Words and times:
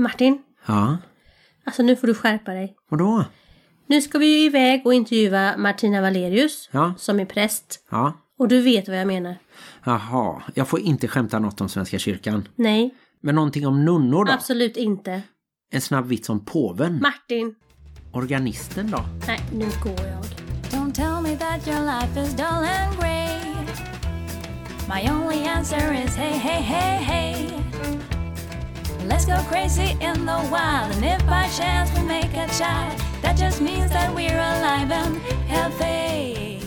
Martin, 0.00 0.42
Ja, 0.66 0.96
alltså 1.64 1.82
nu 1.82 1.96
får 1.96 2.06
du 2.06 2.14
skärpa 2.14 2.52
dig. 2.52 2.76
vadå? 2.90 3.24
Nu 3.86 4.00
ska 4.02 4.18
vi 4.18 4.26
ju 4.26 4.46
iväg 4.46 4.86
och 4.86 4.94
intervjua 4.94 5.56
Martina 5.56 6.00
Valerius, 6.00 6.68
Ja. 6.72 6.94
som 6.98 7.20
är 7.20 7.24
präst. 7.24 7.86
Ja, 7.90 8.12
Och 8.38 8.48
du 8.48 8.60
vet 8.62 8.88
vad 8.88 8.98
jag 9.00 9.06
menar. 9.06 9.36
jaha. 9.84 10.42
Jag 10.54 10.68
får 10.68 10.80
inte 10.80 11.08
skämta 11.08 11.38
något 11.38 11.60
om 11.60 11.68
Svenska 11.68 11.98
kyrkan. 11.98 12.48
Nej, 12.56 12.94
Men 13.22 13.34
någonting 13.34 13.66
om 13.66 13.84
nunnor 13.84 14.24
då? 14.24 14.32
absolut 14.32 14.76
inte. 14.76 15.22
En 15.72 15.80
snabb 15.80 16.06
vits 16.06 16.28
om 16.28 16.44
påven. 16.44 16.98
Martin! 17.02 17.54
Organisten 18.12 18.90
då? 18.90 19.04
Nej, 19.26 19.40
nu 19.52 19.64
går 19.82 20.06
jag. 20.06 20.24
Don't 20.70 20.92
tell 20.92 21.22
me 21.22 21.36
that 21.36 21.68
your 21.68 21.80
life 22.00 22.20
is 22.22 22.34
dull 22.36 22.46
and 22.46 22.96
grey. 23.00 23.40
My 24.88 25.10
only 25.10 25.44
answer 25.48 26.04
is 26.04 26.16
hey, 26.16 26.32
hey, 26.38 26.62
hey, 26.62 26.96
hey. 27.04 27.50
Let's 29.20 29.38
go 29.38 29.50
crazy 29.50 29.90
in 29.90 30.26
the 30.26 30.40
wild, 30.50 30.92
and 30.94 31.04
if 31.04 31.26
by 31.26 31.48
chance 31.58 31.98
we 31.98 32.06
make 32.06 32.36
a 32.36 32.48
child, 32.48 33.00
that 33.22 33.38
just 33.38 33.60
means 33.60 33.92
that 33.92 34.14
we're 34.14 34.40
alive 34.40 34.92
and 34.92 35.16
healthy. 35.46 36.60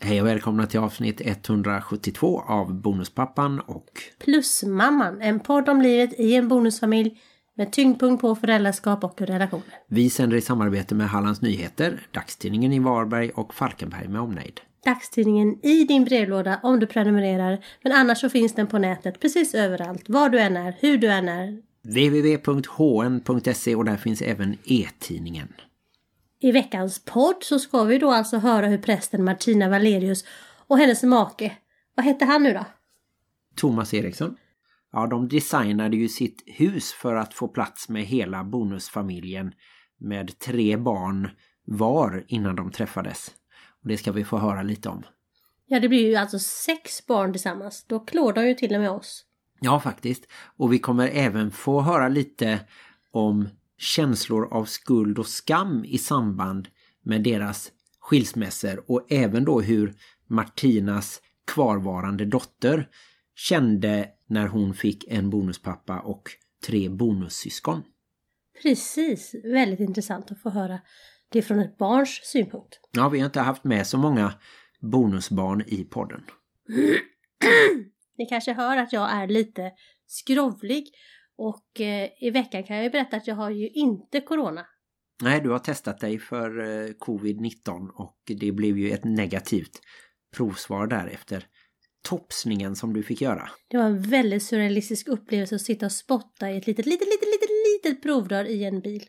Hej 0.00 0.20
och 0.20 0.26
välkomna 0.26 0.66
till 0.66 0.80
avsnitt 0.80 1.20
172 1.24 2.40
av 2.40 2.74
Bonuspappan 2.74 3.60
och 3.60 3.90
Plusmamman, 4.24 5.20
en 5.20 5.40
podd 5.40 5.68
om 5.68 5.80
livet 5.80 6.20
i 6.20 6.34
en 6.34 6.48
bonusfamilj 6.48 7.20
med 7.56 7.72
tyngdpunkt 7.72 8.20
på 8.20 8.34
föräldraskap 8.34 9.04
och 9.04 9.20
relationer. 9.20 9.74
vi 9.88 10.10
sänder 10.10 10.36
i 10.36 10.40
samarbete 10.40 10.94
med 10.94 11.08
Hallands 11.08 11.42
Nyheter, 11.42 12.06
dagstidningen 12.10 12.72
i 12.72 12.78
Varberg 12.78 13.30
och 13.30 13.54
Falkenberg 13.54 14.08
med 14.08 14.20
omnejd. 14.20 14.60
Dagstidningen 14.84 15.58
i 15.62 15.84
din 15.84 16.04
brevlåda 16.04 16.60
om 16.62 16.80
du 16.80 16.86
prenumererar, 16.86 17.64
men 17.82 17.92
annars 17.92 18.20
så 18.20 18.30
finns 18.30 18.54
den 18.54 18.66
på 18.66 18.78
nätet 18.78 19.20
precis 19.20 19.54
överallt, 19.54 20.08
var 20.08 20.28
du 20.28 20.40
än 20.40 20.56
är, 20.56 20.76
hur 20.80 20.98
du 20.98 21.12
än 21.12 21.28
är. 21.28 21.62
www.hn.se 21.82 23.74
och 23.74 23.84
där 23.84 23.96
finns 23.96 24.22
även 24.22 24.56
e-tidningen. 24.64 25.48
I 26.40 26.52
veckans 26.52 27.04
podd 27.04 27.36
så 27.42 27.58
ska 27.58 27.84
vi 27.84 27.98
då 27.98 28.10
alltså 28.10 28.38
höra 28.38 28.66
hur 28.66 28.78
prästen 28.78 29.24
Martina 29.24 29.68
Valerius 29.68 30.24
och 30.66 30.78
hennes 30.78 31.02
make, 31.02 31.52
vad 31.94 32.06
hette 32.06 32.24
han 32.24 32.42
nu 32.42 32.52
då? 32.52 32.66
Thomas 33.56 33.94
Eriksson. 33.94 34.36
Ja, 34.92 35.06
de 35.06 35.28
designade 35.28 35.96
ju 35.96 36.08
sitt 36.08 36.42
hus 36.46 36.92
för 36.92 37.14
att 37.14 37.34
få 37.34 37.48
plats 37.48 37.88
med 37.88 38.02
hela 38.02 38.44
bonusfamiljen 38.44 39.52
med 40.00 40.38
tre 40.38 40.76
barn 40.76 41.30
var 41.66 42.24
innan 42.28 42.56
de 42.56 42.70
träffades. 42.70 43.30
Det 43.84 43.96
ska 43.96 44.12
vi 44.12 44.24
få 44.24 44.38
höra 44.38 44.62
lite 44.62 44.88
om. 44.88 45.02
Ja, 45.66 45.80
det 45.80 45.88
blir 45.88 46.08
ju 46.08 46.14
alltså 46.14 46.38
sex 46.38 47.06
barn 47.06 47.32
tillsammans. 47.32 47.84
Då 47.88 48.00
klår 48.00 48.32
de 48.32 48.46
ju 48.46 48.54
till 48.54 48.74
och 48.74 48.80
med 48.80 48.90
oss. 48.90 49.24
Ja, 49.60 49.80
faktiskt. 49.80 50.26
Och 50.56 50.72
vi 50.72 50.78
kommer 50.78 51.08
även 51.08 51.50
få 51.50 51.80
höra 51.80 52.08
lite 52.08 52.60
om 53.10 53.48
känslor 53.78 54.54
av 54.54 54.64
skuld 54.64 55.18
och 55.18 55.26
skam 55.26 55.84
i 55.84 55.98
samband 55.98 56.68
med 57.02 57.22
deras 57.22 57.72
skilsmässor 58.00 58.90
och 58.90 59.06
även 59.12 59.44
då 59.44 59.60
hur 59.60 59.94
Martinas 60.26 61.20
kvarvarande 61.46 62.24
dotter 62.24 62.88
kände 63.34 64.08
när 64.26 64.46
hon 64.46 64.74
fick 64.74 65.04
en 65.08 65.30
bonuspappa 65.30 66.00
och 66.00 66.22
tre 66.66 66.88
bonussyskon. 66.88 67.82
Precis, 68.62 69.34
väldigt 69.44 69.80
intressant 69.80 70.32
att 70.32 70.42
få 70.42 70.50
höra 70.50 70.80
det 71.34 71.42
från 71.42 71.58
ett 71.58 71.78
barns 71.78 72.20
synpunkt. 72.22 72.80
Ja, 72.90 73.08
vi 73.08 73.18
har 73.18 73.26
inte 73.26 73.40
haft 73.40 73.64
med 73.64 73.86
så 73.86 73.98
många 73.98 74.34
bonusbarn 74.80 75.64
i 75.66 75.84
podden. 75.84 76.24
Ni 78.18 78.26
kanske 78.26 78.52
hör 78.52 78.76
att 78.76 78.92
jag 78.92 79.12
är 79.12 79.26
lite 79.26 79.72
skrovlig 80.06 80.86
och 81.36 81.80
eh, 81.80 82.08
i 82.20 82.30
veckan 82.30 82.64
kan 82.64 82.76
jag 82.76 82.84
ju 82.84 82.90
berätta 82.90 83.16
att 83.16 83.26
jag 83.26 83.34
har 83.34 83.50
ju 83.50 83.68
inte 83.68 84.20
corona. 84.20 84.66
Nej, 85.22 85.40
du 85.40 85.50
har 85.50 85.58
testat 85.58 86.00
dig 86.00 86.18
för 86.18 86.60
eh, 86.60 86.90
covid-19 86.90 87.88
och 87.94 88.18
det 88.26 88.52
blev 88.52 88.78
ju 88.78 88.90
ett 88.90 89.04
negativt 89.04 89.80
provsvar 90.36 90.86
därefter. 90.86 91.46
Topsningen 92.02 92.76
som 92.76 92.92
du 92.92 93.02
fick 93.02 93.20
göra. 93.20 93.48
Det 93.68 93.76
var 93.76 93.84
en 93.84 94.02
väldigt 94.02 94.42
surrealistisk 94.42 95.08
upplevelse 95.08 95.54
att 95.54 95.60
sitta 95.60 95.86
och 95.86 95.92
spotta 95.92 96.50
i 96.50 96.56
ett 96.56 96.66
litet, 96.66 96.86
litet, 96.86 97.08
litet, 97.08 97.28
litet, 97.28 97.50
litet 97.84 98.02
provrör 98.02 98.44
i 98.44 98.64
en 98.64 98.80
bil. 98.80 99.04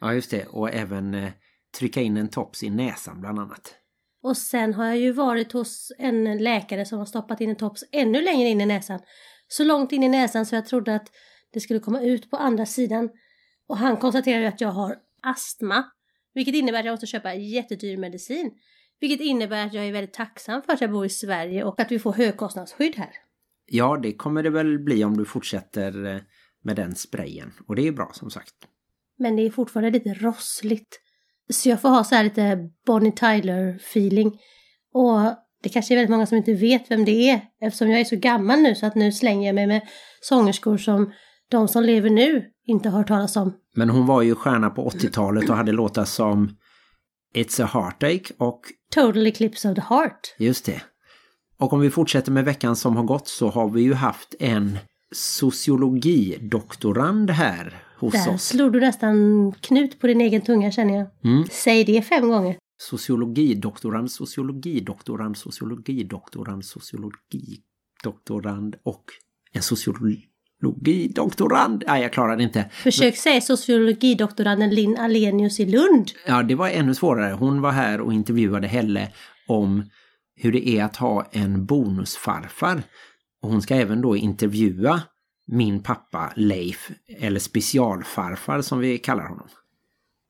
Ja, 0.00 0.14
just 0.14 0.30
det. 0.30 0.46
Och 0.46 0.74
även 0.74 1.14
eh, 1.14 1.32
trycka 1.78 2.00
in 2.00 2.16
en 2.16 2.28
tops 2.28 2.62
i 2.62 2.70
näsan 2.70 3.20
bland 3.20 3.38
annat. 3.38 3.74
Och 4.22 4.36
sen 4.36 4.74
har 4.74 4.84
jag 4.84 4.98
ju 4.98 5.12
varit 5.12 5.52
hos 5.52 5.92
en 5.98 6.38
läkare 6.38 6.84
som 6.84 6.98
har 6.98 7.06
stoppat 7.06 7.40
in 7.40 7.50
en 7.50 7.56
tops 7.56 7.84
ännu 7.92 8.20
längre 8.20 8.48
in 8.48 8.60
i 8.60 8.66
näsan. 8.66 9.00
Så 9.48 9.64
långt 9.64 9.92
in 9.92 10.02
i 10.02 10.08
näsan 10.08 10.46
så 10.46 10.54
jag 10.54 10.66
trodde 10.66 10.94
att 10.94 11.08
det 11.52 11.60
skulle 11.60 11.80
komma 11.80 12.00
ut 12.00 12.30
på 12.30 12.36
andra 12.36 12.66
sidan. 12.66 13.10
Och 13.66 13.78
han 13.78 13.96
konstaterade 13.96 14.48
att 14.48 14.60
jag 14.60 14.68
har 14.68 14.96
astma. 15.22 15.84
Vilket 16.34 16.54
innebär 16.54 16.78
att 16.78 16.84
jag 16.84 16.92
måste 16.92 17.06
köpa 17.06 17.34
jättedyr 17.34 17.96
medicin. 17.96 18.50
Vilket 19.00 19.20
innebär 19.20 19.66
att 19.66 19.74
jag 19.74 19.86
är 19.86 19.92
väldigt 19.92 20.14
tacksam 20.14 20.62
för 20.62 20.72
att 20.72 20.80
jag 20.80 20.90
bor 20.90 21.06
i 21.06 21.08
Sverige 21.08 21.64
och 21.64 21.80
att 21.80 21.92
vi 21.92 21.98
får 21.98 22.12
högkostnadsskydd 22.12 22.96
här. 22.96 23.10
Ja, 23.66 23.98
det 24.02 24.12
kommer 24.12 24.42
det 24.42 24.50
väl 24.50 24.78
bli 24.78 25.04
om 25.04 25.16
du 25.16 25.24
fortsätter 25.24 26.06
eh, 26.06 26.20
med 26.62 26.76
den 26.76 26.94
sprayen. 26.94 27.52
Och 27.66 27.76
det 27.76 27.86
är 27.86 27.92
bra 27.92 28.10
som 28.14 28.30
sagt. 28.30 28.54
Men 29.18 29.36
det 29.36 29.42
är 29.42 29.50
fortfarande 29.50 29.90
lite 29.90 30.14
rossligt. 30.14 31.00
Så 31.50 31.68
jag 31.68 31.80
får 31.80 31.88
ha 31.88 32.04
så 32.04 32.14
här 32.14 32.24
lite 32.24 32.58
Bonnie 32.86 33.10
Tyler-feeling. 33.10 34.38
Och 34.94 35.20
det 35.62 35.68
kanske 35.68 35.94
är 35.94 35.96
väldigt 35.96 36.10
många 36.10 36.26
som 36.26 36.36
inte 36.36 36.54
vet 36.54 36.90
vem 36.90 37.04
det 37.04 37.30
är. 37.30 37.40
Eftersom 37.60 37.90
jag 37.90 38.00
är 38.00 38.04
så 38.04 38.16
gammal 38.16 38.58
nu 38.58 38.74
så 38.74 38.86
att 38.86 38.94
nu 38.94 39.12
slänger 39.12 39.48
jag 39.48 39.54
mig 39.54 39.66
med 39.66 39.80
sångerskor 40.20 40.76
som 40.76 41.12
de 41.50 41.68
som 41.68 41.82
lever 41.82 42.10
nu 42.10 42.44
inte 42.66 42.88
har 42.88 42.98
hört 42.98 43.08
talas 43.08 43.36
om. 43.36 43.54
Men 43.74 43.90
hon 43.90 44.06
var 44.06 44.22
ju 44.22 44.34
stjärna 44.34 44.70
på 44.70 44.90
80-talet 44.90 45.50
och 45.50 45.56
hade 45.56 45.72
låtar 45.72 46.04
som 46.04 46.56
It's 47.34 47.64
a 47.64 47.68
Heartache 47.72 48.34
och 48.38 48.60
Total 48.94 49.26
Eclipse 49.26 49.70
of 49.70 49.74
the 49.74 49.80
Heart. 49.80 50.34
Just 50.38 50.64
det. 50.64 50.82
Och 51.58 51.72
om 51.72 51.80
vi 51.80 51.90
fortsätter 51.90 52.32
med 52.32 52.44
veckan 52.44 52.76
som 52.76 52.96
har 52.96 53.04
gått 53.04 53.28
så 53.28 53.48
har 53.48 53.68
vi 53.68 53.82
ju 53.82 53.94
haft 53.94 54.34
en 54.40 54.78
sociologidoktorand 55.14 57.30
här 57.30 57.82
hos 58.06 58.24
Där 58.24 58.34
oss. 58.34 58.44
slog 58.46 58.72
du 58.72 58.80
nästan 58.80 59.52
knut 59.60 60.00
på 60.00 60.06
din 60.06 60.20
egen 60.20 60.42
tunga 60.42 60.70
känner 60.70 60.94
jag. 60.94 61.06
Mm. 61.24 61.44
Säg 61.50 61.84
det 61.84 62.02
fem 62.02 62.28
gånger. 62.28 62.56
Sociologidoktorand, 62.78 64.10
sociologidoktorand, 64.10 65.36
sociologidoktorand, 65.36 66.64
sociologidoktorand 66.64 68.76
och 68.82 69.04
en 69.52 69.62
sociologidoktorand. 69.62 71.84
Nej, 71.86 72.02
jag 72.02 72.12
klarar 72.12 72.36
det 72.36 72.42
inte. 72.42 72.70
Försök 72.72 73.16
säga 73.16 73.40
sociologidoktoranden 73.40 74.70
Linn 74.70 74.96
Alenius 74.96 75.60
i 75.60 75.66
Lund. 75.66 76.10
Ja, 76.26 76.42
det 76.42 76.54
var 76.54 76.68
ännu 76.68 76.94
svårare. 76.94 77.32
Hon 77.32 77.60
var 77.60 77.70
här 77.70 78.00
och 78.00 78.12
intervjuade 78.12 78.66
Helle 78.66 79.08
om 79.48 79.84
hur 80.36 80.52
det 80.52 80.68
är 80.68 80.84
att 80.84 80.96
ha 80.96 81.28
en 81.32 81.66
bonusfarfar. 81.66 82.82
Och 83.42 83.50
hon 83.50 83.62
ska 83.62 83.74
även 83.74 84.00
då 84.00 84.16
intervjua 84.16 85.02
min 85.46 85.82
pappa 85.82 86.32
Leif, 86.36 86.90
eller 87.18 87.40
specialfarfar 87.40 88.62
som 88.62 88.78
vi 88.78 88.98
kallar 88.98 89.28
honom. 89.28 89.48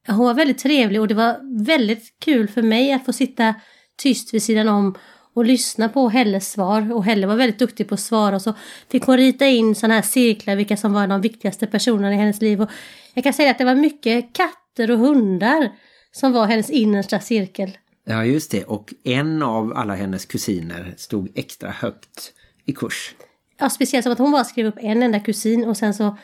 Hon 0.08 0.26
var 0.26 0.34
väldigt 0.34 0.58
trevlig 0.58 1.00
och 1.00 1.08
det 1.08 1.14
var 1.14 1.64
väldigt 1.64 2.14
kul 2.18 2.48
för 2.48 2.62
mig 2.62 2.92
att 2.92 3.04
få 3.04 3.12
sitta 3.12 3.54
tyst 3.96 4.34
vid 4.34 4.42
sidan 4.42 4.68
om 4.68 4.94
och 5.34 5.44
lyssna 5.44 5.88
på 5.88 6.08
Helles 6.08 6.52
svar. 6.52 6.92
Och 6.92 7.04
Helle 7.04 7.26
var 7.26 7.36
väldigt 7.36 7.58
duktig 7.58 7.88
på 7.88 7.94
att 7.94 8.00
svara 8.00 8.36
och 8.36 8.42
så 8.42 8.54
fick 8.88 9.04
hon 9.04 9.16
rita 9.16 9.46
in 9.46 9.74
sådana 9.74 9.94
här 9.94 10.02
cirklar 10.02 10.56
vilka 10.56 10.76
som 10.76 10.92
var 10.92 11.06
de 11.06 11.20
viktigaste 11.20 11.66
personerna 11.66 12.14
i 12.14 12.16
hennes 12.16 12.40
liv. 12.40 12.62
Och 12.62 12.70
jag 13.14 13.24
kan 13.24 13.32
säga 13.32 13.50
att 13.50 13.58
det 13.58 13.64
var 13.64 13.74
mycket 13.74 14.32
katter 14.32 14.90
och 14.90 14.98
hundar 14.98 15.72
som 16.12 16.32
var 16.32 16.46
hennes 16.46 16.70
innersta 16.70 17.20
cirkel. 17.20 17.78
Ja, 18.04 18.24
just 18.24 18.50
det. 18.50 18.64
Och 18.64 18.94
en 19.04 19.42
av 19.42 19.72
alla 19.76 19.94
hennes 19.94 20.26
kusiner 20.26 20.94
stod 20.96 21.32
extra 21.34 21.70
högt 21.70 22.32
i 22.64 22.72
kurs. 22.72 23.14
Ja, 23.62 23.70
speciellt 23.70 24.02
som 24.04 24.12
att 24.12 24.18
hon 24.18 24.32
bara 24.32 24.44
skrev 24.44 24.66
upp 24.66 24.78
en 24.78 25.02
enda 25.02 25.20
kusin 25.20 25.64
och 25.64 25.76
sen 25.76 25.94
så 25.94 26.16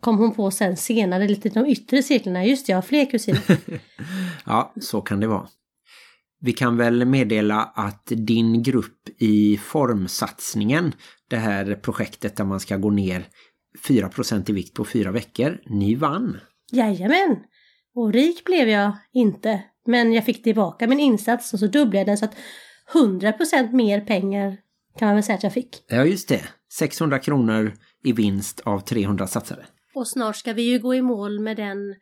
kom 0.00 0.18
hon 0.18 0.34
på 0.34 0.50
sen 0.50 0.76
senare 0.76 1.28
lite 1.28 1.48
de 1.48 1.66
yttre 1.66 2.02
cirklarna. 2.02 2.44
Just 2.44 2.66
det, 2.66 2.70
jag 2.70 2.76
har 2.76 2.82
fler 2.82 3.04
kusiner. 3.04 3.40
Ja, 4.46 4.72
så 4.80 5.00
kan 5.00 5.20
det 5.20 5.26
vara. 5.26 5.48
Vi 6.40 6.52
kan 6.52 6.76
väl 6.76 7.04
meddela 7.04 7.72
att 7.74 8.06
din 8.06 8.62
grupp 8.62 9.08
i 9.18 9.56
formsatsningen, 9.56 10.92
det 11.28 11.36
här 11.36 11.74
projektet 11.74 12.36
där 12.36 12.44
man 12.44 12.60
ska 12.60 12.76
gå 12.76 12.90
ner 12.90 13.26
4% 13.88 14.50
i 14.50 14.52
vikt 14.52 14.74
på 14.74 14.84
fyra 14.84 15.12
veckor, 15.12 15.60
ni 15.66 15.94
vann. 15.94 16.40
Jajamän! 16.72 17.36
Och 17.94 18.12
rik 18.12 18.44
blev 18.44 18.68
jag 18.68 18.92
inte. 19.12 19.62
Men 19.86 20.12
jag 20.12 20.24
fick 20.24 20.42
tillbaka 20.42 20.86
min 20.86 21.00
insats 21.00 21.52
och 21.52 21.58
så 21.58 21.66
dubblade 21.66 21.98
jag 21.98 22.06
den 22.06 22.18
så 22.18 22.24
att 22.24 22.36
100% 22.94 23.72
mer 23.72 24.00
pengar 24.00 24.56
kan 24.98 25.08
man 25.08 25.14
väl 25.14 25.24
säga 25.24 25.36
att 25.36 25.42
jag 25.42 25.52
fick. 25.52 25.84
Ja, 25.88 26.04
just 26.04 26.28
det. 26.28 26.42
600 26.78 27.18
kronor 27.18 27.72
i 28.04 28.12
vinst 28.12 28.60
av 28.60 28.80
300 28.80 29.26
satsare. 29.26 29.66
Och 29.94 30.08
snart 30.08 30.36
ska 30.36 30.52
vi 30.52 30.62
ju 30.62 30.78
gå 30.78 30.94
i 30.94 31.02
mål 31.02 31.40
med 31.40 31.56
den 31.56 31.94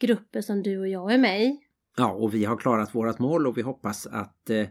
gruppen 0.00 0.42
som 0.42 0.62
du 0.62 0.78
och 0.78 0.88
jag 0.88 1.14
är 1.14 1.18
med 1.18 1.42
i. 1.42 1.58
Ja, 1.96 2.12
och 2.12 2.34
vi 2.34 2.44
har 2.44 2.56
klarat 2.56 2.94
vårat 2.94 3.18
mål 3.18 3.46
och 3.46 3.58
vi 3.58 3.62
hoppas 3.62 4.06
att 4.06 4.50
eh, 4.50 4.66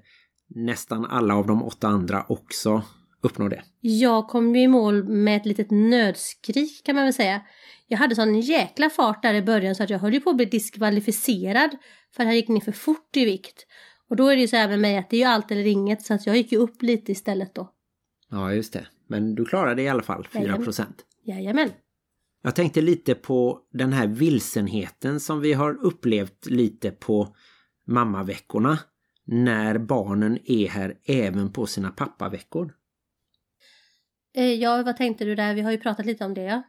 nästan 0.48 1.06
alla 1.06 1.36
av 1.36 1.48
de 1.48 1.64
åtta 1.64 1.88
andra 1.88 2.26
också 2.30 2.84
uppnår 3.22 3.50
det. 3.50 3.64
Jag 3.82 4.28
kom 4.28 4.56
ju 4.56 4.62
i 4.62 4.68
mål 4.68 5.04
med 5.04 5.38
ett 5.38 5.46
litet 5.46 5.72
nödskrik 5.72 6.86
kan 6.86 6.96
man 6.96 7.04
väl 7.04 7.14
säga. 7.14 7.42
jag 7.88 7.98
hade 7.98 8.16
sån 8.16 8.40
jäkla 8.40 8.90
fart 8.90 9.22
där 9.22 9.34
i 9.34 9.42
början 9.42 9.76
så 9.76 9.84
att 9.84 9.90
jag 9.90 10.00
höll 10.00 10.14
ju 10.14 10.20
på 10.20 10.30
att 10.30 10.36
bli 10.36 10.46
diskvalificerad 10.46 11.70
för 12.16 12.24
att 12.24 12.28
jag 12.28 12.36
gick 12.36 12.48
ner 12.48 12.62
för 12.62 12.72
fort 12.72 13.18
i 13.18 13.26
vikt. 13.26 13.66
Och 14.10 14.16
då 14.16 14.28
är 14.28 14.36
det 14.36 14.42
ju 14.42 14.48
så 14.48 14.56
här 14.56 14.68
med 14.68 14.80
mig 14.80 14.98
att 14.98 15.10
det 15.10 15.16
är 15.16 15.20
ju 15.20 15.26
allt 15.26 15.52
eller 15.52 15.68
inget 15.68 16.02
så 16.02 16.14
att 16.14 16.26
jag 16.26 16.38
gick 16.38 16.52
ju 16.52 16.58
upp 16.58 16.82
lite 16.82 17.12
istället 17.12 17.56
då. 17.56 17.72
Ja, 18.30 18.54
just 18.54 18.74
det. 18.74 18.88
Men 19.08 19.36
du 19.36 19.46
klarade 19.46 19.76
det 19.76 19.82
i 19.82 19.90
alla 19.90 20.04
fall, 20.04 20.28
4 20.28 20.42
Jajamän. 20.42 20.64
procent. 20.64 21.06
Jajamän. 21.24 21.72
Jag 22.42 22.56
tänkte 22.56 22.82
lite 22.82 23.16
på 23.16 23.60
den 23.72 23.94
här 23.94 24.08
vilsenheten 24.08 25.20
som 25.20 25.40
vi 25.42 25.54
har 25.54 25.86
upplevt 25.86 26.46
lite 26.46 26.92
på 26.92 27.36
mammaveckorna. 27.88 28.80
När 29.26 29.78
barnen 29.78 30.40
är 30.46 30.68
här 30.68 30.98
även 31.06 31.52
på 31.52 31.66
sina 31.66 31.90
pappaveckor. 31.92 32.74
Eh, 34.36 34.54
ja, 34.54 34.84
vad 34.84 34.98
tänkte 34.98 35.26
du 35.26 35.36
där? 35.36 35.56
Vi 35.56 35.62
har 35.62 35.72
ju 35.72 35.78
pratat 35.78 36.06
lite 36.06 36.26
om 36.26 36.34
det. 36.34 36.64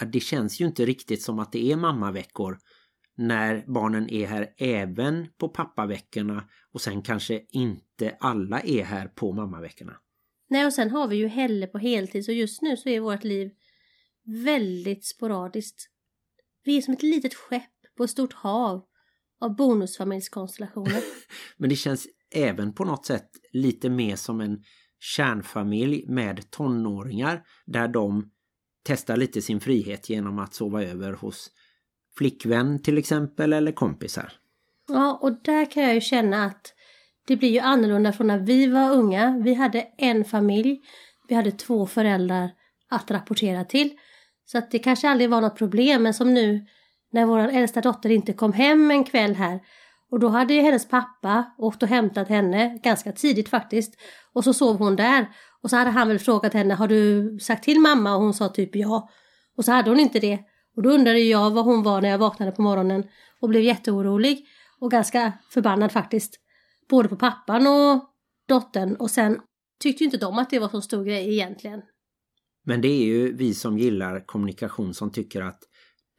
Ja, 0.00 0.06
Det 0.06 0.20
känns 0.20 0.60
ju 0.60 0.66
inte 0.66 0.84
riktigt 0.84 1.22
som 1.22 1.38
att 1.38 1.52
det 1.52 1.72
är 1.72 1.76
mammaveckor 1.76 2.58
när 3.16 3.64
barnen 3.66 4.10
är 4.10 4.26
här 4.26 4.54
även 4.58 5.26
på 5.38 5.48
pappaveckorna 5.48 6.48
och 6.72 6.80
sen 6.80 7.02
kanske 7.02 7.40
inte 7.48 8.16
alla 8.20 8.60
är 8.60 8.84
här 8.84 9.08
på 9.08 9.32
mammaveckorna. 9.32 9.96
Nej, 10.48 10.66
och 10.66 10.72
sen 10.72 10.90
har 10.90 11.08
vi 11.08 11.16
ju 11.16 11.28
Helle 11.28 11.66
på 11.66 11.78
heltid 11.78 12.24
så 12.24 12.32
just 12.32 12.62
nu 12.62 12.76
så 12.76 12.88
är 12.88 13.00
vårt 13.00 13.24
liv 13.24 13.50
väldigt 14.24 15.06
sporadiskt. 15.06 15.88
Vi 16.64 16.76
är 16.76 16.82
som 16.82 16.94
ett 16.94 17.02
litet 17.02 17.34
skepp 17.34 17.62
på 17.96 18.04
ett 18.04 18.10
stort 18.10 18.32
hav 18.32 18.84
av 19.40 19.56
bonusfamiljskonstellationer. 19.56 21.02
Men 21.56 21.70
det 21.70 21.76
känns 21.76 22.06
även 22.34 22.72
på 22.72 22.84
något 22.84 23.06
sätt 23.06 23.30
lite 23.52 23.90
mer 23.90 24.16
som 24.16 24.40
en 24.40 24.62
kärnfamilj 24.98 26.04
med 26.08 26.50
tonåringar 26.50 27.42
där 27.66 27.88
de 27.88 28.30
testar 28.84 29.16
lite 29.16 29.42
sin 29.42 29.60
frihet 29.60 30.10
genom 30.10 30.38
att 30.38 30.54
sova 30.54 30.82
över 30.82 31.12
hos 31.12 31.50
flickvän 32.18 32.82
till 32.82 32.98
exempel 32.98 33.52
eller 33.52 33.72
kompisar. 33.72 34.32
Ja, 34.88 35.18
och 35.22 35.42
där 35.42 35.70
kan 35.70 35.82
jag 35.82 35.94
ju 35.94 36.00
känna 36.00 36.44
att 36.44 36.74
det 37.26 37.36
blir 37.36 37.50
ju 37.50 37.58
annorlunda 37.58 38.12
från 38.12 38.26
när 38.26 38.38
vi 38.38 38.66
var 38.66 38.92
unga. 38.92 39.40
Vi 39.44 39.54
hade 39.54 39.86
en 39.98 40.24
familj, 40.24 40.80
vi 41.28 41.34
hade 41.34 41.50
två 41.50 41.86
föräldrar 41.86 42.50
att 42.90 43.10
rapportera 43.10 43.64
till. 43.64 43.90
Så 44.44 44.58
att 44.58 44.70
det 44.70 44.78
kanske 44.78 45.08
aldrig 45.08 45.30
var 45.30 45.40
något 45.40 45.58
problem, 45.58 46.02
men 46.02 46.14
som 46.14 46.34
nu 46.34 46.66
när 47.12 47.26
vår 47.26 47.38
äldsta 47.38 47.80
dotter 47.80 48.10
inte 48.10 48.32
kom 48.32 48.52
hem 48.52 48.90
en 48.90 49.04
kväll 49.04 49.34
här 49.34 49.60
och 50.10 50.20
då 50.20 50.28
hade 50.28 50.54
ju 50.54 50.60
hennes 50.60 50.88
pappa 50.88 51.44
åkt 51.58 51.82
och 51.82 51.88
hämtat 51.88 52.28
henne 52.28 52.78
ganska 52.82 53.12
tidigt 53.12 53.48
faktiskt 53.48 53.94
och 54.32 54.44
så 54.44 54.54
sov 54.54 54.78
hon 54.78 54.96
där. 54.96 55.26
Och 55.62 55.70
så 55.70 55.76
hade 55.76 55.90
han 55.90 56.08
väl 56.08 56.18
frågat 56.18 56.54
henne 56.54 56.74
har 56.74 56.88
du 56.88 57.38
sagt 57.40 57.64
till 57.64 57.80
mamma? 57.80 58.14
Och 58.14 58.22
hon 58.22 58.34
sa 58.34 58.48
typ 58.48 58.76
ja. 58.76 59.08
Och 59.56 59.64
så 59.64 59.72
hade 59.72 59.90
hon 59.90 60.00
inte 60.00 60.18
det. 60.18 60.38
Och 60.76 60.82
då 60.82 60.90
undrade 60.90 61.18
jag 61.18 61.50
vad 61.50 61.64
hon 61.64 61.82
var 61.82 62.00
när 62.00 62.08
jag 62.08 62.18
vaknade 62.18 62.52
på 62.52 62.62
morgonen 62.62 63.04
och 63.40 63.48
blev 63.48 63.62
jätteorolig 63.62 64.46
och 64.80 64.90
ganska 64.90 65.32
förbannad 65.50 65.92
faktiskt 65.92 66.40
både 66.88 67.08
på 67.08 67.16
pappan 67.16 67.66
och 67.66 68.10
dottern 68.48 68.96
och 68.96 69.10
sen 69.10 69.40
tyckte 69.82 70.04
ju 70.04 70.06
inte 70.06 70.18
de 70.18 70.38
att 70.38 70.50
det 70.50 70.58
var 70.58 70.68
så 70.68 70.80
stor 70.80 71.04
grej 71.04 71.32
egentligen. 71.32 71.82
Men 72.64 72.80
det 72.80 72.88
är 72.88 73.04
ju 73.04 73.36
vi 73.36 73.54
som 73.54 73.78
gillar 73.78 74.26
kommunikation 74.26 74.94
som 74.94 75.12
tycker 75.12 75.42
att 75.42 75.62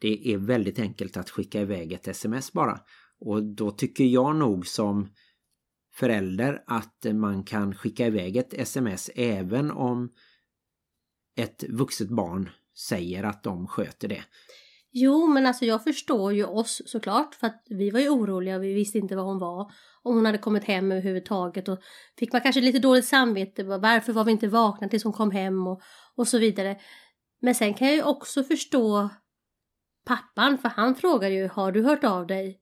det 0.00 0.32
är 0.32 0.38
väldigt 0.38 0.78
enkelt 0.78 1.16
att 1.16 1.30
skicka 1.30 1.60
iväg 1.60 1.92
ett 1.92 2.08
sms 2.08 2.52
bara. 2.52 2.80
Och 3.20 3.42
då 3.42 3.70
tycker 3.70 4.04
jag 4.04 4.36
nog 4.36 4.66
som 4.66 5.08
förälder 5.94 6.62
att 6.66 7.06
man 7.14 7.44
kan 7.44 7.74
skicka 7.74 8.06
iväg 8.06 8.36
ett 8.36 8.54
sms 8.54 9.10
även 9.14 9.70
om 9.70 10.12
ett 11.36 11.64
vuxet 11.68 12.08
barn 12.08 12.50
säger 12.88 13.24
att 13.24 13.42
de 13.42 13.66
sköter 13.66 14.08
det. 14.08 14.24
Jo, 14.90 15.26
men 15.26 15.46
alltså 15.46 15.64
jag 15.64 15.84
förstår 15.84 16.32
ju 16.32 16.44
oss 16.44 16.82
såklart 16.86 17.34
för 17.34 17.46
att 17.46 17.62
vi 17.66 17.90
var 17.90 18.00
ju 18.00 18.08
oroliga 18.08 18.56
och 18.56 18.62
vi 18.62 18.72
visste 18.72 18.98
inte 18.98 19.16
var 19.16 19.24
hon 19.24 19.38
var. 19.38 19.72
Om 20.02 20.14
hon 20.14 20.26
hade 20.26 20.38
kommit 20.38 20.64
hem 20.64 20.92
överhuvudtaget 20.92 21.68
och 21.68 21.78
fick 22.18 22.32
man 22.32 22.42
kanske 22.42 22.60
lite 22.60 22.78
dåligt 22.78 23.04
samvete. 23.04 23.62
Varför 23.64 24.12
var 24.12 24.24
vi 24.24 24.32
inte 24.32 24.48
vakna 24.48 24.88
tills 24.88 25.04
hon 25.04 25.12
kom 25.12 25.30
hem 25.30 25.66
och, 25.66 25.82
och 26.16 26.28
så 26.28 26.38
vidare. 26.38 26.76
Men 27.40 27.54
sen 27.54 27.74
kan 27.74 27.86
jag 27.86 27.96
ju 27.96 28.02
också 28.02 28.44
förstå 28.44 29.08
pappan 30.06 30.58
för 30.58 30.68
han 30.68 30.94
frågade 30.94 31.34
ju 31.34 31.48
har 31.48 31.72
du 31.72 31.82
hört 31.82 32.04
av 32.04 32.26
dig? 32.26 32.60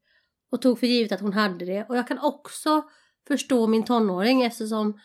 Och 0.51 0.63
tog 0.63 0.79
för 0.79 0.87
givet 0.87 1.13
att 1.13 1.21
hon 1.21 1.33
hade 1.33 1.65
det. 1.65 1.87
Och 1.89 1.97
jag 1.97 2.09
kan 2.09 2.19
också 2.19 2.85
förstå 3.29 3.67
min 3.67 3.85
tonåring 3.85 4.43
eftersom 4.43 5.01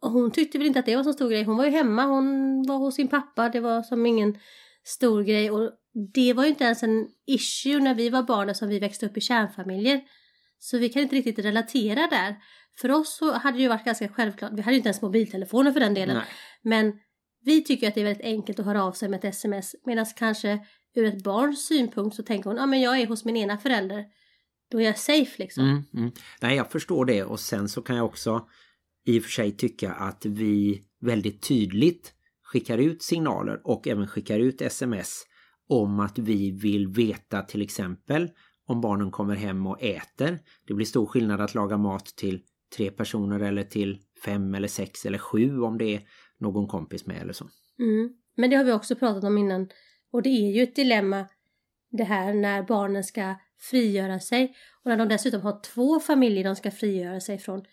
hon 0.00 0.30
tyckte 0.30 0.58
väl 0.58 0.66
inte 0.66 0.78
att 0.78 0.86
det 0.86 0.96
var 0.96 1.04
så 1.04 1.12
stor 1.12 1.30
grej. 1.30 1.44
Hon 1.44 1.56
var 1.56 1.64
ju 1.64 1.70
hemma, 1.70 2.04
hon 2.04 2.26
var 2.68 2.78
hos 2.78 2.94
sin 2.94 3.08
pappa. 3.08 3.48
Det 3.48 3.60
var 3.60 3.82
som 3.82 4.06
ingen 4.06 4.38
stor 4.84 5.22
grej 5.22 5.50
och 5.50 5.70
det 6.14 6.32
var 6.32 6.44
ju 6.44 6.50
inte 6.50 6.64
ens 6.64 6.82
en 6.82 7.08
issue 7.26 7.80
när 7.80 7.94
vi 7.94 8.08
var 8.08 8.22
barn 8.22 8.54
som 8.54 8.68
vi 8.68 8.78
växte 8.78 9.06
upp 9.06 9.16
i 9.16 9.20
kärnfamiljer. 9.20 10.00
Så 10.58 10.78
vi 10.78 10.88
kan 10.88 11.02
inte 11.02 11.16
riktigt 11.16 11.38
relatera 11.38 12.08
där. 12.10 12.36
För 12.80 12.90
oss 12.90 13.16
så 13.16 13.32
hade 13.32 13.56
det 13.56 13.62
ju 13.62 13.68
varit 13.68 13.84
ganska 13.84 14.08
självklart, 14.08 14.52
vi 14.52 14.62
hade 14.62 14.72
ju 14.72 14.76
inte 14.76 14.88
ens 14.88 15.02
mobiltelefoner 15.02 15.72
för 15.72 15.80
den 15.80 15.94
delen. 15.94 16.16
Nej. 16.16 16.26
Men 16.62 16.92
vi 17.44 17.64
tycker 17.64 17.88
att 17.88 17.94
det 17.94 18.00
är 18.00 18.04
väldigt 18.04 18.26
enkelt 18.26 18.60
att 18.60 18.66
höra 18.66 18.84
av 18.84 18.92
sig 18.92 19.08
med 19.08 19.18
ett 19.18 19.24
sms. 19.24 19.74
Medan 19.86 20.06
kanske 20.16 20.58
ur 20.94 21.04
ett 21.04 21.24
barns 21.24 21.66
synpunkt 21.66 22.16
så 22.16 22.22
tänker 22.22 22.50
hon, 22.50 22.56
ja 22.56 22.62
ah, 22.62 22.66
men 22.66 22.80
jag 22.80 23.00
är 23.00 23.06
hos 23.06 23.24
min 23.24 23.36
ena 23.36 23.58
förälder. 23.58 24.04
Då 24.70 24.80
är 24.80 24.84
jag 24.84 24.98
safe 24.98 25.42
liksom. 25.42 25.64
Mm, 25.64 25.84
mm. 25.94 26.12
Nej, 26.40 26.56
jag 26.56 26.70
förstår 26.70 27.04
det 27.04 27.24
och 27.24 27.40
sen 27.40 27.68
så 27.68 27.82
kan 27.82 27.96
jag 27.96 28.06
också 28.06 28.48
i 29.06 29.18
och 29.18 29.22
för 29.22 29.30
sig 29.30 29.52
tycka 29.52 29.92
att 29.92 30.26
vi 30.26 30.82
väldigt 31.00 31.42
tydligt 31.42 32.12
skickar 32.42 32.78
ut 32.78 33.02
signaler 33.02 33.60
och 33.64 33.88
även 33.88 34.06
skickar 34.06 34.38
ut 34.38 34.60
sms 34.62 35.26
om 35.68 36.00
att 36.00 36.18
vi 36.18 36.50
vill 36.50 36.88
veta 36.88 37.42
till 37.42 37.62
exempel 37.62 38.30
om 38.66 38.80
barnen 38.80 39.10
kommer 39.10 39.36
hem 39.36 39.66
och 39.66 39.82
äter. 39.82 40.38
Det 40.66 40.74
blir 40.74 40.86
stor 40.86 41.06
skillnad 41.06 41.40
att 41.40 41.54
laga 41.54 41.76
mat 41.76 42.06
till 42.06 42.42
tre 42.76 42.90
personer 42.90 43.40
eller 43.40 43.62
till 43.62 43.98
fem 44.24 44.54
eller 44.54 44.68
sex 44.68 45.06
eller 45.06 45.18
sju 45.18 45.60
om 45.60 45.78
det 45.78 45.94
är 45.94 46.02
någon 46.38 46.66
kompis 46.66 47.06
med 47.06 47.22
eller 47.22 47.32
så. 47.32 47.48
Mm. 47.78 48.12
Men 48.36 48.50
det 48.50 48.56
har 48.56 48.64
vi 48.64 48.72
också 48.72 48.96
pratat 48.96 49.24
om 49.24 49.38
innan. 49.38 49.68
Och 50.12 50.22
det 50.22 50.28
är 50.28 50.52
ju 50.52 50.62
ett 50.62 50.76
dilemma 50.76 51.26
det 51.90 52.04
här 52.04 52.34
när 52.34 52.62
barnen 52.62 53.04
ska 53.04 53.34
frigöra 53.60 54.20
sig. 54.20 54.54
Och 54.84 54.88
när 54.90 54.96
de 54.96 55.08
dessutom 55.08 55.42
har 55.42 55.60
två 55.60 56.00
familjer 56.00 56.44
de 56.44 56.56
ska 56.56 56.70
frigöra 56.70 57.20
sig 57.20 57.38
från. 57.38 57.64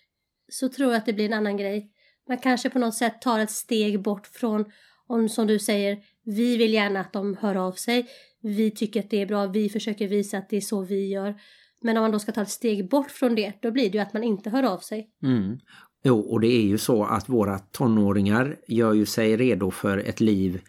Så 0.52 0.70
tror 0.70 0.92
jag 0.92 0.98
att 0.98 1.06
det 1.06 1.14
blir 1.14 1.26
en 1.26 1.34
annan 1.34 1.58
grej. 1.58 1.92
Man 2.28 2.38
kanske 2.38 2.70
på 2.70 2.80
något 2.80 2.96
sätt 2.96 3.22
tar 3.22 3.40
ett 3.40 3.52
steg 3.52 4.02
bort 4.02 4.28
från, 4.28 4.66
om 5.08 5.30
som 5.30 5.48
du 5.48 5.60
säger, 5.60 6.04
vi 6.30 6.58
vill 6.58 6.74
gärna 6.74 7.00
att 7.00 7.14
de 7.14 7.38
hör 7.42 7.56
av 7.56 7.72
sig. 7.72 8.08
Vi 8.42 8.72
tycker 8.72 9.00
att 9.00 9.10
det 9.10 9.22
är 9.22 9.26
bra, 9.26 9.48
vi 9.48 9.70
försöker 9.70 10.08
visa 10.08 10.38
att 10.38 10.50
det 10.50 10.58
är 10.58 10.62
så 10.62 10.82
vi 10.82 11.08
gör. 11.08 11.36
Men 11.82 11.98
om 11.98 12.02
man 12.02 12.12
då 12.12 12.20
ska 12.20 12.32
ta 12.32 12.42
ett 12.42 12.50
steg 12.50 12.90
bort 12.90 13.12
från 13.12 13.36
det, 13.36 13.54
då 13.62 13.72
blir 13.72 13.90
det 13.90 13.98
ju 13.98 14.04
att 14.04 14.14
man 14.14 14.24
inte 14.24 14.50
hör 14.50 14.64
av 14.64 14.78
sig. 14.78 15.10
Mm. 15.24 15.60
Jo, 16.04 16.20
och 16.20 16.40
det 16.40 16.48
är 16.48 16.62
ju 16.62 16.78
så 16.78 17.04
att 17.04 17.30
våra 17.30 17.60
tonåringar 17.60 18.56
gör 18.68 18.94
ju 18.94 19.06
sig 19.06 19.38
redo 19.38 19.72
för 19.72 19.98
ett 19.98 20.20
liv 20.20 20.62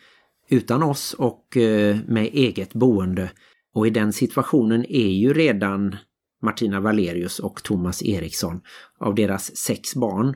utan 0.48 0.82
oss 0.82 1.14
och 1.14 1.56
eh, 1.56 1.96
med 2.06 2.24
eget 2.24 2.72
boende. 2.72 3.30
Och 3.74 3.86
i 3.86 3.90
den 3.90 4.12
situationen 4.12 4.84
är 4.88 5.08
ju 5.08 5.32
redan 5.32 5.96
Martina 6.42 6.80
Valerius 6.80 7.38
och 7.38 7.62
Thomas 7.62 8.02
Eriksson. 8.02 8.60
Av 9.00 9.14
deras 9.14 9.56
sex 9.56 9.94
barn 9.94 10.34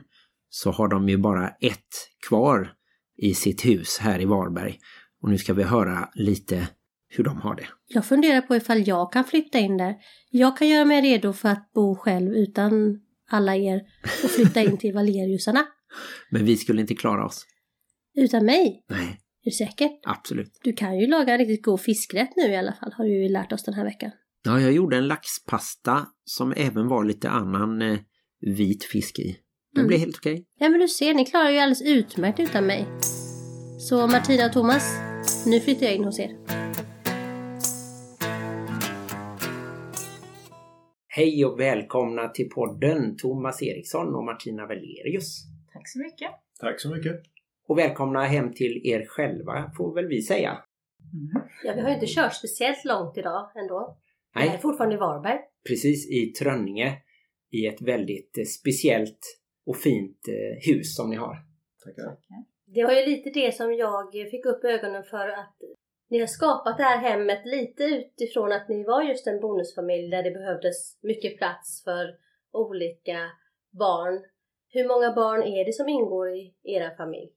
så 0.49 0.71
har 0.71 0.87
de 0.87 1.09
ju 1.09 1.17
bara 1.17 1.49
ett 1.49 2.09
kvar 2.27 2.71
i 3.17 3.33
sitt 3.33 3.65
hus 3.65 3.97
här 4.01 4.21
i 4.21 4.25
Varberg. 4.25 4.79
Och 5.25 5.31
nu 5.31 5.37
ska 5.37 5.53
vi 5.53 5.63
höra 5.63 6.09
lite 6.15 6.67
hur 7.09 7.23
de 7.23 7.37
har 7.41 7.55
det. 7.55 7.67
Jag 7.87 8.05
funderar 8.05 8.41
på 8.41 8.55
ifall 8.55 8.87
jag 8.87 9.11
kan 9.13 9.23
flytta 9.23 9.59
in 9.59 9.77
där. 9.77 9.95
Jag 10.31 10.57
kan 10.57 10.67
göra 10.67 10.85
mig 10.85 11.01
redo 11.01 11.33
för 11.33 11.49
att 11.49 11.71
bo 11.73 11.95
själv 11.95 12.33
utan 12.33 12.99
alla 13.31 13.55
er 13.55 13.81
och 14.23 14.29
flytta 14.29 14.61
in 14.61 14.77
till 14.77 14.93
Valeriusarna. 14.93 15.65
Men 16.29 16.45
vi 16.45 16.57
skulle 16.57 16.81
inte 16.81 16.95
klara 16.95 17.25
oss. 17.25 17.45
Utan 18.17 18.45
mig? 18.45 18.85
Nej, 18.89 19.07
Är 19.43 19.45
du 19.45 19.51
säker? 19.51 19.89
absolut. 20.07 20.59
Du 20.63 20.73
kan 20.73 20.99
ju 20.99 21.07
laga 21.07 21.37
riktigt 21.37 21.63
god 21.65 21.81
fiskrätt 21.81 22.29
nu 22.35 22.43
i 22.43 22.55
alla 22.55 22.73
fall, 22.73 22.93
har 22.93 23.03
du 23.05 23.23
ju 23.23 23.29
lärt 23.29 23.51
oss 23.53 23.63
den 23.63 23.73
här 23.73 23.83
veckan. 23.85 24.11
Ja, 24.43 24.59
jag 24.61 24.71
gjorde 24.71 24.97
en 24.97 25.07
laxpasta 25.07 26.07
som 26.25 26.53
även 26.57 26.87
var 26.87 27.03
lite 27.03 27.29
annan 27.29 27.81
eh, 27.81 27.97
vit 28.41 28.83
fisk 28.83 29.19
i. 29.19 29.37
Den 29.73 29.81
Mm. 29.81 29.87
blev 29.87 29.99
helt 29.99 30.17
okej. 30.17 30.45
Ja 30.59 30.69
men 30.69 30.79
du 30.79 30.87
ser, 30.87 31.13
ni 31.13 31.25
klarar 31.25 31.49
ju 31.49 31.57
alldeles 31.57 31.81
utmärkt 31.81 32.39
utan 32.39 32.65
mig. 32.65 32.87
Så 33.89 34.07
Martina 34.07 34.45
och 34.45 34.53
Thomas, 34.53 34.83
nu 35.45 35.59
flyttar 35.59 35.85
jag 35.85 35.95
in 35.95 36.03
hos 36.03 36.19
er. 36.19 36.31
Hej 41.07 41.45
och 41.45 41.59
välkomna 41.59 42.27
till 42.27 42.49
podden 42.49 43.17
Thomas 43.17 43.63
Eriksson 43.63 44.15
och 44.15 44.23
Martina 44.23 44.65
Valerius. 44.67 45.43
Tack 45.73 45.89
så 45.89 45.99
mycket. 45.99 46.31
Tack 46.59 46.81
så 46.81 46.89
mycket. 46.89 47.15
Och 47.67 47.77
välkomna 47.77 48.23
hem 48.25 48.53
till 48.53 48.81
er 48.83 49.05
själva 49.07 49.71
får 49.77 49.95
väl 49.95 50.07
vi 50.07 50.21
säga. 50.21 50.49
Mm. 50.51 51.47
Ja, 51.63 51.73
vi 51.75 51.81
har 51.81 51.89
ju 51.89 51.93
inte 51.95 52.07
kört 52.07 52.33
speciellt 52.33 52.85
långt 52.85 53.17
idag 53.17 53.51
ändå. 53.55 53.97
Vi 54.35 54.41
är 54.41 54.45
Nej, 54.49 54.59
fortfarande 54.61 54.95
i 54.95 54.99
Varberg. 54.99 55.39
precis 55.67 56.09
i 56.09 56.25
Trönninge 56.25 56.97
i 57.51 57.65
ett 57.67 57.81
väldigt 57.81 58.49
speciellt 58.59 59.19
och 59.65 59.77
fint 59.77 60.27
eh, 60.27 60.73
hus 60.73 60.95
som 60.95 61.09
ni 61.09 61.15
har. 61.15 61.35
Tackar. 61.83 62.17
Det 62.75 62.83
var 62.83 62.93
ju 62.93 63.05
lite 63.05 63.29
det 63.29 63.55
som 63.55 63.73
jag 63.73 64.11
fick 64.31 64.45
upp 64.45 64.63
ögonen 64.63 65.03
för 65.03 65.27
att 65.29 65.55
Ni 66.09 66.19
har 66.19 66.27
skapat 66.27 66.77
det 66.77 66.83
här 66.83 66.97
hemmet 67.09 67.41
lite 67.45 67.83
utifrån 67.83 68.51
att 68.51 68.69
ni 68.69 68.83
var 68.83 69.01
just 69.03 69.27
en 69.27 69.39
bonusfamilj 69.39 70.09
där 70.09 70.23
det 70.23 70.31
behövdes 70.31 71.03
mycket 71.03 71.37
plats 71.37 71.83
för 71.83 72.15
olika 72.51 73.19
barn. 73.71 74.23
Hur 74.69 74.87
många 74.87 75.15
barn 75.15 75.43
är 75.43 75.65
det 75.65 75.73
som 75.73 75.89
ingår 75.89 76.29
i 76.29 76.53
er 76.63 76.95
familj? 76.97 77.31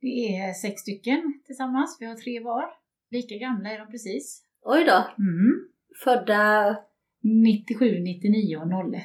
Det 0.00 0.36
är 0.36 0.52
sex 0.52 0.80
stycken 0.80 1.40
tillsammans. 1.46 1.96
Vi 2.00 2.06
har 2.06 2.14
tre 2.14 2.40
var. 2.40 2.64
Lika 3.10 3.34
gamla 3.34 3.70
är 3.70 3.78
de 3.78 3.90
precis. 3.90 4.42
Oj 4.62 4.84
då! 4.84 4.98
Mm. 5.18 5.68
Födda... 6.04 6.76
97, 7.20 8.00
99 8.00 8.56
och 8.56 8.94
01. 8.94 9.02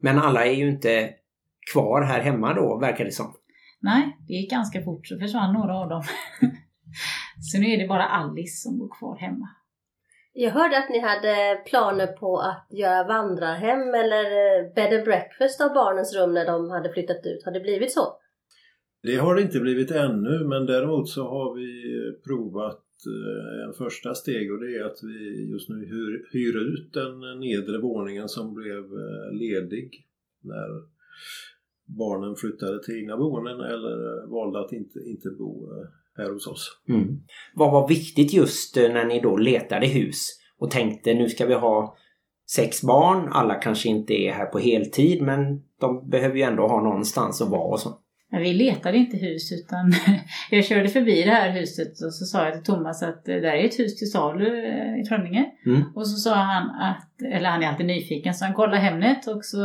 Men 0.00 0.18
alla 0.18 0.46
är 0.46 0.52
ju 0.52 0.70
inte 0.70 1.14
kvar 1.72 2.02
här 2.02 2.20
hemma 2.20 2.54
då, 2.54 2.78
verkar 2.78 3.04
det 3.04 3.12
som. 3.12 3.34
Nej, 3.84 4.16
det 4.28 4.34
gick 4.34 4.50
ganska 4.50 4.82
fort 4.82 5.06
så 5.06 5.18
försvann 5.18 5.54
några 5.54 5.74
av 5.74 5.88
dem. 5.88 6.02
så 7.40 7.58
nu 7.58 7.66
är 7.66 7.78
det 7.78 7.88
bara 7.88 8.04
Alice 8.04 8.62
som 8.62 8.78
bor 8.78 8.98
kvar 8.98 9.16
hemma. 9.16 9.48
Jag 10.32 10.50
hörde 10.50 10.78
att 10.78 10.90
ni 10.90 11.00
hade 11.00 11.62
planer 11.66 12.06
på 12.06 12.38
att 12.38 12.66
göra 12.70 13.08
vandrarhem 13.08 13.94
eller 13.94 14.24
eh, 14.24 14.74
bed 14.74 14.96
and 14.96 15.04
breakfast 15.04 15.60
av 15.60 15.68
barnens 15.74 16.16
rum 16.16 16.34
när 16.34 16.46
de 16.46 16.70
hade 16.70 16.92
flyttat 16.92 17.26
ut. 17.26 17.44
Har 17.44 17.52
det 17.52 17.60
blivit 17.60 17.92
så? 17.92 18.16
Det 19.02 19.16
har 19.16 19.34
det 19.34 19.42
inte 19.42 19.60
blivit 19.60 19.90
ännu 19.90 20.44
men 20.44 20.66
däremot 20.66 21.08
så 21.08 21.22
har 21.28 21.54
vi 21.54 21.68
provat 22.26 22.84
eh, 23.06 23.68
en 23.68 23.74
första 23.74 24.14
steg 24.14 24.52
och 24.52 24.60
det 24.60 24.76
är 24.76 24.84
att 24.84 24.98
vi 25.02 25.50
just 25.50 25.68
nu 25.68 25.76
hyr, 25.76 26.26
hyr 26.32 26.56
ut 26.56 26.92
den 26.92 27.40
nedre 27.40 27.78
våningen 27.78 28.28
som 28.28 28.54
blev 28.54 28.84
eh, 28.84 29.32
ledig 29.32 30.06
när 30.42 30.94
barnen 31.98 32.36
flyttade 32.36 32.84
till 32.84 32.96
egna 32.96 33.16
boenden 33.16 33.60
eller 33.60 34.22
eh, 34.24 34.30
valde 34.30 34.60
att 34.60 34.72
inte, 34.72 34.98
inte 34.98 35.28
bo 35.38 35.70
eh, 35.72 35.86
här 36.16 36.32
hos 36.32 36.46
oss. 36.46 36.80
Mm. 36.88 37.20
Vad 37.54 37.72
var 37.72 37.88
viktigt 37.88 38.32
just 38.32 38.76
eh, 38.76 38.92
när 38.92 39.04
ni 39.04 39.20
då 39.20 39.36
letade 39.36 39.86
hus 39.86 40.28
och 40.58 40.70
tänkte 40.70 41.14
nu 41.14 41.28
ska 41.28 41.46
vi 41.46 41.54
ha 41.54 41.96
sex 42.50 42.82
barn, 42.82 43.28
alla 43.32 43.54
kanske 43.54 43.88
inte 43.88 44.14
är 44.14 44.32
här 44.32 44.46
på 44.46 44.58
heltid 44.58 45.22
men 45.22 45.62
de 45.80 46.10
behöver 46.10 46.36
ju 46.36 46.42
ändå 46.42 46.66
ha 46.66 46.82
någonstans 46.82 47.42
att 47.42 47.50
vara 47.50 47.72
och 47.72 47.80
så. 47.80 47.98
Ja, 48.34 48.40
vi 48.40 48.52
letade 48.52 48.96
inte 48.96 49.16
hus 49.16 49.52
utan 49.52 49.92
jag 50.50 50.64
körde 50.64 50.88
förbi 50.88 51.22
det 51.22 51.30
här 51.30 51.50
huset 51.50 52.00
och 52.06 52.14
så 52.14 52.24
sa 52.24 52.44
jag 52.44 52.54
till 52.54 52.62
Thomas 52.62 53.02
att 53.02 53.24
det 53.24 53.40
där 53.40 53.52
är 53.52 53.64
ett 53.64 53.78
hus 53.78 53.96
till 53.96 54.10
salu 54.10 54.64
eh, 54.64 55.00
i 55.00 55.04
Trönninge. 55.04 55.50
Mm. 55.66 55.82
Och 55.94 56.08
så 56.08 56.16
sa 56.16 56.34
han 56.34 56.70
att, 56.70 57.22
eller 57.22 57.48
han 57.48 57.62
är 57.62 57.68
alltid 57.68 57.86
nyfiken, 57.86 58.34
så 58.34 58.44
han 58.44 58.54
kollade 58.54 58.76
Hemnet 58.76 59.26
och 59.26 59.44
så 59.44 59.58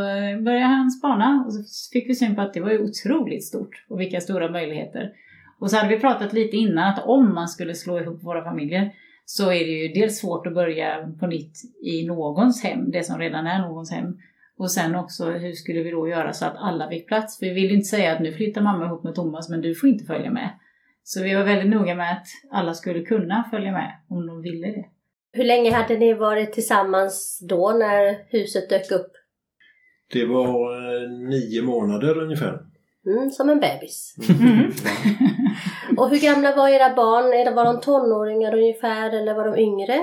började 0.44 0.66
han 0.66 0.92
spana 0.92 1.44
och 1.48 1.54
så 1.54 1.92
fick 1.94 2.10
vi 2.10 2.16
syn 2.16 2.36
på 2.36 2.42
att 2.42 2.54
det 2.54 2.62
var 2.62 2.72
ju 2.72 2.84
otroligt 2.84 3.46
stort 3.46 3.86
och 3.90 4.00
vilka 4.00 4.22
stora 4.22 4.52
möjligheter. 4.52 5.12
Och 5.60 5.72
så 5.72 5.78
hade 5.78 5.96
vi 5.96 6.00
pratat 6.00 6.34
lite 6.34 6.58
innan 6.58 6.94
att 6.94 7.06
om 7.06 7.34
man 7.34 7.48
skulle 7.48 7.76
slå 7.76 8.00
ihop 8.00 8.24
våra 8.24 8.44
familjer 8.44 8.92
så 9.26 9.52
är 9.52 9.60
det 9.60 9.72
ju 9.72 9.88
dels 9.88 10.20
svårt 10.20 10.48
att 10.48 10.54
börja 10.54 11.12
på 11.20 11.28
nytt 11.28 11.54
i 11.84 12.08
någons 12.08 12.64
hem, 12.64 12.92
det 12.92 13.04
som 13.04 13.20
redan 13.20 13.48
är 13.48 13.60
någons 13.60 13.92
hem. 13.92 14.18
Och 14.60 14.72
sen 14.72 14.96
också 14.96 15.26
hur 15.32 15.54
skulle 15.54 15.84
vi 15.84 15.92
då 15.92 16.08
göra 16.08 16.34
så 16.34 16.46
att 16.46 16.56
alla 16.58 16.90
fick 16.90 17.08
plats? 17.08 17.40
För 17.40 17.46
vi 17.46 17.54
vill 17.54 17.72
inte 17.72 17.86
säga 17.88 18.12
att 18.14 18.20
nu 18.22 18.34
flyttar 18.34 18.62
mamma 18.62 18.86
ihop 18.86 19.04
med 19.04 19.16
Thomas 19.16 19.50
men 19.50 19.62
du 19.62 19.76
får 19.76 19.90
inte 19.90 20.06
följa 20.06 20.32
med. 20.32 20.50
Så 21.04 21.24
vi 21.24 21.36
var 21.36 21.44
väldigt 21.44 21.70
noga 21.70 21.96
med 21.96 22.12
att 22.12 22.28
alla 22.52 22.74
skulle 22.74 23.02
kunna 23.02 23.48
följa 23.52 23.72
med 23.72 23.92
om 24.10 24.28
de 24.28 24.42
ville 24.42 24.68
det. 24.68 24.86
Hur 25.32 25.44
länge 25.44 25.72
hade 25.74 25.98
ni 25.98 26.14
varit 26.14 26.54
tillsammans 26.54 27.40
då 27.50 27.72
när 27.80 28.18
huset 28.32 28.70
dök 28.70 28.92
upp? 28.92 29.12
Det 30.14 30.26
var 30.26 30.76
eh, 30.76 31.10
nio 31.30 31.62
månader 31.62 32.18
ungefär. 32.24 32.60
Mm, 33.06 33.30
som 33.30 33.50
en 33.50 33.60
bebis. 33.60 34.16
Mm. 34.40 34.58
Och 35.98 36.10
hur 36.10 36.22
gamla 36.22 36.56
var 36.56 36.70
era 36.70 36.96
barn? 36.96 37.26
Är 37.40 37.46
det- 37.46 37.56
Var 37.56 37.66
de 37.66 37.82
tonåringar 37.82 38.56
ungefär 38.56 39.10
eller 39.22 39.34
var 39.36 39.46
de 39.48 39.62
yngre? 39.62 40.00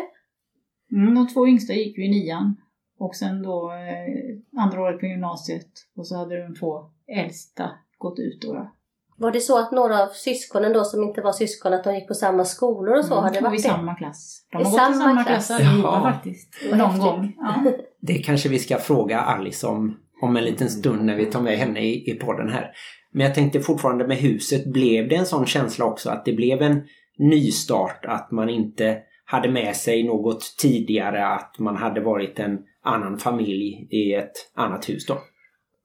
Mm, 0.93 1.15
de 1.15 1.29
två 1.29 1.49
yngsta 1.49 1.73
gick 1.73 1.99
ju 1.99 2.05
i 2.07 2.11
nian. 2.11 2.57
Och 2.99 3.15
sen 3.17 3.43
då 3.43 3.73
eh, 3.73 4.61
andra 4.63 4.81
året 4.83 5.01
på 5.01 5.07
gymnasiet. 5.07 5.69
Och 5.97 6.07
så 6.07 6.17
hade 6.17 6.43
de 6.43 6.55
två 6.55 6.85
äldsta 7.17 7.71
gått 7.99 8.19
ut 8.19 8.43
då. 8.43 8.71
Var 9.19 9.31
det 9.31 9.41
så 9.41 9.59
att 9.59 9.73
några 9.73 10.03
av 10.03 10.09
syskonen 10.09 10.73
då 10.73 10.85
som 10.85 11.03
inte 11.03 11.21
var 11.21 11.33
syskon 11.33 11.73
att 11.73 11.85
de 11.85 11.95
gick 11.95 12.09
på 12.09 12.15
samma 12.15 12.45
skolor 12.45 12.99
och 12.99 13.05
så? 13.05 13.15
Det 13.15 13.29
Mm, 13.29 13.37
och 13.45 13.51
varit 13.51 13.61
i 13.61 13.63
det? 13.63 13.69
samma 13.69 13.95
klass. 13.95 14.47
De 14.53 14.61
I 14.61 14.65
har 14.65 14.71
gått 14.71 14.81
i 14.81 14.83
samma 14.83 14.95
samma 14.95 15.25
klass? 15.25 15.47
klass 15.47 15.61
allihopa 15.61 16.01
faktiskt. 16.03 16.49
Någon 16.71 16.81
häftigt. 16.81 17.03
gång. 17.03 17.35
Ja. 17.39 17.65
Det 18.01 18.15
kanske 18.19 18.49
vi 18.49 18.59
ska 18.59 18.77
fråga 18.79 19.21
Alice 19.21 19.67
om, 19.67 19.97
om 20.23 20.37
en 20.37 20.45
liten 20.45 20.69
stund 20.71 21.05
när 21.05 21.17
vi 21.17 21.27
tar 21.27 21.41
med 21.41 21.59
henne 21.59 21.81
i, 21.81 22.11
i 22.11 22.15
podden 22.15 22.49
här. 22.49 22.71
Men 23.13 23.27
jag 23.27 23.35
tänkte 23.35 23.61
fortfarande 23.61 24.07
med 24.07 24.17
huset, 24.17 24.67
blev 24.67 25.09
det 25.09 25.15
en 25.17 25.27
sån 25.27 25.47
känsla 25.47 25.85
också 25.85 26.11
att 26.11 26.25
det 26.25 26.33
blev 26.33 26.63
en 26.63 26.83
nystart? 27.19 28.05
Att 28.09 28.31
man 28.31 28.49
inte 28.49 28.99
hade 29.25 29.49
med 29.51 29.77
sig 29.77 30.03
något 30.05 30.41
tidigare, 30.59 31.27
att 31.27 31.59
man 31.59 31.77
hade 31.77 32.01
varit 32.01 32.39
en 32.39 32.59
annan 32.87 33.19
familj 33.19 33.89
i 33.91 34.15
ett 34.15 34.53
annat 34.55 34.89
hus 34.89 35.07
då? 35.07 35.19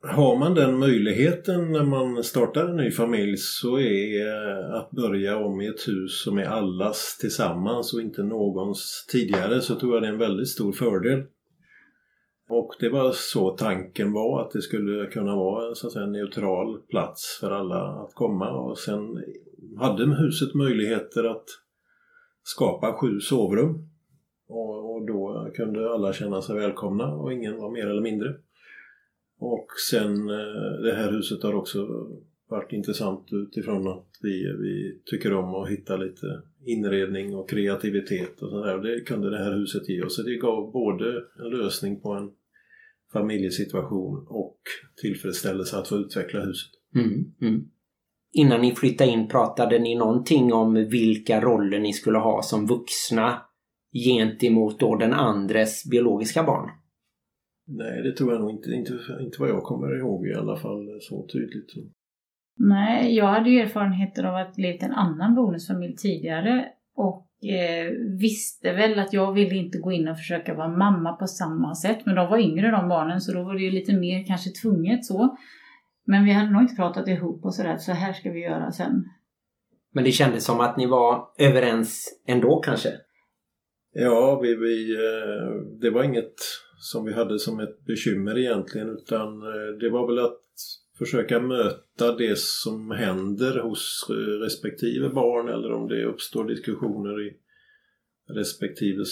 Har 0.04 0.40
man 0.40 0.56
den 0.56 0.80
möjligheten 0.80 1.72
när 1.72 1.84
man 1.84 2.24
startar 2.24 2.68
en 2.68 2.76
ny 2.76 2.92
familj 2.92 3.38
så 3.38 3.80
är 3.80 4.28
eh, 4.28 4.76
att 4.76 4.92
börja 4.92 5.38
om 5.38 5.62
i 5.62 5.68
ett 5.68 5.88
hus 5.88 6.24
som 6.24 6.38
är 6.38 6.46
allas 6.46 7.18
tillsammans 7.18 7.94
och 7.94 8.02
inte 8.02 8.24
någons 8.24 9.06
tidigare 9.12 9.62
så 9.62 9.76
tror 9.76 9.94
jag 9.94 10.04
det 10.04 10.08
är 10.08 10.12
en 10.12 10.18
väldigt 10.18 10.50
stor 10.50 10.72
fördel. 10.72 11.24
Och 12.50 12.76
det 12.80 12.90
var 12.90 13.12
så 13.12 13.50
tanken 13.50 14.14
var 14.14 14.42
att 14.42 14.52
det 14.52 14.62
skulle 14.62 15.06
kunna 15.06 15.36
vara 15.36 15.76
så 15.76 15.88
att 15.88 15.94
säga, 15.94 16.06
en 16.06 16.12
neutral 16.12 16.82
plats 16.82 17.38
för 17.40 17.52
alla 17.52 18.04
att 18.04 18.14
komma 18.14 18.52
och 18.52 18.78
sen 18.78 19.24
hade 19.80 20.16
huset 20.16 20.54
möjligheter 20.54 21.24
att 21.24 21.46
skapa 22.44 22.94
sju 22.94 23.20
sovrum 23.20 23.91
och, 24.52 24.96
och 24.96 25.06
då 25.06 25.52
kunde 25.56 25.90
alla 25.90 26.14
känna 26.14 26.42
sig 26.42 26.56
välkomna 26.56 27.14
och 27.16 27.34
ingen 27.34 27.58
var 27.58 27.72
mer 27.72 27.88
eller 27.88 28.02
mindre. 28.02 28.34
Och 29.40 29.68
sen 29.90 30.30
eh, 30.30 30.82
det 30.84 30.94
här 30.94 31.12
huset 31.12 31.44
har 31.44 31.54
också 31.54 31.88
varit 32.50 32.74
intressant 32.74 33.28
utifrån 33.32 33.88
att 33.88 34.08
vi, 34.22 34.54
vi 34.62 35.02
tycker 35.06 35.34
om 35.34 35.56
att 35.56 35.70
hitta 35.70 35.98
lite 35.98 36.42
inredning 36.66 37.36
och 37.36 37.50
kreativitet 37.50 38.42
och 38.42 38.50
sådär. 38.50 38.78
Det 38.78 39.02
kunde 39.02 39.30
det 39.30 39.44
här 39.44 39.54
huset 39.54 39.90
ge 39.90 40.04
oss. 40.04 40.16
Så 40.16 40.22
det 40.22 40.36
gav 40.36 40.72
både 40.72 41.06
en 41.40 41.50
lösning 41.50 42.02
på 42.02 42.12
en 42.12 42.32
familjesituation 43.14 44.28
och 44.30 44.58
tillfredsställelse 45.02 45.78
att 45.78 45.88
få 45.88 45.96
utveckla 45.96 46.40
huset. 46.40 46.72
Mm, 46.96 47.34
mm. 47.42 47.70
Innan 48.34 48.62
ni 48.62 48.76
flyttade 48.76 49.12
in 49.12 49.28
pratade 49.28 49.80
ni 49.80 49.96
någonting 49.96 50.54
om 50.54 50.74
vilka 50.74 51.42
roller 51.42 51.80
ni 51.80 51.94
skulle 51.94 52.18
ha 52.18 52.42
som 52.42 52.68
vuxna 52.68 53.42
gentemot 53.94 54.80
då 54.80 54.96
den 54.96 55.14
andres 55.14 55.90
biologiska 55.90 56.44
barn? 56.44 56.70
Nej, 57.68 58.02
det 58.04 58.12
tror 58.12 58.32
jag 58.32 58.42
nog 58.42 58.52
inte, 58.52 58.72
inte, 58.72 58.94
inte 59.22 59.38
vad 59.40 59.50
jag 59.50 59.64
kommer 59.64 60.00
ihåg 60.00 60.28
i 60.28 60.34
alla 60.34 60.56
fall 60.56 60.98
så 61.02 61.28
tydligt. 61.28 61.94
Nej, 62.60 63.16
jag 63.16 63.28
hade 63.28 63.50
ju 63.50 63.60
erfarenheter 63.60 64.24
av 64.24 64.36
att 64.36 64.58
levt 64.58 64.82
i 64.82 64.86
en 64.86 64.92
annan 64.92 65.36
bonusfamilj 65.36 65.96
tidigare 65.96 66.66
och 66.96 67.28
eh, 67.50 67.92
visste 68.20 68.74
väl 68.74 69.00
att 69.00 69.14
jag 69.14 69.34
ville 69.34 69.56
inte 69.56 69.78
gå 69.78 69.92
in 69.92 70.08
och 70.08 70.18
försöka 70.18 70.54
vara 70.54 70.78
mamma 70.78 71.14
på 71.14 71.28
samma 71.28 71.76
sätt. 71.76 72.06
Men 72.06 72.16
de 72.16 72.30
var 72.30 72.38
yngre 72.38 72.72
de 72.72 72.90
barnen 72.90 73.22
så 73.22 73.34
då 73.34 73.44
var 73.44 73.54
det 73.54 73.62
ju 73.62 73.72
lite 73.72 73.94
mer 73.94 74.26
kanske 74.26 74.50
tvunget 74.50 75.06
så. 75.06 75.38
Men 76.06 76.26
vi 76.26 76.32
hade 76.32 76.52
nog 76.52 76.62
inte 76.62 76.76
pratat 76.76 77.08
ihop 77.08 77.46
och 77.46 77.56
sådär, 77.56 77.78
så 77.78 77.92
här 77.92 78.14
ska 78.14 78.32
vi 78.32 78.40
göra 78.40 78.72
sen. 78.72 79.06
Men 79.94 80.04
det 80.04 80.12
kändes 80.12 80.46
som 80.46 80.60
att 80.60 80.78
ni 80.78 80.86
var 80.86 81.28
överens 81.38 82.22
ändå 82.28 82.60
kanske? 82.60 82.90
Ja, 83.94 84.40
vi, 84.44 84.56
vi, 84.56 84.94
eh, 84.94 85.80
det 85.82 85.90
var 85.90 86.04
inget 86.04 86.36
som 86.78 87.06
vi 87.06 87.14
hade 87.14 87.40
som 87.40 87.60
ett 87.60 87.86
bekymmer 87.86 88.38
egentligen 88.38 88.90
utan 88.90 89.42
eh, 89.42 89.78
det 89.80 89.90
var 89.90 90.08
väl 90.08 90.20
att 90.26 90.42
försöka 90.98 91.40
möta 91.40 92.16
det 92.18 92.38
som 92.38 92.92
händer 92.92 93.60
hos 93.60 94.08
eh, 94.10 94.14
respektive 94.16 95.10
barn 95.10 95.50
eller 95.50 95.72
om 95.72 95.88
det 95.88 96.06
uppstår 96.06 96.48
diskussioner 96.48 97.28
i 97.28 97.34
respektives 98.30 99.10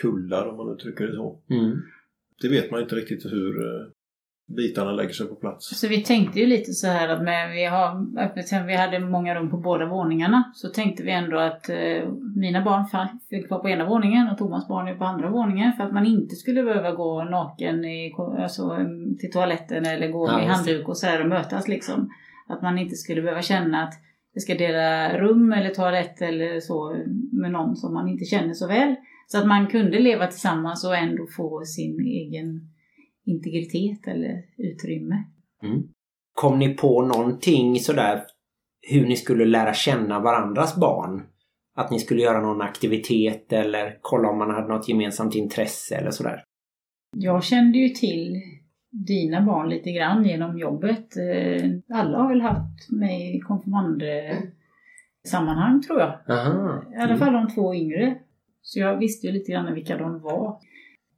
kullar 0.00 0.46
om 0.46 0.56
man 0.56 0.74
uttrycker 0.74 1.06
det 1.06 1.14
så. 1.14 1.42
Mm. 1.50 1.76
Det 2.40 2.48
vet 2.48 2.70
man 2.70 2.82
inte 2.82 2.96
riktigt 2.96 3.24
hur 3.24 3.54
bitarna 4.56 4.92
lägger 4.92 5.12
sig 5.12 5.26
på 5.26 5.34
plats. 5.34 5.80
Så 5.80 5.88
vi 5.88 6.02
tänkte 6.02 6.40
ju 6.40 6.46
lite 6.46 6.72
så 6.72 6.86
här 6.86 7.08
att 7.08 7.22
med, 7.22 7.52
vi 7.52 7.64
har 7.64 8.18
öppet 8.18 8.50
hem, 8.50 8.66
vi 8.66 8.76
hade 8.76 8.98
många 8.98 9.34
rum 9.34 9.50
på 9.50 9.56
båda 9.56 9.86
våningarna. 9.86 10.52
Så 10.54 10.68
tänkte 10.68 11.02
vi 11.02 11.10
ändå 11.10 11.38
att 11.38 11.68
eh, 11.68 12.08
mina 12.36 12.64
barn 12.64 12.86
fick 13.30 13.50
vara 13.50 13.60
på 13.60 13.68
ena 13.68 13.84
våningen 13.84 14.28
och 14.28 14.38
Thomas 14.38 14.68
barn 14.68 14.88
är 14.88 14.94
på 14.94 15.04
andra 15.04 15.30
våningen. 15.30 15.72
För 15.72 15.84
att 15.84 15.92
man 15.92 16.06
inte 16.06 16.36
skulle 16.36 16.62
behöva 16.62 16.92
gå 16.92 17.24
naken 17.24 17.84
i, 17.84 18.14
alltså, 18.38 18.78
till 19.20 19.32
toaletten 19.32 19.86
eller 19.86 20.08
gå 20.08 20.28
Ja, 20.28 20.36
med 20.36 20.46
handduk 20.46 20.88
och 20.88 20.98
sådär 20.98 21.20
och 21.20 21.28
mötas 21.28 21.68
liksom. 21.68 22.10
Att 22.48 22.62
man 22.62 22.78
inte 22.78 22.96
skulle 22.96 23.22
behöva 23.22 23.42
känna 23.42 23.82
att 23.82 23.94
jag 24.34 24.42
ska 24.42 24.54
dela 24.54 25.18
rum 25.18 25.52
eller 25.52 25.70
toalett 25.70 26.22
eller 26.22 26.60
så 26.60 26.96
med 27.32 27.50
någon 27.50 27.76
som 27.76 27.94
man 27.94 28.08
inte 28.08 28.24
känner 28.24 28.54
så 28.54 28.68
väl. 28.68 28.94
Så 29.26 29.38
att 29.38 29.46
man 29.46 29.66
kunde 29.66 29.98
leva 29.98 30.26
tillsammans 30.26 30.84
och 30.84 30.96
ändå 30.96 31.26
få 31.26 31.64
sin 31.64 32.00
egen 32.00 32.71
integritet 33.26 34.06
eller 34.06 34.42
utrymme. 34.56 35.24
Mm. 35.62 35.82
Kom 36.34 36.58
ni 36.58 36.74
på 36.74 37.02
någonting 37.02 37.80
sådär 37.80 38.22
hur 38.90 39.06
ni 39.06 39.16
skulle 39.16 39.44
lära 39.44 39.74
känna 39.74 40.20
varandras 40.20 40.76
barn? 40.76 41.22
att 41.74 41.90
ni 41.90 41.98
skulle 41.98 42.22
göra 42.22 42.40
någon 42.40 42.62
aktivitet 42.62 43.52
eller 43.52 43.98
kolla 44.00 44.28
om 44.28 44.38
man 44.38 44.50
hade 44.50 44.68
något 44.68 44.88
gemensamt 44.88 45.34
intresse 45.34 45.96
eller 45.96 46.10
sådär? 46.10 46.44
Jag 47.16 47.44
kände 47.44 47.78
ju 47.78 47.88
till 47.88 48.40
dina 48.90 49.40
barn 49.40 49.68
lite 49.68 49.92
grann 49.92 50.24
genom 50.24 50.58
jobbet. 50.58 51.16
Eh, 51.16 51.70
Alla 51.98 52.18
har 52.18 52.28
väl 52.28 52.40
haft 52.40 52.90
mig 52.90 53.36
i 53.36 53.40
konfirmandsammanhang 53.40 55.82
tror 55.86 56.00
jag. 56.00 56.18
Aha. 56.28 56.82
I 56.92 56.96
alla 56.96 57.16
fall 57.16 57.32
de 57.32 57.48
två 57.48 57.74
yngre. 57.74 58.18
Så 58.62 58.78
jag 58.78 58.96
visste 58.96 59.26
ju 59.26 59.32
lite 59.32 59.52
grann 59.52 59.74
vilka 59.74 59.96
de 59.96 60.20
var. 60.20 60.58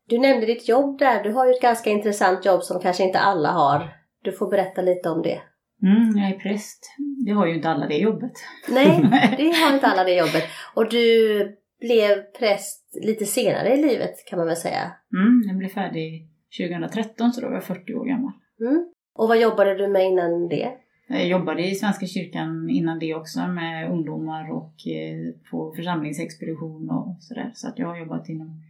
Du 0.08 0.18
nämnde 0.18 0.46
ditt 0.46 0.68
jobb 0.68 0.98
där. 0.98 1.22
Du 1.22 1.32
har 1.32 1.46
ju 1.46 1.52
ett 1.52 1.62
ganska 1.62 1.90
intressant 1.90 2.44
jobb 2.44 2.62
som 2.62 2.80
kanske 2.80 3.04
inte 3.04 3.18
alla 3.18 3.50
har. 3.50 3.96
Du 4.22 4.32
får 4.32 4.50
berätta 4.50 4.82
lite 4.82 5.10
om 5.10 5.22
det. 5.22 5.40
Mm, 5.82 6.16
jag 6.16 6.30
är 6.30 6.38
präst. 6.38 6.94
Det 7.26 7.32
har 7.32 7.46
ju 7.46 7.54
inte 7.54 7.68
alla 7.68 7.86
det 7.86 7.96
jobbet. 7.96 8.32
Nej, 8.68 9.00
det 9.36 9.52
har 9.52 9.74
inte 9.74 9.86
alla 9.86 10.04
det 10.04 10.14
jobbet. 10.14 10.44
Och 10.74 10.90
du 10.90 11.38
blev 11.80 12.22
präst 12.38 12.98
lite 13.02 13.24
senare 13.24 13.74
i 13.74 13.82
livet 13.82 14.14
kan 14.30 14.38
man 14.38 14.46
väl 14.46 14.56
säga. 14.56 14.92
Mm, 15.12 15.42
jag 15.46 15.56
blev 15.56 15.68
färdig 15.68 16.28
2013 16.60 17.32
så 17.32 17.40
då 17.40 17.46
var 17.46 17.54
jag 17.54 17.64
40 17.64 17.94
år 17.94 18.04
gammal. 18.04 18.32
Mm. 18.60 18.86
Och 19.14 19.28
vad 19.28 19.40
jobbade 19.40 19.74
du 19.74 19.88
med 19.88 20.06
innan 20.06 20.48
det? 20.48 20.72
Jag 21.08 21.28
jobbade 21.28 21.66
i 21.66 21.74
Svenska 21.74 22.06
kyrkan 22.06 22.70
innan 22.70 22.98
det 22.98 23.14
också 23.14 23.46
med 23.46 23.90
ungdomar 23.90 24.52
och 24.52 24.74
eh, 24.86 25.50
på 25.50 25.74
församlingsexpedition 25.76 26.90
och 26.90 27.16
sådär. 27.20 27.50
Så 27.54 27.68
att 27.68 27.78
jag 27.78 27.86
har 27.86 27.98
jobbat 27.98 28.28
inom 28.28 28.62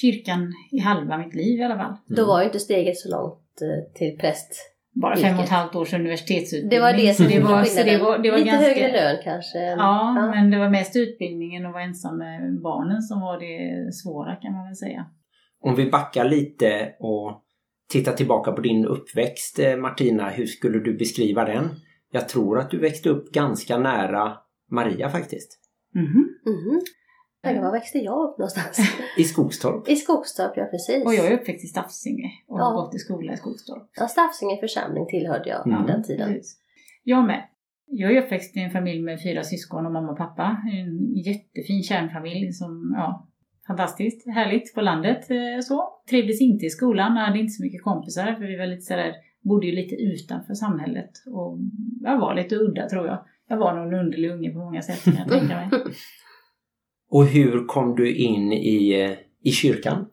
kyrkan 0.00 0.52
i 0.72 0.78
halva 0.78 1.18
mitt 1.18 1.34
liv 1.34 1.60
i 1.60 1.62
alla 1.62 1.76
fall. 1.76 1.96
Då 2.06 2.26
var 2.26 2.40
ju 2.40 2.46
inte 2.46 2.60
steget 2.60 2.96
så 2.96 3.10
långt 3.10 3.62
eh, 3.62 3.92
till 3.94 4.18
präst. 4.18 4.72
Bara 5.02 5.16
fem 5.16 5.38
och 5.38 5.44
ett 5.44 5.50
halvt 5.50 5.74
års 5.74 5.94
universitetsutbildning. 5.94 6.70
Det 6.70 6.80
var 6.80 6.92
det 6.92 7.14
som 7.14 7.26
så 7.26 7.32
det 7.32 7.40
var, 7.52 7.64
så 7.64 7.82
det 7.82 7.98
var, 7.98 8.18
det 8.18 8.30
var 8.30 8.38
Lite 8.38 8.50
ganska, 8.50 8.68
högre 8.68 8.92
lön 8.92 9.16
kanske. 9.24 9.58
Ja, 9.58 10.30
men 10.34 10.50
det 10.50 10.58
var 10.58 10.70
mest 10.70 10.96
utbildningen 10.96 11.66
och 11.66 11.72
vara 11.72 11.82
ensam 11.82 12.18
med 12.18 12.60
barnen 12.62 13.02
som 13.02 13.20
var 13.20 13.40
det 13.40 13.94
svåra 13.94 14.36
kan 14.36 14.52
man 14.52 14.66
väl 14.66 14.76
säga. 14.76 15.06
Om 15.60 15.74
vi 15.74 15.90
backar 15.90 16.24
lite 16.24 16.94
och 17.00 17.42
tittar 17.92 18.12
tillbaka 18.12 18.52
på 18.52 18.60
din 18.60 18.84
uppväxt 18.84 19.58
eh, 19.58 19.76
Martina, 19.76 20.28
hur 20.28 20.46
skulle 20.46 20.78
du 20.78 20.96
beskriva 20.96 21.44
den? 21.44 21.68
Jag 22.12 22.28
tror 22.28 22.58
att 22.58 22.70
du 22.70 22.78
växte 22.78 23.08
upp 23.08 23.32
ganska 23.32 23.78
nära 23.78 24.36
Maria 24.70 25.10
faktiskt. 25.10 25.58
Mhm. 25.94 26.28
Mhm. 26.46 26.80
Men 27.54 27.64
var 27.64 27.72
växte 27.72 27.98
jag 27.98 28.28
upp 28.30 28.38
någonstans? 28.38 28.78
I 29.18 29.24
Skogstorp. 29.24 29.88
I 29.88 29.96
Skogstorp, 29.96 30.52
ja 30.56 30.64
precis. 30.64 31.04
Och 31.06 31.14
jag 31.14 31.26
är 31.26 31.32
uppväxt 31.40 31.64
i 31.64 31.68
Stafsinge 31.68 32.30
och 32.48 32.58
har 32.58 32.70
Ja. 32.70 32.76
gått 32.82 32.94
i 32.94 32.98
skola 32.98 33.32
i 33.32 33.36
Skogstorp. 33.36 33.90
Ja, 33.96 34.08
Stafsinge 34.08 34.56
församling 34.60 35.06
tillhörde 35.06 35.48
jag 35.48 35.66
Mm. 35.66 35.86
den 35.86 36.02
tiden. 36.02 36.28
Precis. 36.28 36.58
Jag 37.04 37.26
med. 37.26 37.42
Jag 37.88 38.16
är 38.16 38.22
uppväxt 38.22 38.56
i 38.56 38.60
en 38.60 38.70
familj 38.70 39.02
med 39.02 39.22
fyra 39.22 39.42
syskon 39.42 39.86
och 39.86 39.92
mamma 39.92 40.10
och 40.12 40.18
pappa. 40.18 40.56
En 40.72 41.14
jättefin 41.16 41.82
kärnfamilj 41.82 42.52
som, 42.52 42.92
ja, 42.96 43.26
fantastiskt 43.66 44.26
härligt 44.28 44.74
på 44.74 44.80
landet. 44.80 45.30
eh, 45.30 45.60
Så. 45.62 45.88
Trivdes 46.10 46.40
inte 46.40 46.66
i 46.66 46.70
skolan, 46.70 47.16
hade 47.16 47.38
inte 47.38 47.50
så 47.52 47.62
mycket 47.62 47.82
kompisar 47.82 48.34
för 48.34 48.44
vi 48.46 48.56
var 48.56 48.66
lite 48.66 48.82
sådär, 48.82 49.14
bodde 49.40 49.66
ju 49.66 49.72
lite 49.72 49.94
utanför 49.94 50.54
samhället. 50.54 51.10
Och 51.26 51.58
jag 52.00 52.18
var 52.18 52.34
lite 52.34 52.54
udda 52.56 52.88
tror 52.88 53.06
jag. 53.06 53.24
Jag 53.48 53.56
var 53.56 53.74
nog 53.74 53.92
en 53.92 53.98
underlig 54.00 54.30
unge 54.30 54.50
på 54.50 54.58
många 54.58 54.82
sätt 54.82 55.04
kan 55.04 55.14
jag 55.14 55.28
tänka 55.28 55.56
mig. 55.56 55.68
Och 57.16 57.26
hur 57.26 57.66
kom 57.66 57.96
du 57.96 58.16
in 58.16 58.52
i, 58.52 59.02
eh, 59.02 59.10
i 59.44 59.50
kyrkan? 59.50 60.06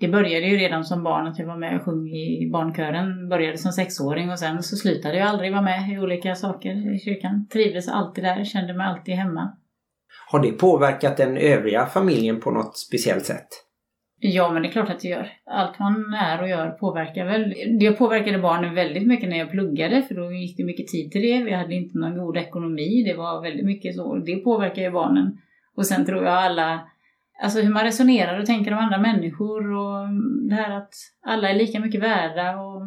Det 0.00 0.08
började 0.08 0.46
ju 0.46 0.56
redan 0.56 0.84
som 0.84 1.04
barn 1.04 1.26
att 1.26 1.38
jag 1.38 1.46
var 1.46 1.56
med 1.56 1.76
och 1.76 1.82
sjöng 1.82 2.08
i 2.08 2.50
barnkören. 2.52 3.28
Började 3.28 3.58
som 3.58 3.72
sexåring 3.72 4.30
och 4.30 4.38
sen 4.38 4.62
så 4.62 4.76
slutade 4.76 5.18
jag 5.18 5.28
aldrig 5.28 5.52
vara 5.52 5.62
med 5.62 5.92
i 5.92 5.98
olika 5.98 6.34
saker 6.34 6.94
i 6.94 6.98
kyrkan. 6.98 7.48
Trivdes 7.52 7.88
alltid 7.88 8.24
där, 8.24 8.44
kände 8.44 8.74
mig 8.74 8.86
alltid 8.86 9.14
hemma. 9.14 9.56
Har 10.30 10.42
det 10.42 10.52
påverkat 10.52 11.16
den 11.16 11.36
övriga 11.36 11.86
familjen 11.86 12.40
på 12.40 12.50
något 12.50 12.78
speciellt 12.78 13.24
sätt? 13.24 13.48
Ja, 14.20 14.52
men 14.52 14.62
det 14.62 14.68
är 14.68 14.72
klart 14.72 14.90
att 14.90 15.00
det 15.00 15.08
gör. 15.08 15.32
Allt 15.50 15.78
man 15.78 16.14
är 16.14 16.42
och 16.42 16.48
gör 16.48 16.70
påverkar 16.70 17.24
väl. 17.24 17.54
Det 17.80 17.92
påverkade 17.92 18.38
barnen 18.38 18.74
väldigt 18.74 19.06
mycket 19.06 19.28
när 19.28 19.38
jag 19.38 19.50
pluggade, 19.50 20.02
för 20.02 20.14
då 20.14 20.32
gick 20.32 20.56
det 20.56 20.64
mycket 20.64 20.88
tid 20.88 21.12
till 21.12 21.22
det. 21.22 21.44
Vi 21.44 21.52
hade 21.52 21.74
inte 21.74 21.98
någon 21.98 22.18
god 22.18 22.36
ekonomi. 22.36 23.04
Det 23.06 23.14
var 23.14 23.42
väldigt 23.42 23.66
mycket 23.66 23.94
så. 23.94 24.16
Det 24.16 24.36
påverkar 24.36 24.82
ju 24.82 24.90
barnen. 24.90 25.38
Och 25.78 25.86
sen 25.86 26.06
tror 26.06 26.24
jag 26.24 26.34
alla, 26.34 26.80
alltså 27.42 27.60
hur 27.60 27.72
man 27.72 27.84
resonerar 27.84 28.40
och 28.40 28.46
tänker 28.46 28.72
om 28.72 28.78
andra 28.78 28.98
människor 28.98 29.72
och 29.72 30.08
det 30.48 30.54
här 30.54 30.76
att 30.76 30.94
alla 31.26 31.48
är 31.50 31.54
lika 31.54 31.80
mycket 31.80 32.02
värda 32.02 32.56
och 32.60 32.82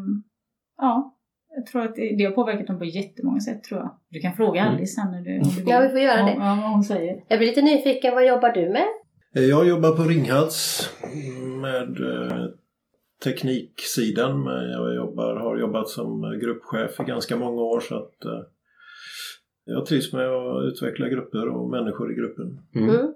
ja, 0.78 1.18
jag 1.56 1.66
tror 1.66 1.82
att 1.84 1.96
det, 1.96 2.24
har 2.26 2.32
påverkat 2.32 2.68
dem 2.68 2.80
på 2.80 2.86
jättemånga 2.86 3.40
sätt 3.40 3.64
tror 3.64 3.80
jag. 3.80 3.98
Du 4.10 4.20
kan 4.20 4.34
fråga 4.34 4.62
Mm. 4.62 4.74
Alice 4.76 4.96
sen 5.02 5.12
när 5.12 5.22
du, 5.22 5.38
om 5.38 5.44
du 5.50 5.56
vill. 5.56 5.64
Ja, 5.68 5.80
vi 5.80 5.90
får 5.90 6.00
göra 6.00 6.24
det. 6.26 6.32
Ja, 6.32 6.58
vad 6.62 6.72
hon 6.72 6.84
säger. 6.84 7.24
Jag 7.28 7.40
blir 7.40 7.48
lite 7.48 7.62
nyfiken, 7.62 8.14
vad 8.14 8.28
jobbar 8.28 8.50
du 8.50 8.70
med? 8.70 8.88
Eh, 9.36 9.44
Jag 9.44 9.68
jobbar 9.68 9.92
på 9.92 10.04
Ringhals 10.04 10.90
med 11.62 12.00
eh, 12.00 12.46
tekniksidan. 13.24 14.46
Jag 14.72 14.96
jobbar, 14.96 15.36
har 15.36 15.58
jobbat 15.58 15.90
som 15.90 16.40
gruppchef 16.42 17.00
i 17.00 17.04
ganska 17.04 17.38
många 17.38 17.62
år 17.62 17.80
så 17.80 17.96
att 17.96 18.26
eh, 18.26 18.42
jag 19.72 19.86
trivs 19.86 20.14
med 20.14 20.28
att 20.30 20.64
utveckla 20.64 21.10
grupper 21.10 21.48
och 21.48 21.70
människor 21.70 22.12
i 22.12 22.16
gruppen. 22.16 22.60
Mm. 22.76 22.90
Mm. 22.90 23.14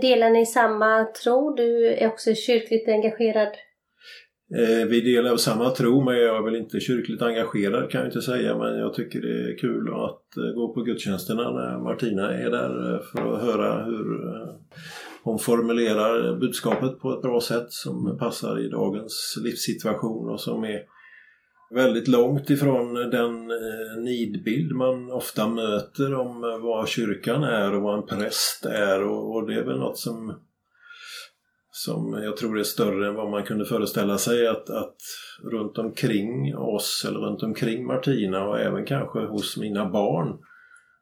Delar 0.00 0.30
ni 0.30 0.46
samma 0.46 1.04
tro? 1.04 1.54
Du 1.54 1.86
är 1.86 2.08
också 2.08 2.34
kyrkligt 2.34 2.88
engagerad. 2.88 3.48
Eh, 4.56 4.86
Vi 4.88 5.00
delar 5.00 5.36
samma 5.36 5.70
tro 5.70 6.04
men 6.04 6.16
jag 6.16 6.36
är 6.36 6.42
väl 6.42 6.56
inte 6.56 6.80
kyrkligt 6.80 7.22
engagerad 7.22 7.90
kan 7.90 8.00
jag 8.00 8.08
inte 8.08 8.22
säga 8.22 8.58
men 8.58 8.78
jag 8.78 8.94
tycker 8.94 9.20
det 9.20 9.52
är 9.52 9.58
kul 9.58 9.88
att 9.88 10.36
eh, 10.36 10.54
gå 10.54 10.74
på 10.74 10.82
gudstjänsterna 10.82 11.50
när 11.50 11.78
Martina 11.78 12.34
är 12.34 12.50
där 12.50 12.94
eh, 12.94 13.00
för 13.00 13.34
att 13.34 13.42
höra 13.42 13.84
hur 13.84 14.26
eh, 14.26 14.54
hon 15.22 15.38
formulerar 15.38 16.36
budskapet 16.40 16.98
på 16.98 17.12
ett 17.12 17.22
bra 17.22 17.40
sätt 17.40 17.66
som 17.68 18.18
passar 18.18 18.66
i 18.66 18.68
dagens 18.68 19.38
livssituation 19.44 20.30
och 20.30 20.40
som 20.40 20.64
är 20.64 20.80
väldigt 21.70 22.08
långt 22.08 22.50
ifrån 22.50 22.94
den 22.94 23.50
eh, 23.50 24.02
nidbild 24.02 24.72
man 24.72 25.12
ofta 25.12 25.48
möter 25.48 26.14
om 26.14 26.44
eh, 26.44 26.58
vad 26.58 26.88
kyrkan 26.88 27.44
är 27.44 27.74
och 27.74 27.82
vad 27.82 27.98
en 27.98 28.06
präst 28.06 28.66
är 28.66 29.02
och, 29.02 29.34
och 29.34 29.46
det 29.46 29.54
är 29.54 29.64
väl 29.64 29.78
något 29.78 29.98
som 29.98 30.34
som 31.70 32.12
jag 32.22 32.36
tror 32.36 32.58
är 32.58 32.62
större 32.62 33.08
än 33.08 33.14
vad 33.14 33.30
man 33.30 33.42
kunde 33.42 33.64
föreställa 33.64 34.18
sig 34.18 34.46
att, 34.46 34.70
att 34.70 34.96
runt 35.52 35.78
omkring 35.78 36.56
oss 36.56 37.04
eller 37.08 37.18
runt 37.18 37.42
omkring 37.42 37.86
Martina 37.86 38.44
och 38.44 38.60
även 38.60 38.84
kanske 38.84 39.18
hos 39.18 39.56
mina 39.56 39.90
barn 39.90 40.38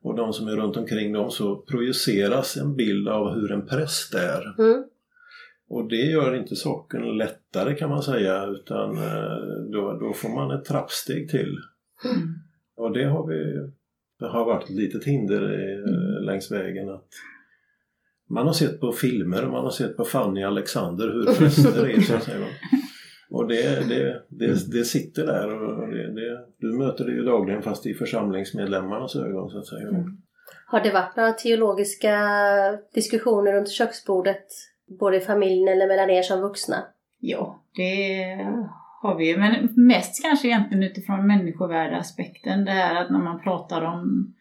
och 0.02 0.16
de 0.16 0.32
som 0.32 0.48
är 0.48 0.56
runt 0.56 0.76
omkring 0.76 1.12
dem 1.12 1.30
så 1.30 1.56
projiceras 1.56 2.56
en 2.56 2.76
bild 2.76 3.08
av 3.08 3.34
hur 3.34 3.52
en 3.52 3.66
präst 3.66 4.14
är. 4.14 4.54
Mm. 4.58 4.84
Och 5.68 5.88
det 5.88 5.96
gör 5.96 6.34
inte 6.34 6.56
saken 6.56 7.16
lättare 7.16 7.74
kan 7.74 7.90
man 7.90 8.02
säga 8.02 8.46
utan 8.46 8.96
eh, 8.96 9.70
då, 9.72 9.98
då 10.00 10.12
får 10.12 10.28
man 10.28 10.50
ett 10.50 10.64
trappsteg 10.64 11.30
till. 11.30 11.56
Mm. 12.04 12.28
Och 12.76 12.92
det 12.92 13.04
har 13.04 13.26
vi 13.26 13.70
det 14.18 14.28
har 14.28 14.44
varit 14.44 14.64
ett 14.64 14.70
litet 14.70 15.04
hinder 15.04 15.42
eh, 15.42 16.24
längs 16.24 16.52
vägen. 16.52 16.88
att 16.88 17.08
Man 18.28 18.46
har 18.46 18.52
sett 18.52 18.80
på 18.80 18.92
filmer, 18.92 19.46
man 19.46 19.64
har 19.64 19.70
sett 19.70 19.96
på 19.96 20.04
Fanny 20.04 20.42
Alexander 20.42 21.08
hur 21.08 21.24
präster 21.38 21.88
är 21.88 22.00
så 22.00 22.14
att 22.14 22.22
säga. 22.22 22.46
Och 23.30 23.48
det, 23.48 23.88
det, 23.88 24.22
det, 24.28 24.72
det 24.72 24.84
sitter 24.84 25.26
där 25.26 25.62
och 25.62 25.88
det, 25.88 26.14
det, 26.14 26.44
du 26.58 26.78
möter 26.78 27.04
det 27.04 27.12
ju 27.12 27.22
dagligen 27.22 27.62
fast 27.62 27.86
i 27.86 27.94
församlingsmedlemmarnas 27.94 29.16
ögon 29.16 29.50
så 29.50 29.58
att 29.58 29.66
säga. 29.66 29.88
Mm. 29.88 30.16
Har 30.66 30.80
det 30.80 30.92
varit 30.92 31.16
några 31.16 31.32
teologiska 31.32 32.18
diskussioner 32.94 33.52
runt 33.52 33.70
köksbordet? 33.70 34.46
Både 35.00 35.16
i 35.16 35.20
familjen 35.20 35.68
eller 35.68 35.88
mellan 35.88 36.10
er 36.10 36.22
som 36.22 36.40
vuxna? 36.40 36.76
Ja, 37.20 37.62
det 37.74 38.24
har 39.02 39.14
vi 39.14 39.28
ju. 39.28 39.38
Men 39.38 39.68
mest 39.76 40.22
kanske 40.22 40.48
egentligen 40.48 40.82
utifrån 40.82 41.26
människovärdeaspekten. 41.26 42.64
Det 42.64 42.70
här 42.70 43.02
att 43.02 43.10
när 43.10 43.18
man 43.18 43.40
pratar 43.40 43.82
om 43.82 44.32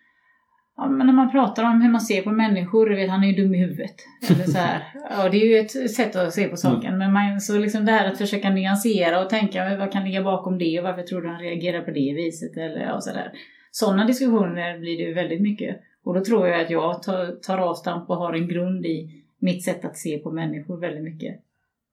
Ja, 0.78 0.90
men 0.90 1.08
när 1.08 1.14
man 1.14 1.32
pratar 1.32 1.64
om 1.64 1.82
hur 1.82 1.92
man 1.92 2.02
ser 2.02 2.22
på 2.22 2.32
människor, 2.32 2.90
vet, 2.90 3.10
han 3.10 3.24
är 3.24 3.28
ju 3.28 3.44
dum 3.44 3.56
i 3.56 3.58
huvudet. 3.58 3.96
Eller 4.30 4.44
så 4.44 4.58
här. 4.58 4.84
Ja, 5.10 5.30
det 5.30 5.38
är 5.38 5.46
ju 5.46 5.58
ett 5.58 5.92
sätt 5.92 6.16
att 6.16 6.34
se 6.34 6.48
på 6.48 6.58
saken. 6.58 6.98
Men 6.98 7.14
man, 7.14 7.42
så 7.42 7.58
liksom 7.58 7.86
det 7.86 7.92
här 7.92 8.12
att 8.12 8.18
försöka 8.18 8.50
nyansera 8.50 9.22
och 9.22 9.30
tänka 9.30 9.78
vad 9.78 9.92
kan 9.92 10.04
ligga 10.04 10.24
bakom 10.24 10.58
det 10.58 10.80
och 10.80 10.84
varför 10.84 11.04
tror 11.04 11.22
du 11.22 11.30
han 11.30 11.40
reagerar 11.40 11.82
på 11.82 11.92
det 11.92 12.14
viset? 12.14 12.58
Eller 12.58 12.80
ja, 12.80 13.02
så 13.02 13.14
där. 13.14 13.32
Sådana 13.72 14.06
diskussioner 14.06 14.80
blir 14.80 14.98
det 14.98 15.04
ju 15.04 15.14
väldigt 15.14 15.42
mycket. 15.42 15.82
Och 16.04 16.14
då 16.14 16.24
tror 16.24 16.48
jag 16.48 16.62
att 16.62 16.70
jag 16.70 17.04
tar, 17.04 17.42
tar 17.42 17.58
avstamp 17.58 18.10
och 18.10 18.18
har 18.18 18.34
en 18.34 18.48
grund 18.48 18.86
i 18.86 19.25
mitt 19.40 19.64
sätt 19.64 19.86
att 19.86 19.98
se 19.98 20.18
på 20.18 20.32
människor 20.32 20.80
väldigt 20.80 21.04
mycket. 21.04 21.42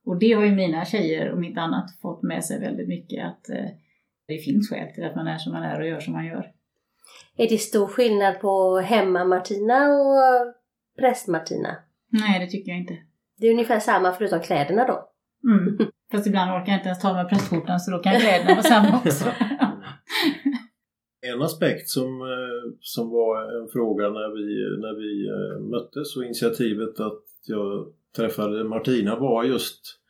Och 0.04 0.18
det 0.18 0.32
har 0.32 0.44
ju 0.44 0.52
mina 0.52 0.84
tjejer 0.84 1.32
om 1.32 1.44
inte 1.44 1.60
annat 1.60 1.98
fått 2.02 2.22
med 2.22 2.44
sig 2.44 2.60
väldigt 2.60 2.88
mycket 2.88 3.26
att 3.26 3.48
eh, 3.48 3.68
det 4.28 4.38
finns 4.38 4.70
skäl 4.70 4.94
till 4.94 5.04
att 5.04 5.16
man 5.16 5.26
är 5.26 5.38
som 5.38 5.52
man 5.52 5.62
är 5.62 5.80
och 5.80 5.86
gör 5.86 6.00
som 6.00 6.12
man 6.12 6.26
gör. 6.26 6.52
Är 7.36 7.48
det 7.48 7.58
stor 7.58 7.86
skillnad 7.86 8.40
på 8.40 8.78
hemma-Martina 8.78 9.88
och 9.88 10.54
präst-Martina? 10.98 11.76
Nej, 12.08 12.40
det 12.40 12.46
tycker 12.46 12.70
jag 12.70 12.80
inte. 12.80 12.96
Det 13.38 13.46
är 13.46 13.52
ungefär 13.52 13.80
samma 13.80 14.12
förutom 14.12 14.40
kläderna 14.40 14.86
då. 14.86 15.08
Mm. 15.50 15.78
Fast 16.12 16.26
ibland 16.26 16.50
orkar 16.50 16.72
jag 16.72 16.78
inte 16.78 16.88
ens 16.88 17.02
ta 17.02 17.12
med 17.12 17.28
prästskjortan 17.28 17.80
så 17.80 17.90
då 17.90 17.98
kan 17.98 18.20
kläderna 18.20 18.50
vara 18.50 18.62
samma 18.62 18.98
också. 19.06 19.28
En 21.32 21.42
aspekt 21.42 21.88
som, 21.88 22.20
eh, 22.20 22.76
som 22.80 23.10
var 23.10 23.62
en 23.62 23.68
fråga 23.68 24.04
när 24.08 24.30
vi, 24.36 24.46
när 24.84 24.94
vi 25.02 25.28
eh, 25.28 25.60
möttes 25.70 26.16
och 26.16 26.24
initiativet 26.24 27.00
att 27.00 27.22
jag 27.48 27.86
träffade 28.16 28.64
Martina 28.64 29.18
var 29.18 29.44
just 29.44 30.02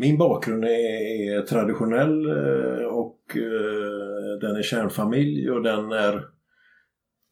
min 0.00 0.18
bakgrund 0.18 0.64
är, 0.64 0.68
är 0.68 1.42
traditionell 1.42 2.26
eh, 2.26 2.84
och 2.84 3.20
eh, 3.36 4.38
den 4.40 4.56
är 4.56 4.62
kärnfamilj 4.62 5.50
och 5.50 5.62
den 5.62 5.92
är 5.92 6.24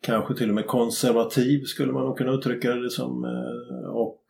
kanske 0.02 0.34
till 0.34 0.48
och 0.48 0.54
med 0.54 0.66
konservativ 0.66 1.64
skulle 1.64 1.92
man 1.92 2.04
nog 2.04 2.18
kunna 2.18 2.32
uttrycka 2.32 2.74
det 2.74 2.90
som. 2.90 3.24
Eh, 3.24 3.90
och 3.90 4.22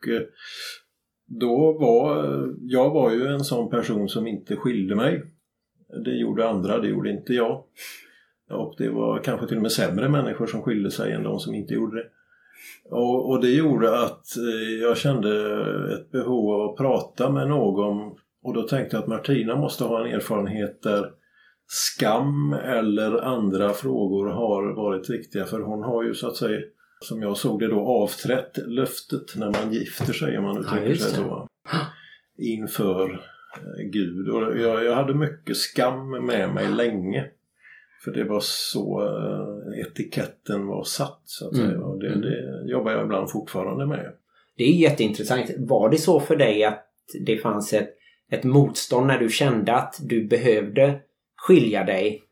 då 1.25 1.77
var, 1.79 2.27
jag 2.61 2.89
var 2.89 3.11
ju 3.11 3.27
en 3.27 3.43
sån 3.43 3.69
person 3.69 4.09
som 4.09 4.27
inte 4.27 4.55
skilde 4.55 4.95
mig. 4.95 5.23
Det 6.05 6.19
gjorde 6.19 6.49
andra, 6.49 6.79
det 6.79 6.87
gjorde 6.87 7.09
inte 7.09 7.33
jag. 7.33 7.63
Och 8.49 8.75
det 8.77 8.89
var 8.89 9.19
kanske 9.23 9.47
till 9.47 9.57
och 9.57 9.61
med 9.61 9.71
sämre 9.71 10.09
människor 10.09 10.45
som 10.45 10.61
skilde 10.61 10.91
sig 10.91 11.11
än 11.11 11.23
de 11.23 11.39
som 11.39 11.53
inte 11.53 11.73
gjorde 11.73 11.97
det. 11.97 12.09
Och, 12.89 13.29
och 13.29 13.41
det 13.41 13.49
gjorde 13.49 13.99
att 13.99 14.37
eh, 14.37 14.81
jag 14.81 14.97
kände 14.97 15.31
ett 15.93 16.11
behov 16.11 16.53
av 16.53 16.69
att 16.69 16.77
prata 16.77 17.29
med 17.29 17.47
någon 17.47 18.11
och 18.43 18.53
då 18.53 18.63
tänkte 18.63 18.95
jag 18.95 19.03
att 19.03 19.09
Martina 19.09 19.55
måste 19.55 19.83
ha 19.83 20.05
en 20.05 20.13
erfarenhet 20.13 20.83
där 20.83 21.11
skam 21.67 22.53
eller 22.53 23.21
andra 23.21 23.73
frågor 23.73 24.25
har 24.25 24.75
varit 24.75 25.09
viktiga 25.09 25.45
för 25.45 25.59
hon 25.59 25.83
har 25.83 26.03
ju 26.03 26.13
så 26.13 26.27
att 26.27 26.35
säga 26.35 26.61
som 26.99 27.21
jag 27.21 27.37
såg 27.37 27.59
det 27.59 27.67
då 27.67 27.79
avträtt 27.79 28.57
löftet 28.67 29.35
när 29.35 29.51
man 29.51 29.73
gifter 29.73 30.13
sig 30.13 30.37
om 30.37 30.43
man 30.43 30.57
uttrycker 30.57 30.89
ja, 30.89 30.95
sig 30.95 31.15
så. 31.15 31.47
Inför 32.37 33.13
eh, 33.13 33.83
Gud. 33.91 34.29
Och 34.29 34.57
jag, 34.57 34.85
jag 34.85 34.95
hade 34.95 35.13
mycket 35.13 35.57
skam 35.57 36.09
med 36.25 36.53
mig 36.53 36.69
länge. 36.69 37.25
För 38.07 38.13
det 38.13 38.23
var 38.23 38.39
så 38.39 39.01
uh, 39.01 39.79
etiketten 39.79 40.67
var 40.67 40.83
satt 40.83 41.21
så 41.25 41.47
att 41.47 41.53
mm. 41.53 41.67
säga. 41.67 41.81
Och 41.81 41.99
det, 41.99 42.07
mm. 42.07 42.21
det 42.21 42.71
jobbar 42.71 42.91
jag 42.91 43.03
ibland 43.03 43.31
fortfarande 43.31 43.85
med. 43.85 44.13
Det 44.57 44.63
är 44.63 44.71
jätteintressant. 44.71 45.51
Var 45.57 45.89
det 45.89 45.97
så 45.97 46.19
för 46.19 46.35
dig 46.35 46.63
att 46.63 46.87
det 47.25 47.37
fanns 47.37 47.73
ett, 47.73 47.89
ett 48.31 48.43
motstånd 48.43 49.07
när 49.07 49.19
du 49.19 49.29
kände 49.29 49.75
att 49.75 49.99
du 50.01 50.27
behövde 50.27 50.99
skilja 51.35 51.83
dig? 51.83 52.23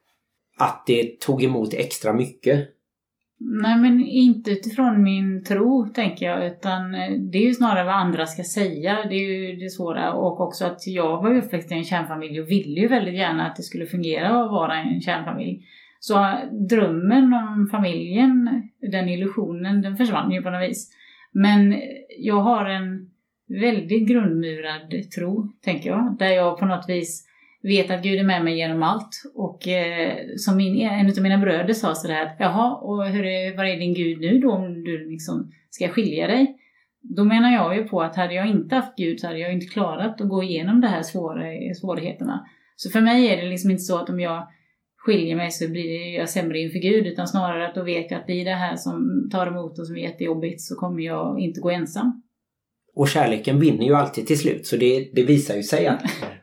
Att 0.57 0.83
det 0.87 1.19
tog 1.19 1.43
emot 1.43 1.73
extra 1.73 2.13
mycket? 2.13 2.69
Nej 3.37 3.77
men 3.77 4.05
inte 4.05 4.51
utifrån 4.51 5.03
min 5.03 5.43
tro 5.43 5.87
tänker 5.87 6.25
jag 6.25 6.45
utan 6.47 6.95
eh, 6.95 7.11
det 7.11 7.37
är 7.37 7.47
ju 7.47 7.53
snarare 7.53 7.83
vad 7.83 7.93
andra 7.93 8.25
ska 8.25 8.43
säga. 8.43 9.05
Det 9.09 9.15
är 9.15 9.29
ju 9.29 9.55
det 9.55 9.69
svåra 9.69 10.13
och 10.13 10.41
också 10.41 10.65
att 10.65 10.87
jag 10.87 11.21
var 11.21 11.35
uppväxt 11.35 11.71
i 11.71 11.75
en 11.75 11.83
kärnfamilj 11.83 12.41
och 12.41 12.51
ville 12.51 12.81
ju 12.81 12.87
väldigt 12.87 13.15
gärna 13.15 13.47
att 13.47 13.55
det 13.55 13.63
skulle 13.63 13.85
fungera 13.85 14.27
att 14.27 14.51
vara 14.51 14.75
en 14.75 15.01
kärnfamilj. 15.01 15.65
Så 15.99 16.19
eh, 16.19 16.51
drömmen 16.69 17.33
om 17.33 17.67
familjen, 17.71 18.61
den 18.91 19.09
illusionen, 19.09 19.81
den 19.81 19.97
försvann 19.97 20.31
ju 20.31 20.41
på 20.41 20.49
något 20.49 20.69
vis. 20.69 20.91
Men 21.31 21.81
jag 22.19 22.41
har 22.41 22.65
en 22.65 23.09
väldigt 23.47 24.07
grundmurad 24.07 25.11
tro, 25.15 25.53
tänker 25.61 25.89
jag, 25.89 26.15
där 26.19 26.29
jag 26.29 26.59
på 26.59 26.65
något 26.65 26.89
vis 26.89 27.27
vet 27.67 27.91
att 27.91 28.03
Gud 28.03 28.19
är 28.19 28.23
med 28.23 28.43
mig 28.43 28.57
genom 28.57 28.83
allt. 28.83 29.23
Och 29.35 29.67
eh, 29.67 30.17
som 30.37 30.57
min, 30.57 30.81
en 30.81 31.09
av 31.09 31.21
mina 31.21 31.37
bröder 31.37 31.73
sa 31.73 31.95
sådär 31.95 32.21
att 32.21 32.35
jaha, 32.39 32.75
och 32.75 33.05
hur 33.05 33.25
är, 33.25 33.57
var 33.57 33.65
är 33.65 33.79
din 33.79 33.93
Gud 33.93 34.21
nu 34.21 34.39
då 34.39 34.51
om 34.51 34.83
du 34.83 35.09
liksom 35.09 35.51
ska 35.69 35.87
skilja 35.87 36.27
dig? 36.27 36.57
Då 37.01 37.23
menar 37.23 37.53
jag 37.53 37.77
ju 37.77 37.83
på 37.83 38.01
att 38.01 38.15
hade 38.15 38.33
jag 38.33 38.47
inte 38.47 38.75
haft 38.75 38.97
Gud 38.97 39.19
så 39.19 39.27
hade 39.27 39.39
jag 39.39 39.53
inte 39.53 39.65
klarat 39.65 40.21
att 40.21 40.29
gå 40.29 40.43
igenom 40.43 40.81
de 40.81 40.87
här 40.87 41.01
svåra, 41.01 41.43
svårigheterna. 41.73 42.45
Så 42.75 42.89
för 42.89 43.01
mig 43.01 43.27
är 43.27 43.37
det 43.41 43.49
liksom 43.49 43.71
inte 43.71 43.83
så 43.83 43.97
att 43.97 44.09
om 44.09 44.19
jag 44.19 44.47
skiljer 44.97 45.35
mig 45.35 45.51
så 45.51 45.71
blir 45.71 46.15
jag 46.15 46.29
sämre 46.29 46.59
inför 46.59 46.79
Gud 46.79 47.07
utan 47.07 47.27
snarare 47.27 47.67
att 47.67 47.75
då 47.75 47.83
vet 47.83 48.11
jag 48.11 48.21
att 48.21 48.29
i 48.29 48.43
det 48.43 48.53
här 48.55 48.75
som 48.75 49.27
tar 49.31 49.47
emot 49.47 49.79
och 49.79 49.87
som 49.87 49.95
är 49.95 50.01
jättejobbigt 50.01 50.61
så 50.61 50.75
kommer 50.75 51.03
jag 51.03 51.39
inte 51.39 51.61
gå 51.61 51.69
ensam. 51.69 52.21
Och 52.95 53.07
kärleken 53.07 53.59
vinner 53.59 53.85
ju 53.85 53.95
alltid 53.95 54.27
till 54.27 54.39
slut 54.39 54.67
så 54.67 54.75
det, 54.77 55.09
det 55.13 55.23
visar 55.23 55.55
ju 55.55 55.63
sig 55.63 55.87
att 55.87 56.01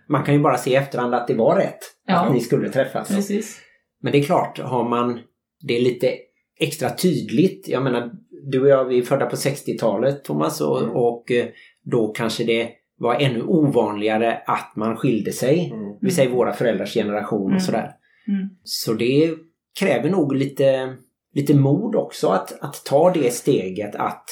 man 0.08 0.24
kan 0.24 0.34
ju 0.34 0.40
bara 0.40 0.56
se 0.56 0.70
i 0.70 0.74
efterhand 0.74 1.14
att 1.14 1.28
det 1.28 1.34
var 1.34 1.56
rätt 1.56 1.78
ja. 2.06 2.14
att 2.14 2.34
ni 2.34 2.40
skulle 2.40 2.68
träffas. 2.68 3.08
Precis. 3.08 3.60
Men 4.02 4.12
det 4.12 4.18
är 4.18 4.22
klart, 4.22 4.58
har 4.58 4.88
man 4.88 5.20
det 5.62 5.80
lite 5.80 6.14
extra 6.60 6.90
tydligt. 6.90 7.68
Jag 7.68 7.82
menar, 7.82 8.12
du 8.50 8.60
och 8.60 8.68
jag 8.68 8.84
vi 8.84 8.98
är 8.98 9.02
födda 9.02 9.26
på 9.26 9.36
60-talet 9.36 10.24
Thomas 10.24 10.60
och, 10.60 10.82
mm. 10.82 10.96
och 10.96 11.30
eh, 11.30 11.46
då 11.84 12.08
kanske 12.08 12.44
det 12.44 12.70
var 12.98 13.14
ännu 13.14 13.42
ovanligare 13.42 14.42
att 14.46 14.72
man 14.76 14.96
skilde 14.96 15.32
sig. 15.32 15.70
Mm. 15.72 15.94
Vi 16.00 16.10
säger 16.10 16.30
våra 16.30 16.52
föräldrars 16.52 16.94
generation 16.94 17.46
mm. 17.46 17.56
och 17.56 17.62
sådär. 17.62 17.90
Mm. 18.28 18.48
Så 18.64 18.92
det 18.92 19.30
kräver 19.78 20.10
nog 20.10 20.36
lite, 20.36 20.96
lite 21.34 21.54
mod 21.54 21.94
också 21.94 22.28
att, 22.28 22.60
att 22.60 22.84
ta 22.84 23.12
det 23.12 23.34
steget 23.34 23.94
att 23.94 24.24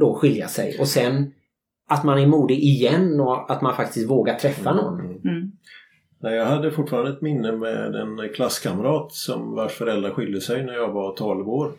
då 0.00 0.14
skilja 0.14 0.48
sig. 0.48 0.78
Och 0.80 0.88
sen 0.88 1.32
att 1.88 2.04
man 2.04 2.18
är 2.18 2.26
modig 2.26 2.58
igen 2.58 3.20
och 3.20 3.50
att 3.50 3.62
man 3.62 3.76
faktiskt 3.76 4.10
vågar 4.10 4.34
träffa 4.34 4.70
mm. 4.70 4.84
någon. 4.84 5.00
Mm. 5.00 5.52
Nej, 6.18 6.34
jag 6.34 6.46
hade 6.46 6.70
fortfarande 6.70 7.10
ett 7.10 7.20
minne 7.20 7.52
med 7.52 7.94
en 7.94 8.28
klasskamrat 8.34 9.12
som 9.12 9.54
vars 9.54 9.72
föräldrar 9.72 10.10
skilde 10.10 10.40
sig 10.40 10.64
när 10.64 10.72
jag 10.72 10.92
var 10.92 11.16
12 11.16 11.48
år. 11.48 11.72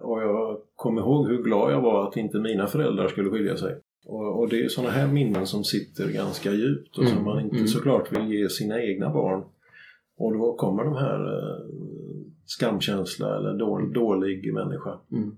Och 0.00 0.22
jag 0.22 0.58
kommer 0.76 1.00
ihåg 1.00 1.28
hur 1.28 1.42
glad 1.42 1.72
jag 1.72 1.80
var 1.80 2.08
att 2.08 2.16
inte 2.16 2.38
mina 2.38 2.66
föräldrar 2.66 3.08
skulle 3.08 3.30
skilja 3.30 3.56
sig. 3.56 3.78
Och, 4.06 4.40
och 4.40 4.48
det 4.48 4.64
är 4.64 4.68
sådana 4.68 4.92
här 4.92 5.06
minnen 5.06 5.46
som 5.46 5.64
sitter 5.64 6.08
ganska 6.08 6.52
djupt 6.52 6.98
och 6.98 7.04
mm. 7.04 7.16
som 7.16 7.24
man 7.24 7.40
inte 7.40 7.56
mm. 7.56 7.68
såklart 7.68 8.12
vill 8.12 8.32
ge 8.32 8.48
sina 8.48 8.82
egna 8.82 9.10
barn. 9.10 9.44
Och 10.16 10.32
då 10.32 10.56
kommer 10.56 10.84
de 10.84 10.94
här 10.94 11.38
eh, 11.38 11.66
skamkänsla 12.46 13.36
eller 13.36 13.58
dålig, 13.58 13.94
dålig 13.94 14.54
människa 14.54 14.98
mm. 15.12 15.36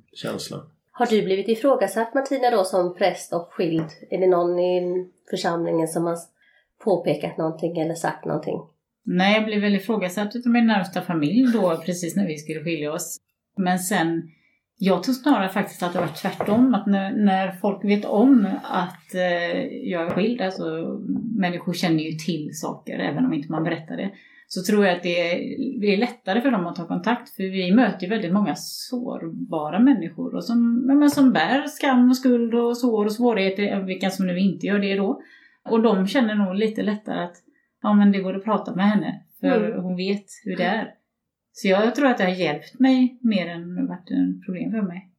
Har 0.96 1.06
du 1.06 1.22
blivit 1.22 1.48
ifrågasatt 1.48 2.14
Martina 2.14 2.50
då 2.50 2.64
som 2.64 2.94
präst 2.94 3.32
och 3.32 3.48
skild? 3.50 3.90
Är 4.10 4.18
det 4.18 4.26
någon 4.26 4.58
i 4.58 5.06
församlingen 5.30 5.88
som 5.88 6.04
har 6.04 6.16
påpekat 6.84 7.38
någonting 7.38 7.78
eller 7.78 7.94
sagt 7.94 8.24
någonting? 8.24 8.60
Nej, 9.04 9.34
jag 9.34 9.44
blev 9.44 9.60
väl 9.60 9.74
ifrågasatt 9.74 10.36
av 10.36 10.52
min 10.52 10.66
närmsta 10.66 11.02
familj 11.02 11.52
då 11.52 11.82
precis 11.86 12.16
när 12.16 12.26
vi 12.26 12.36
skulle 12.38 12.64
skilja 12.64 12.92
oss. 12.92 13.16
Men 13.56 13.78
sen, 13.78 14.30
jag 14.78 15.02
tror 15.02 15.14
snarare 15.14 15.48
faktiskt 15.48 15.82
att 15.82 15.92
det 15.92 16.00
var 16.00 16.08
tvärtom. 16.08 16.74
Att 16.74 16.86
när, 16.86 17.12
när 17.12 17.52
folk 17.52 17.84
vet 17.84 18.04
om 18.04 18.48
att 18.62 19.14
eh, 19.14 19.60
jag 19.66 20.06
är 20.06 20.10
skild, 20.10 20.40
alltså 20.40 20.64
människor 21.38 21.72
känner 21.72 22.02
ju 22.02 22.12
till 22.12 22.50
saker 22.52 22.98
även 22.98 23.24
om 23.24 23.32
inte 23.32 23.52
man 23.52 23.64
berättar 23.64 23.96
det 23.96 24.10
så 24.54 24.62
tror 24.62 24.86
jag 24.86 24.96
att 24.96 25.02
det 25.02 25.38
blir 25.78 25.96
lättare 25.96 26.40
för 26.40 26.50
dem 26.50 26.66
att 26.66 26.76
ta 26.76 26.86
kontakt. 26.86 27.30
För 27.30 27.42
vi 27.42 27.74
möter 27.74 28.02
ju 28.02 28.08
väldigt 28.08 28.32
många 28.32 28.54
sårbara 28.56 29.78
människor 29.78 30.34
och 30.34 30.44
som, 30.44 30.86
men 30.86 31.10
som 31.10 31.32
bär 31.32 31.66
skam 31.66 32.08
och 32.08 32.16
skuld 32.16 32.54
och 32.54 32.76
sår 32.76 33.04
och 33.04 33.12
svårigheter, 33.12 33.82
vilka 33.82 34.10
som 34.10 34.26
nu 34.26 34.38
inte 34.38 34.66
gör 34.66 34.78
det 34.78 34.94
då. 34.94 35.20
Och 35.70 35.82
de 35.82 36.06
känner 36.06 36.34
nog 36.34 36.54
lite 36.54 36.82
lättare 36.82 37.24
att 37.24 37.36
ja, 37.82 37.94
men 37.94 38.12
det 38.12 38.18
går 38.18 38.36
att 38.36 38.44
prata 38.44 38.74
med 38.74 38.90
henne 38.90 39.22
för 39.40 39.64
mm. 39.64 39.82
hon 39.82 39.96
vet 39.96 40.24
hur 40.44 40.56
det 40.56 40.64
är. 40.64 40.94
Så 41.52 41.68
jag 41.68 41.94
tror 41.94 42.06
att 42.06 42.18
det 42.18 42.24
har 42.24 42.30
hjälpt 42.30 42.80
mig 42.80 43.18
mer 43.22 43.46
än 43.46 43.86
varit 43.86 44.10
ett 44.10 44.46
problem 44.46 44.70
för 44.70 44.82
mig. 44.82 45.10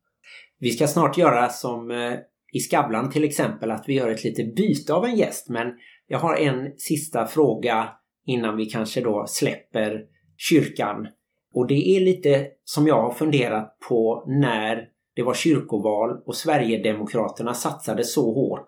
Vi 0.60 0.70
ska 0.70 0.88
snart 0.88 1.18
göra 1.18 1.50
som 1.50 1.92
eh, 1.92 2.14
i 2.54 2.60
Skavlan 2.60 3.12
till 3.12 3.24
exempel, 3.24 3.72
att 3.72 3.84
vi 3.88 3.94
gör 3.94 4.10
ett 4.10 4.24
litet 4.24 4.56
byte 4.56 4.94
av 4.94 5.06
en 5.06 5.16
gäst. 5.16 5.50
Men 5.50 5.68
jag 6.08 6.20
har 6.20 6.36
en 6.36 6.72
sista 6.78 7.28
fråga 7.28 7.90
innan 8.26 8.58
vi 8.58 8.66
kanske 8.66 9.02
då 9.02 9.26
släpper 9.28 10.02
kyrkan. 10.38 11.08
Och 11.54 11.68
det 11.68 11.90
är 11.90 12.00
lite 12.00 12.48
som 12.64 12.88
jag 12.88 13.02
har 13.02 13.12
funderat 13.12 13.78
på 13.90 14.24
när 14.28 14.88
det 15.16 15.24
var 15.24 15.34
kyrkoval 15.34 16.10
och 16.26 16.36
Sverigedemokraterna 16.36 17.54
satsade 17.54 18.04
så 18.04 18.34
hårt 18.34 18.68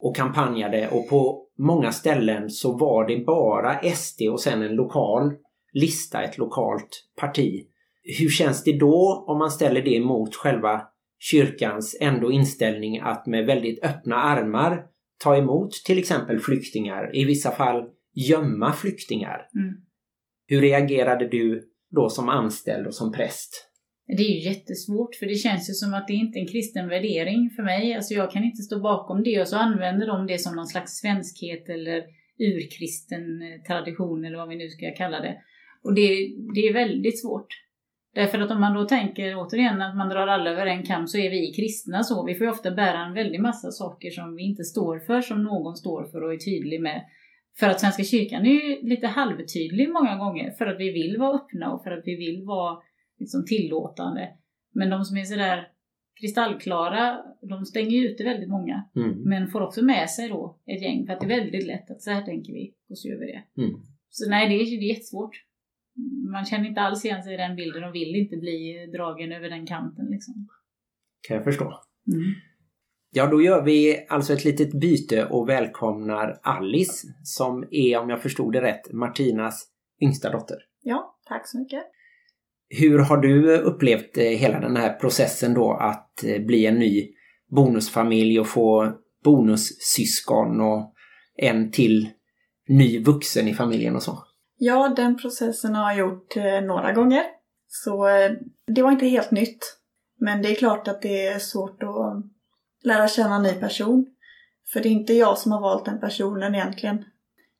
och 0.00 0.16
kampanjade 0.16 0.88
och 0.88 1.08
på 1.08 1.46
många 1.58 1.92
ställen 1.92 2.50
så 2.50 2.76
var 2.76 3.08
det 3.08 3.24
bara 3.26 3.92
SD 3.94 4.22
och 4.22 4.40
sen 4.40 4.62
en 4.62 4.74
lokal 4.74 5.32
lista, 5.72 6.22
ett 6.22 6.38
lokalt 6.38 7.04
parti. 7.20 7.66
Hur 8.18 8.28
känns 8.28 8.64
det 8.64 8.78
då 8.78 9.24
om 9.26 9.38
man 9.38 9.50
ställer 9.50 9.82
det 9.82 10.00
mot 10.00 10.34
själva 10.34 10.82
kyrkans 11.18 11.96
ändå 12.00 12.32
inställning 12.32 13.00
att 13.00 13.26
med 13.26 13.46
väldigt 13.46 13.84
öppna 13.84 14.16
armar 14.16 14.82
ta 15.18 15.36
emot 15.36 15.72
till 15.72 15.98
exempel 15.98 16.40
flyktingar, 16.40 17.16
i 17.16 17.24
vissa 17.24 17.50
fall 17.50 17.84
gömma 18.26 18.72
flyktingar. 18.72 19.48
Mm. 19.54 19.74
Hur 20.46 20.60
reagerade 20.60 21.28
du 21.28 21.68
då 21.90 22.08
som 22.08 22.28
anställd 22.28 22.86
och 22.86 22.94
som 22.94 23.12
präst? 23.12 23.64
Det 24.06 24.22
är 24.22 24.30
ju 24.30 24.48
jättesvårt 24.48 25.14
för 25.14 25.26
det 25.26 25.34
känns 25.34 25.70
ju 25.70 25.74
som 25.74 25.94
att 25.94 26.08
det 26.08 26.14
inte 26.14 26.38
är 26.38 26.40
en 26.40 26.48
kristen 26.48 26.88
värdering 26.88 27.50
för 27.56 27.62
mig. 27.62 27.94
Alltså 27.94 28.14
jag 28.14 28.30
kan 28.30 28.44
inte 28.44 28.62
stå 28.62 28.80
bakom 28.80 29.22
det 29.22 29.40
och 29.40 29.48
så 29.48 29.56
använder 29.56 30.06
de 30.06 30.26
det 30.26 30.38
som 30.38 30.56
någon 30.56 30.66
slags 30.66 30.92
svenskhet 30.92 31.68
eller 31.68 32.04
urkristen 32.38 33.42
eh, 33.42 33.62
tradition 33.66 34.24
eller 34.24 34.36
vad 34.36 34.48
vi 34.48 34.56
nu 34.56 34.68
ska 34.68 34.94
kalla 34.96 35.20
det. 35.20 35.36
Och 35.82 35.94
det, 35.94 36.08
det 36.54 36.60
är 36.60 36.72
väldigt 36.72 37.20
svårt. 37.20 37.46
Därför 38.14 38.38
att 38.38 38.50
om 38.50 38.60
man 38.60 38.74
då 38.74 38.84
tänker 38.84 39.36
återigen 39.36 39.82
att 39.82 39.96
man 39.96 40.08
drar 40.08 40.26
alla 40.26 40.50
över 40.50 40.66
en 40.66 40.82
kam 40.82 41.06
så 41.06 41.18
är 41.18 41.30
vi 41.30 41.52
kristna 41.52 42.02
så. 42.02 42.26
Vi 42.26 42.34
får 42.34 42.46
ju 42.46 42.50
ofta 42.50 42.70
bära 42.70 43.06
en 43.06 43.14
väldig 43.14 43.40
massa 43.40 43.70
saker 43.70 44.10
som 44.10 44.36
vi 44.36 44.42
inte 44.42 44.64
står 44.64 44.98
för, 44.98 45.20
som 45.20 45.42
någon 45.42 45.76
står 45.76 46.04
för 46.04 46.22
och 46.22 46.32
är 46.32 46.38
tydlig 46.38 46.80
med. 46.80 47.04
För 47.58 47.66
att 47.66 47.80
Svenska 47.80 48.04
kyrkan 48.04 48.46
är 48.46 48.50
ju 48.50 48.88
lite 48.88 49.06
halvtydlig 49.06 49.88
många 49.88 50.16
gånger 50.16 50.50
för 50.50 50.66
att 50.66 50.80
vi 50.80 50.92
vill 50.92 51.16
vara 51.18 51.36
öppna 51.36 51.72
och 51.72 51.82
för 51.82 51.90
att 51.90 52.02
vi 52.06 52.16
vill 52.16 52.44
vara 52.44 52.78
liksom 53.18 53.44
tillåtande. 53.44 54.28
Men 54.74 54.90
de 54.90 55.04
som 55.04 55.16
är 55.16 55.24
sådär 55.24 55.68
kristallklara, 56.20 57.22
de 57.42 57.64
stänger 57.64 57.90
ju 57.90 58.08
ute 58.08 58.24
väldigt 58.24 58.48
många. 58.48 58.84
Mm. 58.96 59.22
Men 59.22 59.48
får 59.48 59.60
också 59.60 59.84
med 59.84 60.10
sig 60.10 60.28
då 60.28 60.58
ett 60.66 60.82
gäng 60.82 61.06
för 61.06 61.12
att 61.12 61.20
det 61.20 61.26
är 61.26 61.40
väldigt 61.40 61.66
lätt 61.66 61.90
att 61.90 62.02
så 62.02 62.10
här 62.10 62.22
tänker 62.22 62.52
vi 62.52 62.74
och 62.90 62.98
så 62.98 63.08
gör 63.08 63.18
vi 63.18 63.26
det. 63.26 63.62
Mm. 63.62 63.80
Så 64.10 64.30
nej, 64.30 64.48
det 64.48 64.54
är, 64.54 64.78
det 64.78 64.86
är 64.86 64.94
jättesvårt. 64.94 65.44
Man 66.32 66.44
känner 66.44 66.68
inte 66.68 66.80
alls 66.80 67.04
igen 67.04 67.22
sig 67.22 67.34
i 67.34 67.36
den 67.36 67.56
bilden 67.56 67.84
och 67.84 67.94
vill 67.94 68.16
inte 68.16 68.36
bli 68.36 68.86
dragen 68.92 69.32
över 69.32 69.50
den 69.50 69.66
kanten 69.66 70.06
liksom. 70.10 70.48
Kan 71.28 71.36
jag 71.36 71.44
förstå. 71.44 71.80
Ja, 73.10 73.26
då 73.26 73.42
gör 73.42 73.62
vi 73.62 74.06
alltså 74.08 74.32
ett 74.32 74.44
litet 74.44 74.72
byte 74.72 75.24
och 75.24 75.48
välkomnar 75.48 76.40
Alice 76.42 77.06
som 77.22 77.68
är, 77.70 77.98
om 77.98 78.10
jag 78.10 78.22
förstod 78.22 78.52
det 78.52 78.62
rätt, 78.62 78.92
Martinas 78.92 79.66
yngsta 80.02 80.30
dotter. 80.30 80.56
Ja, 80.82 81.16
tack 81.28 81.48
så 81.48 81.58
mycket. 81.58 81.82
Hur 82.68 82.98
har 82.98 83.16
du 83.16 83.58
upplevt 83.58 84.18
eh, 84.18 84.24
hela 84.24 84.60
den 84.60 84.76
här 84.76 84.92
processen 84.92 85.54
då 85.54 85.72
att 85.72 86.24
eh, 86.24 86.42
bli 86.42 86.66
en 86.66 86.78
ny 86.78 87.08
bonusfamilj 87.50 88.40
och 88.40 88.48
få 88.48 88.92
bonussyskon 89.24 90.60
och 90.60 90.94
en 91.36 91.70
till 91.70 92.08
ny 92.68 93.04
vuxen 93.04 93.48
i 93.48 93.54
familjen 93.54 93.96
och 93.96 94.02
så? 94.02 94.18
Ja, 94.58 94.92
den 94.96 95.16
processen 95.16 95.74
har 95.74 95.90
jag 95.90 95.98
gjort 95.98 96.36
eh, 96.36 96.60
några 96.60 96.92
gånger. 96.92 97.22
Så 97.66 98.06
det 98.66 98.82
var 98.82 98.92
inte 98.92 99.06
helt 99.06 99.30
nytt. 99.30 99.78
Men 100.20 100.42
det 100.42 100.48
är 100.48 100.54
klart 100.54 100.88
att 100.88 101.02
det 101.02 101.26
är 101.26 101.38
svårt 101.38 101.82
att 101.82 102.37
lära 102.82 103.08
känna 103.08 103.36
en 103.36 103.42
ny 103.42 103.52
person. 103.52 104.06
För 104.72 104.80
det 104.80 104.88
är 104.88 104.90
inte 104.90 105.12
jag 105.12 105.38
som 105.38 105.52
har 105.52 105.60
valt 105.60 105.84
den 105.84 106.00
personen 106.00 106.54
egentligen. 106.54 107.04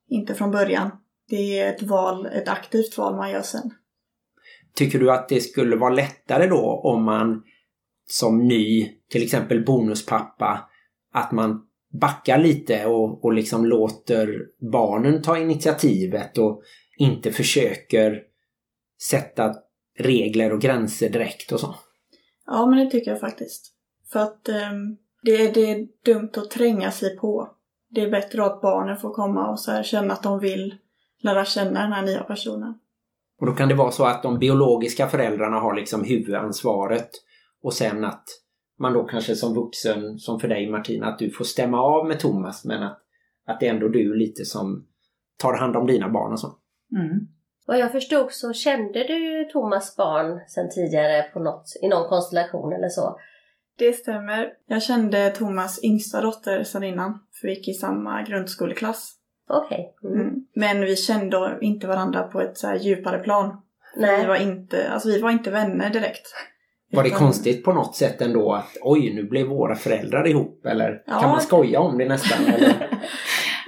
Inte 0.08 0.34
från 0.34 0.50
början. 0.50 0.90
Det 1.28 1.60
är 1.60 1.74
ett 1.74 1.82
val, 1.82 2.26
ett 2.26 2.48
aktivt 2.48 2.98
val 2.98 3.16
man 3.16 3.30
gör 3.30 3.42
sen. 3.42 3.70
Tycker 4.74 4.98
du 4.98 5.12
att 5.12 5.28
det 5.28 5.40
skulle 5.40 5.76
vara 5.76 5.94
lättare 5.94 6.46
då 6.46 6.80
om 6.84 7.04
man 7.04 7.42
som 8.06 8.48
ny, 8.48 8.92
till 9.10 9.22
exempel 9.22 9.64
bonuspappa, 9.64 10.70
att 11.12 11.32
man 11.32 11.66
backar 12.00 12.38
lite 12.38 12.86
och, 12.86 13.24
och 13.24 13.32
liksom 13.32 13.66
låter 13.66 14.46
barnen 14.72 15.22
ta 15.22 15.38
initiativet 15.38 16.38
och 16.38 16.62
inte 16.96 17.32
försöker 17.32 18.22
sätta 19.10 19.54
regler 19.98 20.52
och 20.52 20.60
gränser 20.60 21.08
direkt 21.08 21.52
och 21.52 21.60
så? 21.60 21.74
Ja, 22.46 22.66
men 22.66 22.84
det 22.84 22.90
tycker 22.90 23.10
jag 23.10 23.20
faktiskt. 23.20 23.74
För 24.12 24.20
att 24.20 24.48
ehm, 24.48 24.96
det, 25.28 25.46
är, 25.46 25.54
det 25.54 25.70
är 25.70 25.88
dumt 26.04 26.30
att 26.36 26.50
tränga 26.50 26.90
sig 26.90 27.16
på. 27.16 27.50
Det 27.90 28.00
är 28.00 28.10
bättre 28.10 28.44
att 28.44 28.60
barnen 28.60 28.96
får 28.96 29.14
komma 29.14 29.50
och 29.50 29.60
så 29.60 29.70
här, 29.70 29.82
känna 29.82 30.14
att 30.14 30.22
de 30.22 30.40
vill 30.40 30.74
lära 31.22 31.44
känna 31.44 31.82
den 31.82 31.92
här 31.92 32.02
nya 32.02 32.22
personen. 32.22 32.74
Och 33.40 33.46
då 33.46 33.52
kan 33.52 33.68
det 33.68 33.74
vara 33.74 33.90
så 33.90 34.04
att 34.04 34.22
de 34.22 34.38
biologiska 34.38 35.06
föräldrarna 35.06 35.60
har 35.60 35.74
liksom 35.74 36.04
huvudansvaret 36.04 37.10
och 37.62 37.74
sen 37.74 38.04
att 38.04 38.24
man 38.78 38.92
då 38.92 39.04
kanske 39.04 39.34
som 39.34 39.54
vuxen, 39.54 40.18
som 40.18 40.40
för 40.40 40.48
dig 40.48 40.70
Martina, 40.70 41.06
att 41.06 41.18
du 41.18 41.30
får 41.30 41.44
stämma 41.44 41.80
av 41.80 42.06
med 42.06 42.20
Thomas 42.20 42.64
men 42.64 42.82
att, 42.82 42.98
att 43.46 43.60
det 43.60 43.66
är 43.66 43.74
ändå 43.74 43.88
du 43.88 44.14
lite 44.14 44.44
som 44.44 44.86
tar 45.36 45.54
hand 45.54 45.76
om 45.76 45.86
dina 45.86 46.08
barn 46.08 46.32
och 46.32 46.40
så. 46.40 46.54
Mm. 46.96 47.28
Vad 47.66 47.78
jag 47.78 47.92
förstod 47.92 48.32
så 48.32 48.52
kände 48.52 49.04
du 49.04 49.48
Thomas 49.52 49.96
barn 49.96 50.40
sedan 50.48 50.70
tidigare 50.74 51.22
på 51.22 51.40
något, 51.40 51.64
i 51.82 51.88
någon 51.88 52.08
konstellation 52.08 52.72
eller 52.72 52.88
så. 52.88 53.18
Det 53.78 53.92
stämmer. 53.92 54.50
Jag 54.66 54.82
kände 54.82 55.30
Thomas 55.30 55.84
yngsta 55.84 56.20
dotter 56.20 56.64
sedan 56.64 56.84
innan, 56.84 57.18
för 57.40 57.48
vi 57.48 57.54
gick 57.54 57.68
i 57.68 57.72
samma 57.72 58.22
grundskoleklass. 58.22 59.14
Okej. 59.48 59.94
Mm. 60.04 60.20
Mm. 60.20 60.34
Men 60.54 60.80
vi 60.80 60.96
kände 60.96 61.58
inte 61.60 61.86
varandra 61.86 62.22
på 62.22 62.40
ett 62.40 62.58
så 62.58 62.66
här 62.66 62.76
djupare 62.76 63.18
plan. 63.18 63.62
Vi 63.96 64.02
Nej. 64.02 64.26
var 64.26 64.36
inte, 64.36 64.90
alltså 64.92 65.08
vi 65.08 65.20
var 65.20 65.30
inte 65.30 65.50
vänner 65.50 65.90
direkt. 65.90 66.26
Var 66.92 67.02
det 67.02 67.10
konstigt 67.10 67.64
på 67.64 67.72
något 67.72 67.96
sätt 67.96 68.22
ändå 68.22 68.52
att 68.52 68.76
oj, 68.82 69.14
nu 69.14 69.24
blev 69.24 69.46
våra 69.46 69.74
föräldrar 69.74 70.26
ihop? 70.26 70.66
Eller 70.66 71.02
Ja. 71.06 71.20
kan 71.20 71.30
man 71.30 71.40
skoja 71.40 71.80
om 71.80 71.98
det 71.98 72.08
nästan? 72.08 72.38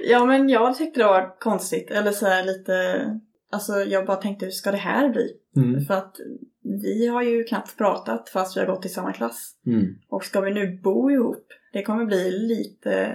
Ja, 0.03 0.25
men 0.25 0.49
jag 0.49 0.77
tyckte 0.77 0.99
det 0.99 1.05
var 1.05 1.39
konstigt. 1.39 1.91
Eller 1.91 2.11
så 2.11 2.25
här 2.25 2.43
lite... 2.43 3.05
Alltså 3.51 3.73
jag 3.73 4.05
bara 4.05 4.17
tänkte, 4.17 4.45
hur 4.45 4.51
ska 4.51 4.71
det 4.71 4.77
här 4.77 5.09
bli? 5.09 5.31
Mm. 5.55 5.85
För 5.85 5.93
att 5.93 6.15
vi 6.63 7.07
har 7.07 7.21
ju 7.21 7.43
knappt 7.43 7.77
pratat 7.77 8.29
fast 8.29 8.57
vi 8.57 8.59
har 8.59 8.67
gått 8.67 8.85
i 8.85 8.89
samma 8.89 9.13
klass. 9.13 9.55
Mm. 9.65 9.95
Och 10.09 10.23
ska 10.23 10.41
vi 10.41 10.51
nu 10.51 10.79
bo 10.83 11.11
ihop? 11.11 11.45
Det 11.73 11.83
kommer 11.83 12.05
bli 12.05 12.31
lite, 12.31 13.13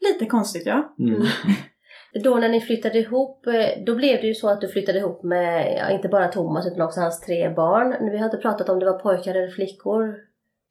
lite 0.00 0.26
konstigt 0.26 0.66
ja. 0.66 0.94
Mm. 0.98 1.22
Då 2.24 2.34
när 2.34 2.48
ni 2.48 2.60
flyttade 2.60 2.98
ihop, 2.98 3.46
eh, 3.46 3.84
då 3.86 3.94
blev 3.94 4.20
det 4.20 4.26
ju 4.26 4.34
så 4.34 4.48
att 4.48 4.60
du 4.60 4.68
flyttade 4.68 4.98
ihop 4.98 5.22
med, 5.22 5.76
ja, 5.78 5.90
inte 5.90 6.08
bara 6.08 6.28
Thomas 6.28 6.66
utan 6.66 6.80
också 6.80 7.00
hans 7.00 7.20
tre 7.20 7.48
barn. 7.48 8.10
Vi 8.10 8.18
har 8.18 8.24
inte 8.24 8.36
pratat 8.36 8.68
om 8.68 8.78
det 8.78 8.86
var 8.86 8.98
pojkar 8.98 9.34
eller 9.34 9.48
flickor. 9.48 10.14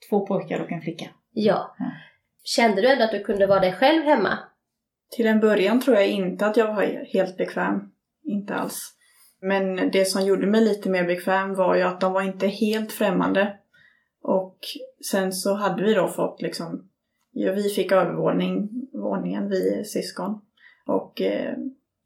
Två 0.09 0.25
pojkar 0.25 0.59
och 0.59 0.71
en 0.71 0.81
flicka. 0.81 1.05
Ja. 1.31 1.75
Mm. 1.79 1.91
Kände 2.43 2.81
du 2.81 2.87
ändå 2.87 3.03
att 3.03 3.11
du 3.11 3.23
kunde 3.23 3.47
vara 3.47 3.59
dig 3.59 3.73
själv 3.73 4.03
hemma? 4.03 4.39
Till 5.11 5.27
en 5.27 5.39
början 5.39 5.81
tror 5.81 5.97
jag 5.97 6.07
inte 6.07 6.45
att 6.45 6.57
jag 6.57 6.75
var 6.75 7.13
helt 7.13 7.37
bekväm. 7.37 7.91
Inte 8.23 8.55
alls. 8.55 8.94
Men 9.45 9.91
det 9.91 10.05
som 10.05 10.25
gjorde 10.25 10.47
mig 10.47 10.61
lite 10.61 10.89
mer 10.89 11.03
bekväm 11.03 11.55
var 11.55 11.75
ju 11.75 11.81
att 11.81 12.01
de 12.01 12.13
var 12.13 12.21
inte 12.21 12.47
helt 12.47 12.91
främmande. 12.91 13.57
Och 14.21 14.57
sen 15.11 15.33
så 15.33 15.53
hade 15.53 15.83
vi 15.83 15.93
då 15.93 16.07
fått 16.07 16.41
liksom, 16.41 16.89
ja, 17.31 17.51
vi 17.51 17.69
fick 17.69 17.91
övervåning, 17.91 18.69
våningen, 18.93 19.49
vi 19.49 19.83
syskon. 19.85 20.41
Och 20.85 21.21
eh, 21.21 21.53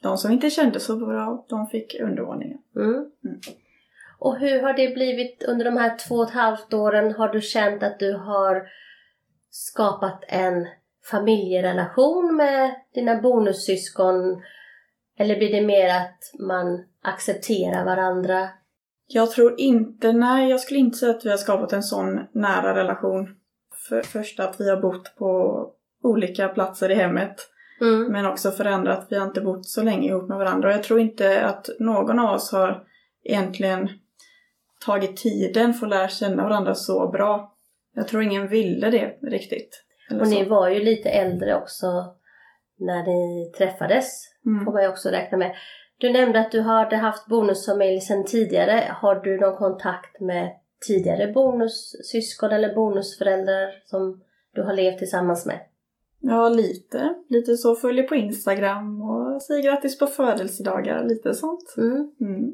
de 0.02 0.17
som 0.17 0.32
inte 0.32 0.49
kände 0.49 0.80
så 0.80 0.95
bra, 0.95 1.45
de 1.49 1.67
fick 1.67 1.99
undervåningen. 1.99 2.58
Mm. 2.75 2.93
Mm. 2.93 3.39
Och 4.19 4.38
hur 4.38 4.62
har 4.62 4.73
det 4.73 4.93
blivit 4.93 5.43
under 5.43 5.65
de 5.65 5.78
här 5.78 5.97
två 5.97 6.15
och 6.15 6.28
ett 6.28 6.34
halvt 6.34 6.73
åren? 6.73 7.13
Har 7.13 7.30
du 7.30 7.41
känt 7.41 7.84
att 7.84 7.99
du 7.99 8.13
har 8.13 8.67
skapat 9.49 10.23
en 10.28 10.67
familjerelation 11.12 12.36
med 12.36 12.75
dina 12.93 13.21
bonussyskon? 13.21 14.41
Eller 15.19 15.38
blir 15.38 15.51
det 15.51 15.62
mer 15.62 15.89
att 15.89 16.39
man 16.39 16.84
accepterar 17.01 17.86
varandra? 17.86 18.49
Jag 19.08 19.32
tror 19.32 19.60
inte, 19.60 20.12
nej 20.12 20.49
jag 20.49 20.60
skulle 20.60 20.79
inte 20.79 20.97
säga 20.97 21.12
att 21.12 21.25
vi 21.25 21.29
har 21.29 21.38
skapat 21.38 21.73
en 21.73 21.84
sån 21.84 22.19
nära 22.32 22.75
relation. 22.75 23.36
För 23.89 24.01
först 24.01 24.39
att 24.39 24.60
vi 24.60 24.69
har 24.69 24.82
bott 24.82 25.15
på 25.15 25.65
olika 26.03 26.47
platser 26.47 26.91
i 26.91 26.95
hemmet. 26.95 27.36
Mm. 27.82 28.12
Men 28.12 28.25
också 28.25 28.51
förändrat. 28.51 29.08
Vi 29.10 29.17
har 29.17 29.27
inte 29.27 29.41
bott 29.41 29.65
så 29.65 29.84
länge 29.84 30.08
ihop 30.08 30.29
med 30.29 30.38
varandra. 30.38 30.67
Och 30.67 30.73
jag 30.73 30.84
tror 30.84 30.99
inte 30.99 31.45
att 31.45 31.69
någon 31.79 32.19
av 32.19 32.36
oss 32.36 32.51
har 32.51 32.84
egentligen 33.23 33.89
tagit 34.86 35.17
tiden 35.17 35.73
för 35.73 35.86
att 35.86 35.89
lära 35.89 36.08
känna 36.08 36.43
varandra 36.43 36.75
så 36.75 37.08
bra. 37.08 37.55
Jag 37.95 38.08
tror 38.08 38.23
ingen 38.23 38.47
ville 38.47 38.89
det 38.89 39.17
riktigt. 39.21 39.84
Och 40.12 40.27
så. 40.27 40.34
ni 40.34 40.45
var 40.45 40.69
ju 40.69 40.79
lite 40.79 41.10
äldre 41.10 41.55
också 41.55 41.88
när 42.77 43.03
ni 43.03 43.51
träffades, 43.58 44.28
får 44.43 44.52
Mm. 44.52 44.73
man 44.73 44.84
ju 44.84 44.89
också 44.89 45.10
räkna 45.10 45.38
med. 45.38 45.56
Du 45.97 46.10
nämnde 46.13 46.39
att 46.39 46.52
du 46.52 46.62
hade 46.62 46.95
haft 46.95 47.28
bonusfamilj 47.28 48.02
sedan 48.02 48.25
tidigare. 48.25 48.84
Har 49.02 49.15
du 49.15 49.39
någon 49.39 49.58
kontakt 49.58 50.21
med 50.21 50.52
tidigare 50.88 51.32
bonussyskon 51.34 52.52
eller 52.52 52.75
bonusföräldrar 52.75 53.69
som 53.86 54.21
du 54.56 54.63
har 54.63 54.73
levt 54.73 54.97
tillsammans 54.97 55.45
med? 55.45 55.60
Ja, 56.21 56.49
lite. 56.49 57.13
Lite 57.30 57.58
så. 57.58 57.75
Följer 57.75 58.04
på 58.04 58.15
Instagram 58.15 59.02
och 59.02 59.41
säger 59.41 59.63
grattis 59.63 59.99
på 59.99 60.08
födelsedagar. 60.08 61.04
Lite 61.04 61.34
sånt. 61.34 61.75
Mm. 61.78 62.12
Mm. 62.21 62.52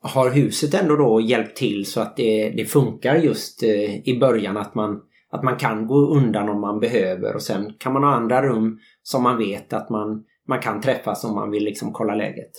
Har 0.00 0.30
huset 0.30 0.82
ändå 0.82 0.96
då 0.96 1.20
hjälpt 1.20 1.56
till 1.56 1.86
så 1.86 2.00
att 2.00 2.16
det, 2.16 2.50
det 2.56 2.64
funkar 2.64 3.14
just 3.16 3.62
eh, 3.62 4.08
i 4.08 4.18
början 4.20 4.56
att 4.56 4.74
man, 4.74 5.00
att 5.30 5.42
man 5.42 5.56
kan 5.56 5.86
gå 5.86 5.94
undan 5.94 6.48
om 6.48 6.60
man 6.60 6.80
behöver 6.80 7.34
och 7.34 7.42
sen 7.42 7.72
kan 7.78 7.92
man 7.92 8.02
ha 8.02 8.10
andra 8.10 8.42
rum 8.42 8.78
som 9.02 9.22
man 9.22 9.38
vet 9.38 9.72
att 9.72 9.90
man, 9.90 10.24
man 10.48 10.60
kan 10.60 10.80
träffas 10.80 11.24
om 11.24 11.34
man 11.34 11.50
vill 11.50 11.64
liksom 11.64 11.92
kolla 11.92 12.14
läget. 12.14 12.52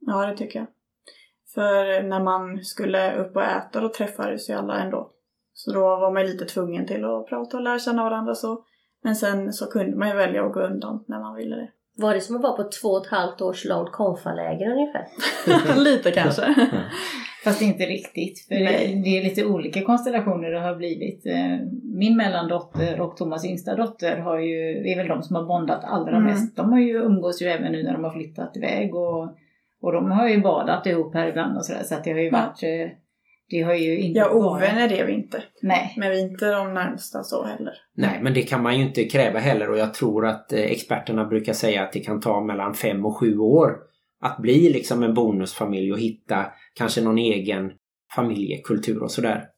Ja, 0.00 0.26
det 0.26 0.36
tycker 0.36 0.58
jag. 0.58 0.68
För 1.54 2.02
när 2.02 2.22
man 2.22 2.64
skulle 2.64 3.16
upp 3.16 3.36
och 3.36 3.42
äta 3.42 3.80
då 3.80 3.88
träffades 3.88 4.50
ju 4.50 4.54
alla 4.54 4.78
ändå. 4.78 5.10
Så 5.52 5.72
då 5.72 5.80
var 5.80 6.12
man 6.12 6.22
ju 6.22 6.28
lite 6.28 6.44
tvungen 6.44 6.86
till 6.86 7.04
att 7.04 7.26
prata 7.28 7.56
och 7.56 7.62
lära 7.62 7.78
känna 7.78 8.04
varandra 8.04 8.34
så. 8.34 8.64
Men 9.02 9.16
sen 9.16 9.52
så 9.52 9.66
kunde 9.66 9.96
man 9.96 10.08
ju 10.08 10.14
välja 10.14 10.46
att 10.46 10.52
gå 10.52 10.60
undan 10.60 11.04
när 11.08 11.20
man 11.20 11.36
ville 11.36 11.56
det. 11.56 11.70
Var 11.96 12.14
det 12.14 12.20
som 12.20 12.36
att 12.36 12.42
vara 12.42 12.56
på 12.56 12.70
två 12.82 12.88
och 12.88 13.06
ett 13.06 13.10
halvt 13.12 13.40
års 13.40 13.64
långt 13.64 13.92
konfaläger 13.92 14.70
ungefär? 14.70 15.06
lite 15.84 16.10
kanske. 16.10 16.54
Fast 17.44 17.62
inte 17.62 17.84
riktigt, 17.84 18.46
för 18.48 18.54
Nej. 18.54 19.02
det 19.04 19.18
är 19.18 19.24
lite 19.24 19.44
olika 19.44 19.82
konstellationer 19.82 20.50
det 20.50 20.60
har 20.60 20.76
blivit. 20.76 21.26
Eh, 21.26 21.66
Min 21.94 22.16
mellandotter 22.16 23.00
och 23.00 23.16
Thomas 23.16 23.44
yngsta 23.44 23.74
dotter 23.76 24.16
har 24.16 24.38
ju, 24.38 24.90
är 24.92 24.96
väl 24.96 25.08
de 25.08 25.22
som 25.22 25.36
har 25.36 25.44
bondat 25.44 25.84
allra 25.84 26.10
Mm. 26.16 26.22
mest. 26.24 26.56
De 26.56 26.72
har 26.72 26.80
ju 26.80 26.94
umgås 27.02 27.42
ju 27.42 27.46
även 27.46 27.72
nu 27.72 27.82
när 27.82 27.92
de 27.92 28.04
har 28.04 28.10
flyttat 28.10 28.56
iväg 28.56 28.94
och, 28.94 29.22
och 29.82 29.92
de 29.92 30.10
har 30.10 30.28
ju 30.28 30.40
badat 30.40 30.86
ihop 30.86 31.14
här 31.14 31.26
ibland 31.28 31.56
och 31.56 31.64
sådär 31.64 31.82
så 31.84 31.94
att 31.94 32.04
det 32.04 32.12
har 32.12 32.18
ju 32.18 32.24
Ja. 32.26 32.32
varit 32.32 32.62
eh, 32.62 32.96
Det 33.48 33.62
har 33.62 33.74
ju 33.74 33.98
inte 33.98 34.18
Ja, 34.18 34.30
ovänner 34.30 34.92
är 34.92 35.06
vi 35.06 35.12
inte. 35.12 35.42
Nej. 35.62 35.94
Men 35.96 36.10
vi 36.10 36.20
är 36.20 36.30
inte 36.30 36.50
de 36.50 36.74
närmsta 36.74 37.22
så 37.22 37.44
heller. 37.44 37.74
Nej, 37.96 38.18
men 38.22 38.34
det 38.34 38.42
kan 38.42 38.62
man 38.62 38.78
ju 38.78 38.84
inte 38.84 39.04
kräva 39.04 39.38
heller 39.38 39.70
och 39.70 39.78
jag 39.78 39.94
tror 39.94 40.26
att 40.26 40.52
eh, 40.52 40.60
experterna 40.60 41.24
brukar 41.24 41.52
säga 41.52 41.82
att 41.82 41.92
det 41.92 42.00
kan 42.00 42.20
ta 42.20 42.40
mellan 42.40 42.74
fem 42.74 43.04
och 43.04 43.16
sju 43.16 43.38
år 43.38 43.70
att 44.20 44.38
bli 44.38 44.72
liksom 44.72 45.02
en 45.02 45.14
bonusfamilj 45.14 45.92
och 45.92 45.98
hitta 45.98 46.46
kanske 46.74 47.00
någon 47.00 47.18
egen 47.18 47.72
familjekultur 48.14 49.02
och 49.02 49.10
sådär. 49.10 49.48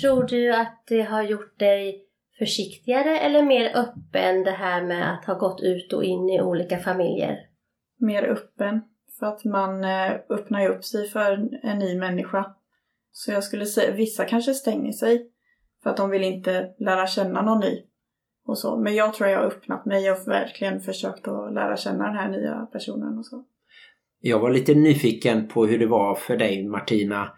Tror 0.00 0.22
du 0.24 0.54
att 0.54 0.84
det 0.88 1.02
har 1.02 1.22
gjort 1.22 1.58
dig 1.58 2.04
försiktigare 2.38 3.18
eller 3.18 3.42
mer 3.42 3.72
öppen 3.74 4.44
det 4.44 4.50
här 4.50 4.82
med 4.82 5.14
att 5.14 5.24
ha 5.24 5.34
gått 5.34 5.60
ut 5.60 5.92
och 5.92 6.04
in 6.04 6.30
i 6.30 6.42
olika 6.42 6.78
familjer? 6.78 7.38
Mer 8.00 8.22
öppen. 8.22 8.80
För 9.18 9.26
att 9.26 9.44
man 9.44 9.84
eh, 9.84 10.12
öppnar 10.30 10.60
ju 10.60 10.68
upp 10.68 10.84
sig 10.84 11.08
för 11.08 11.48
en 11.62 11.78
ny 11.78 11.98
människa. 11.98 12.54
Så 13.12 13.32
jag 13.32 13.44
skulle 13.44 13.66
säga, 13.66 13.94
vissa 13.94 14.24
kanske 14.24 14.54
stänger 14.54 14.92
sig. 14.92 15.26
För 15.82 15.90
att 15.90 15.96
de 15.96 16.10
vill 16.10 16.24
inte 16.24 16.74
lära 16.78 17.06
känna 17.06 17.42
någon 17.42 17.60
ny. 17.60 17.82
Och 18.46 18.58
så. 18.58 18.76
Men 18.76 18.94
jag 18.94 19.14
tror 19.14 19.28
jag 19.28 19.38
har 19.38 19.46
öppnat 19.46 19.86
mig 19.86 20.10
och 20.10 20.28
verkligen 20.28 20.80
försökt 20.80 21.28
att 21.28 21.54
lära 21.54 21.76
känna 21.76 22.06
den 22.06 22.16
här 22.16 22.30
nya 22.30 22.68
personen 22.72 23.18
och 23.18 23.26
så. 23.26 23.44
Jag 24.20 24.38
var 24.38 24.50
lite 24.50 24.74
nyfiken 24.74 25.48
på 25.48 25.66
hur 25.66 25.78
det 25.78 25.86
var 25.86 26.14
för 26.14 26.36
dig 26.36 26.68
Martina 26.68 27.32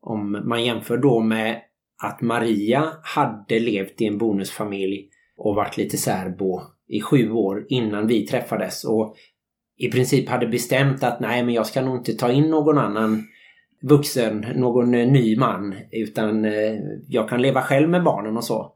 om 0.00 0.42
man 0.44 0.64
jämför 0.64 0.96
då 0.96 1.20
med 1.20 1.60
att 2.02 2.20
Maria 2.20 2.92
hade 3.02 3.58
levt 3.60 4.00
i 4.00 4.06
en 4.06 4.18
bonusfamilj 4.18 5.08
och 5.36 5.54
varit 5.54 5.76
lite 5.76 5.96
särbo 5.96 6.60
i 6.88 7.00
sju 7.00 7.30
år 7.30 7.66
innan 7.68 8.06
vi 8.06 8.26
träffades 8.26 8.84
och 8.84 9.16
i 9.76 9.90
princip 9.90 10.28
hade 10.28 10.46
bestämt 10.46 11.02
att 11.02 11.20
nej 11.20 11.44
men 11.44 11.54
jag 11.54 11.66
ska 11.66 11.82
nog 11.82 11.96
inte 11.96 12.12
ta 12.12 12.32
in 12.32 12.50
någon 12.50 12.78
annan 12.78 13.24
vuxen, 13.82 14.46
någon 14.54 14.94
eh, 14.94 15.08
ny 15.08 15.36
man 15.36 15.74
utan 15.90 16.44
eh, 16.44 16.74
jag 17.08 17.28
kan 17.28 17.42
leva 17.42 17.62
själv 17.62 17.88
med 17.88 18.04
barnen 18.04 18.36
och 18.36 18.44
så. 18.44 18.72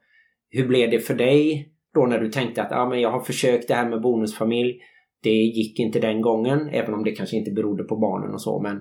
Hur 0.51 0.69
blev 0.69 0.91
det 0.91 1.01
för 1.01 1.15
dig 1.15 1.69
då 1.95 2.07
när 2.07 2.19
du 2.19 2.31
tänkte 2.31 2.63
att 2.63 2.73
ah, 2.73 2.89
men 2.89 3.01
jag 3.01 3.11
har 3.11 3.21
försökt 3.21 3.69
det 3.69 3.75
här 3.75 3.89
med 3.89 4.01
bonusfamilj 4.01 4.81
det 5.23 5.31
gick 5.31 5.79
inte 5.79 6.01
den 6.01 6.21
gången, 6.21 6.69
även 6.73 6.95
om 6.95 7.05
det 7.05 7.13
kanske 7.13 7.37
inte 7.37 7.51
berodde 7.51 7.85
på 7.85 7.97
barnen 7.97 8.35
och 8.35 8.43
så. 8.43 8.61
Men 8.61 8.81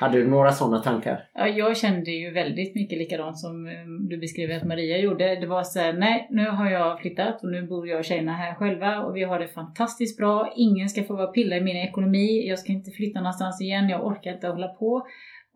hade 0.00 0.18
du 0.18 0.28
några 0.28 0.52
sådana 0.52 0.78
tankar? 0.78 1.22
Ja, 1.34 1.48
jag 1.48 1.76
kände 1.76 2.10
ju 2.10 2.30
väldigt 2.30 2.74
mycket 2.74 2.98
likadant 2.98 3.38
som 3.38 3.66
eh, 3.66 3.72
du 4.08 4.18
beskriver 4.18 4.56
att 4.56 4.66
Maria 4.66 4.98
gjorde. 4.98 5.40
Det 5.40 5.46
var 5.46 5.62
så 5.62 5.78
här, 5.78 5.92
nej, 5.92 6.28
nu 6.30 6.46
har 6.46 6.70
jag 6.70 7.00
flyttat 7.00 7.42
och 7.42 7.50
nu 7.50 7.66
bor 7.66 7.88
jag 7.88 7.98
och 7.98 8.04
tjejerna 8.04 8.32
här 8.32 8.54
själva 8.54 9.00
och 9.00 9.16
vi 9.16 9.22
har 9.22 9.38
det 9.38 9.48
fantastiskt 9.48 10.18
bra. 10.18 10.52
Ingen 10.56 10.88
ska 10.88 11.02
få 11.02 11.16
vara 11.16 11.26
pilla 11.26 11.56
i 11.56 11.60
min 11.60 11.76
ekonomi. 11.76 12.48
Jag 12.48 12.58
ska 12.58 12.72
inte 12.72 12.90
flytta 12.90 13.20
någonstans 13.20 13.60
igen. 13.60 13.88
Jag 13.88 14.06
orkar 14.06 14.32
inte 14.32 14.48
hålla 14.48 14.68
på. 14.68 15.06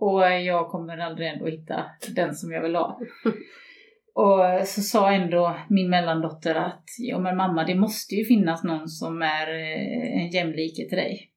Och 0.07 0.21
jag 0.23 0.69
kommer 0.69 0.99
aldrig 0.99 1.29
ändå 1.29 1.47
hitta 1.47 1.85
den 2.15 2.35
som 2.35 2.53
jag 2.53 2.63
vill 2.63 2.77
ha. 2.77 3.01
Och 4.15 4.69
så 4.69 4.81
sa 4.81 5.13
ändå 5.13 5.57
min 5.69 5.91
mellandotter 5.91 6.55
att 6.55 6.85
ja 6.99 7.19
men 7.19 7.37
mamma 7.37 7.65
det 7.65 7.75
måste 7.75 8.15
ju 8.15 8.25
finnas 8.25 8.65
någon 8.65 8.89
som 8.89 9.23
är 9.23 9.49
eh, 9.49 10.23
en 10.23 10.31
jämlike 10.31 10.89
till 10.89 10.99
dig. 10.99 11.31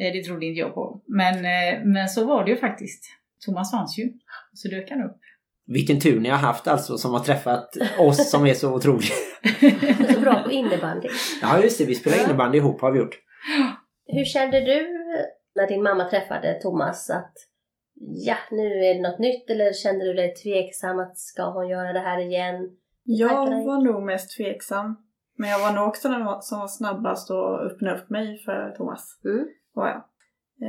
Eh, 0.00 0.12
Det 0.12 0.22
trodde 0.22 0.46
inte 0.46 0.60
jag 0.60 0.74
på. 0.74 1.02
Men, 1.06 1.34
eh, 1.34 1.84
men 1.84 2.08
så 2.08 2.26
var 2.26 2.44
det 2.44 2.50
ju 2.50 2.56
faktiskt. 2.56 3.04
Thomas 3.46 3.70
fanns 3.70 3.98
ju. 3.98 4.12
Så 4.52 4.68
dök 4.68 4.90
han 4.90 5.02
upp. 5.02 5.20
Vilken 5.66 6.00
tur 6.00 6.20
ni 6.20 6.28
har 6.28 6.38
haft 6.38 6.68
alltså 6.68 6.98
som 6.98 7.12
har 7.12 7.20
träffat 7.20 7.68
oss 7.98 8.30
som 8.30 8.46
är 8.46 8.54
så 8.54 8.74
otroliga. 8.74 9.14
Så 10.14 10.20
bra 10.20 10.42
på 10.44 10.50
innebandy. 10.50 11.08
Ja 11.42 11.62
just 11.62 11.78
det, 11.78 11.84
vi 11.84 11.94
spelar 11.94 12.24
innebandy 12.24 12.58
ihop 12.58 12.80
har 12.80 12.92
vi 12.92 12.98
gjort. 12.98 13.18
Hur 14.06 14.24
kände 14.24 14.60
du 14.60 14.88
när 15.54 15.68
din 15.68 15.82
mamma 15.82 16.04
träffade 16.04 16.60
Thomas 16.62 17.10
att 17.10 17.32
ja, 18.00 18.36
nu 18.50 18.66
är 18.84 18.94
det 18.94 19.00
något 19.10 19.18
nytt 19.18 19.50
eller 19.50 19.72
kände 19.72 20.04
du 20.04 20.14
dig 20.14 20.34
tveksam 20.34 20.98
att 20.98 21.18
ska 21.18 21.50
hon 21.50 21.68
göra 21.68 21.92
det 21.92 22.00
här 22.00 22.18
igen? 22.20 22.70
Jag 23.04 23.30
Tackar. 23.30 23.66
var 23.66 23.84
nog 23.84 24.02
mest 24.02 24.36
tveksam. 24.36 24.96
Men 25.36 25.50
jag 25.50 25.58
var 25.58 25.72
nog 25.72 25.88
också 25.88 26.08
den 26.08 26.42
som 26.42 26.58
var 26.58 26.68
snabbast 26.68 27.30
att 27.30 27.60
öppna 27.72 27.94
upp 27.96 28.10
mig 28.10 28.38
för 28.38 28.74
Thomas. 28.76 29.20
Mm. 29.24 29.46
Var 29.74 29.88
jag. 29.88 30.02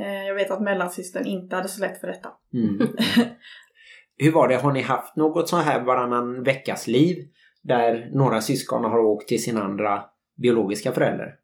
Eh, 0.02 0.26
Jag 0.26 0.34
vet 0.34 0.50
att 0.50 0.62
mellansystern 0.62 1.26
inte 1.26 1.56
hade 1.56 1.68
så 1.68 1.80
lätt 1.80 2.00
för 2.00 2.06
detta. 2.06 2.28
Mm. 2.54 2.78
Hur 4.16 4.32
var 4.32 4.48
det, 4.48 4.56
har 4.56 4.72
ni 4.72 4.80
haft 4.82 5.16
något 5.16 5.48
så 5.48 5.56
här 5.56 5.80
varannan 5.84 6.42
veckas 6.42 6.86
liv 6.86 7.16
där 7.62 8.10
några 8.12 8.40
syskon 8.40 8.84
har 8.84 8.98
åkt 8.98 9.28
till 9.28 9.42
sin 9.42 9.56
andra 9.56 10.04
biologiska 10.36 10.92
förälder? 10.92 11.34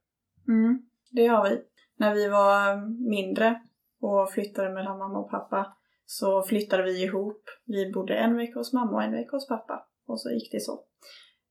Mm, 0.49 0.83
det 1.11 1.27
har 1.27 1.49
vi. 1.51 1.59
När 1.99 2.15
vi 2.15 2.29
var 2.29 2.77
mindre 3.11 3.61
och 4.01 4.31
flyttade 4.31 4.75
mellan 4.75 4.99
mamma 4.99 5.19
och 5.19 5.31
pappa 5.31 5.77
så 6.07 6.43
flyttade 6.43 6.83
vi 6.83 7.03
ihop. 7.03 7.43
Vi 7.65 7.93
bodde 7.93 8.15
en 8.15 8.37
vecka 8.37 8.59
hos 8.59 8.73
mamma 8.73 8.93
och 8.93 9.03
en 9.03 9.13
vecka 9.13 9.37
hos 9.37 9.49
pappa. 9.49 9.87
Och 10.07 10.21
så 10.21 10.31
gick 10.31 10.53
det 10.53 10.61
så. 10.61 10.81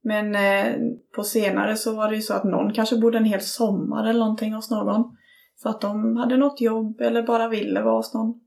Men 0.03 0.36
eh, 0.36 0.75
på 1.15 1.23
senare 1.23 1.75
så 1.75 1.95
var 1.95 2.10
det 2.10 2.15
ju 2.15 2.21
så 2.21 2.34
att 2.34 2.43
någon 2.43 2.73
kanske 2.73 2.97
bodde 2.97 3.17
en 3.17 3.25
hel 3.25 3.41
sommar 3.41 4.10
eller 4.10 4.19
någonting 4.19 4.53
hos 4.53 4.71
någon. 4.71 5.17
För 5.63 5.69
att 5.69 5.81
de 5.81 6.17
hade 6.17 6.38
något 6.38 6.62
jobb 6.62 7.01
eller 7.01 7.23
bara 7.23 7.47
ville 7.47 7.81
vara 7.81 7.95
hos 7.95 8.13
någon. 8.13 8.41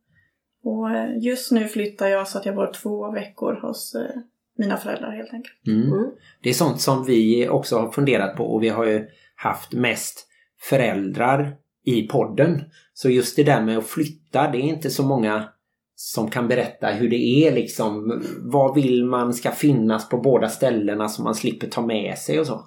Och 0.63 0.91
eh, 0.91 1.19
just 1.19 1.53
nu 1.53 1.69
flyttar 1.69 2.07
jag 2.07 2.29
så 2.29 2.39
att 2.39 2.47
jag 2.47 2.55
var 2.55 2.73
två 2.73 3.11
veckor 3.11 3.61
hos 3.63 3.95
eh, 3.95 4.21
mina 4.59 4.77
föräldrar 4.77 5.11
helt 5.11 5.33
enkelt. 5.33 5.67
Mm. 5.67 5.93
Mm. 5.93 6.11
Det 6.43 6.49
är 6.49 6.55
sånt 6.55 6.81
som 6.81 7.05
vi 7.05 7.49
också 7.49 7.79
har 7.79 7.91
funderat 7.91 8.37
på 8.37 8.45
och 8.45 8.63
vi 8.63 8.69
har 8.69 8.85
ju 8.85 9.09
haft 9.37 9.73
mest 9.73 10.29
föräldrar 10.61 11.57
i 11.85 12.03
podden. 12.03 12.61
Så 12.95 13.11
just 13.11 13.37
det 13.37 13.45
där 13.45 13.63
med 13.63 13.79
att 13.79 13.87
flytta, 13.87 14.51
det 14.51 14.59
är 14.59 14.63
inte 14.63 14.91
så 14.91 15.03
många 15.03 15.49
som 15.95 16.31
kan 16.31 16.49
berätta 16.49 16.87
hur 16.87 17.11
det 17.11 17.47
är 17.47 17.53
liksom. 17.53 18.23
Vad 18.41 18.75
vill 18.75 19.05
man 19.05 19.35
ska 19.35 19.51
finnas 19.51 20.09
på 20.09 20.19
båda 20.19 20.49
ställena 20.49 21.09
så 21.09 21.23
man 21.23 21.35
slipper 21.35 21.67
ta 21.67 21.87
med 21.87 22.19
sig 22.19 22.41
och 22.41 22.47
så. 22.47 22.65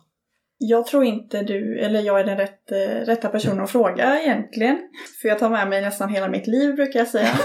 Jag 0.58 0.86
tror 0.86 1.04
inte 1.04 1.44
du, 1.44 1.80
eller 1.80 2.02
jag 2.02 2.20
är 2.20 2.24
den 2.26 2.38
rätt, 2.38 2.72
eh, 2.72 3.06
rätta 3.06 3.30
personen 3.30 3.60
att 3.64 3.72
fråga 3.72 4.22
egentligen. 4.22 4.78
För 5.22 5.28
jag 5.28 5.40
tar 5.40 5.50
med 5.50 5.70
mig 5.70 5.82
nästan 5.82 6.10
hela 6.10 6.30
mitt 6.30 6.48
liv 6.48 6.76
brukar 6.76 7.00
jag 7.00 7.08
säga. 7.08 7.34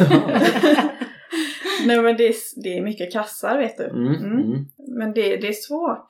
Nej 1.86 2.02
men 2.02 2.16
det 2.16 2.28
är, 2.28 2.34
det 2.62 2.78
är 2.78 2.82
mycket 2.82 3.12
kassar 3.12 3.58
vet 3.58 3.76
du. 3.76 3.84
Mm, 3.84 4.06
Mm. 4.06 4.32
mm. 4.32 4.66
Men 4.98 5.12
det, 5.14 5.36
det 5.36 5.48
är 5.48 5.52
svårt. 5.52 6.06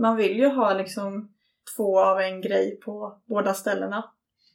Man 0.00 0.16
vill 0.16 0.36
ju 0.36 0.46
ha 0.46 0.74
liksom 0.74 1.28
två 1.76 2.00
av 2.00 2.20
en 2.20 2.40
grej 2.40 2.80
på 2.84 3.20
båda 3.28 3.54
ställena. 3.54 4.04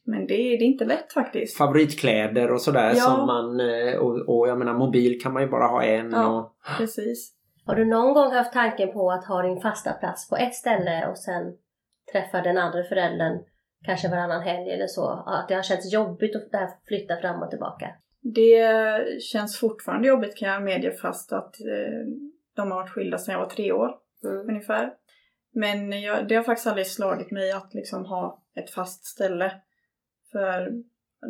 Men 0.04 0.26
det, 0.26 0.34
är- 0.34 0.58
det 0.58 0.64
är 0.64 0.66
inte 0.66 0.84
lätt 0.84 1.12
faktiskt. 1.12 1.56
Favoritkläder 1.58 2.50
och 2.52 2.60
sådär 2.60 2.88
Ja. 2.96 3.02
som 3.02 3.26
man... 3.26 3.60
eh, 3.60 3.94
Och, 3.98 4.38
och 4.38 4.48
jag 4.48 4.58
menar 4.58 4.74
mobil 4.74 5.20
kan 5.22 5.32
man 5.32 5.42
ju 5.42 5.48
bara 5.48 5.66
ha 5.66 5.82
en 5.82 6.10
Ja. 6.10 6.26
och... 6.38 6.56
Precis. 6.78 7.32
Har 7.66 7.74
du 7.74 7.84
någon 7.84 8.14
gång 8.14 8.32
haft 8.32 8.52
tanken 8.52 8.92
på 8.92 9.10
att 9.10 9.24
ha 9.24 9.42
din 9.42 9.60
fasta 9.60 9.92
plats 9.92 10.28
på 10.28 10.36
ett 10.36 10.54
ställe 10.54 11.06
och 11.10 11.18
sen 11.18 11.42
träffa 12.12 12.40
den 12.40 12.58
andra 12.58 12.82
föräldern 12.84 13.38
kanske 13.86 14.08
varannan 14.08 14.42
helg 14.42 14.70
eller 14.70 14.86
så? 14.86 15.08
Att 15.26 15.48
det 15.48 15.54
har 15.54 15.62
känts 15.62 15.92
jobbigt 15.92 16.36
att 16.36 16.50
det 16.50 16.58
här 16.58 16.68
flytta 16.88 17.16
fram 17.16 17.42
och 17.42 17.50
tillbaka? 17.50 17.86
Det 18.20 19.22
känns 19.22 19.58
fortfarande 19.58 20.08
jobbigt 20.08 20.36
kan 20.36 20.48
jag 20.48 20.62
medge 20.62 20.90
fast 20.92 21.32
att 21.32 21.54
eh, 21.60 22.06
de 22.56 22.70
har 22.70 22.78
varit 22.78 22.90
skilda 22.90 23.18
sedan 23.18 23.32
jag 23.32 23.40
var 23.40 23.48
tre 23.50 23.72
år. 23.72 23.90
Mm. 24.24 24.48
ungefär. 24.48 24.90
Men 25.54 26.02
jag, 26.02 26.28
det 26.28 26.34
har 26.34 26.42
faktiskt 26.42 26.66
aldrig 26.66 26.86
slagit 26.86 27.30
mig 27.30 27.52
att 27.52 27.74
liksom 27.74 28.04
ha 28.04 28.42
ett 28.56 28.70
fast 28.70 29.04
ställe. 29.04 29.52
För 30.32 30.72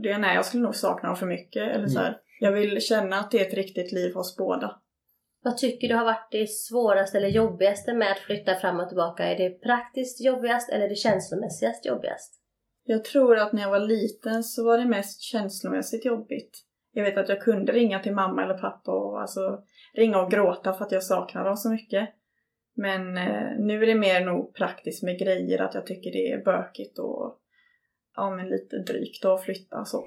det, 0.02 0.18
nej, 0.18 0.34
jag 0.34 0.44
skulle 0.44 0.62
nog 0.62 0.74
sakna 0.74 1.08
dem 1.08 1.16
för 1.16 1.26
mycket. 1.26 1.74
Eller 1.74 1.86
så 1.86 1.98
här. 1.98 2.18
Jag 2.40 2.52
vill 2.52 2.80
känna 2.80 3.18
att 3.18 3.30
det 3.30 3.40
är 3.40 3.46
ett 3.46 3.54
riktigt 3.54 3.92
liv 3.92 4.14
hos 4.14 4.36
båda. 4.36 4.80
Vad 5.44 5.56
tycker 5.56 5.88
du 5.88 5.94
har 5.94 6.04
varit 6.04 6.28
det 6.30 6.50
svåraste 6.50 7.18
eller 7.18 7.28
jobbigaste 7.28 7.94
med 7.94 8.12
att 8.12 8.18
flytta 8.18 8.54
fram 8.54 8.80
och 8.80 8.88
tillbaka? 8.88 9.24
Är 9.24 9.36
det 9.36 9.62
praktiskt 9.62 10.20
jobbigast 10.20 10.70
eller 10.70 10.84
är 10.84 10.88
det 10.88 10.94
känslomässigast 10.94 11.86
jobbigast? 11.86 12.34
Jag 12.84 13.04
tror 13.04 13.38
att 13.38 13.52
när 13.52 13.62
jag 13.62 13.70
var 13.70 13.80
liten 13.80 14.44
så 14.44 14.64
var 14.64 14.78
det 14.78 14.84
mest 14.84 15.20
känslomässigt 15.20 16.04
jobbigt. 16.04 16.64
Jag 16.92 17.04
vet 17.04 17.18
att 17.18 17.28
jag 17.28 17.40
kunde 17.40 17.72
ringa 17.72 17.98
till 17.98 18.14
mamma 18.14 18.44
eller 18.44 18.58
pappa 18.58 18.92
och 18.92 19.20
alltså 19.20 19.62
ringa 19.94 20.22
och 20.22 20.30
gråta 20.30 20.72
för 20.72 20.84
att 20.84 20.92
jag 20.92 21.02
saknade 21.02 21.48
dem 21.48 21.56
så 21.56 21.70
mycket. 21.70 22.08
Men 22.74 23.16
eh, 23.16 23.58
nu 23.58 23.82
är 23.82 23.86
det 23.86 23.94
mer 23.94 24.24
nog 24.24 24.54
praktiskt 24.54 25.02
med 25.02 25.18
grejer, 25.18 25.62
att 25.62 25.74
jag 25.74 25.86
tycker 25.86 26.12
det 26.12 26.32
är 26.32 26.44
bökigt 26.44 26.98
och 26.98 27.41
ja, 28.16 28.36
men 28.36 28.48
lite 28.48 28.78
drygt 28.78 29.24
att 29.24 29.44
flytta 29.44 29.84
så. 29.84 30.06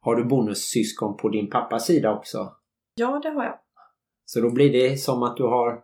Har 0.00 0.16
du 0.16 0.24
bonussyskon 0.24 1.16
på 1.16 1.28
din 1.28 1.50
pappas 1.50 1.86
sida 1.86 2.14
också? 2.14 2.52
Ja, 2.94 3.20
det 3.22 3.28
har 3.28 3.44
jag. 3.44 3.58
Så 4.24 4.40
då 4.40 4.50
blir 4.50 4.72
det 4.72 4.96
som 4.96 5.22
att 5.22 5.36
du 5.36 5.42
har 5.42 5.80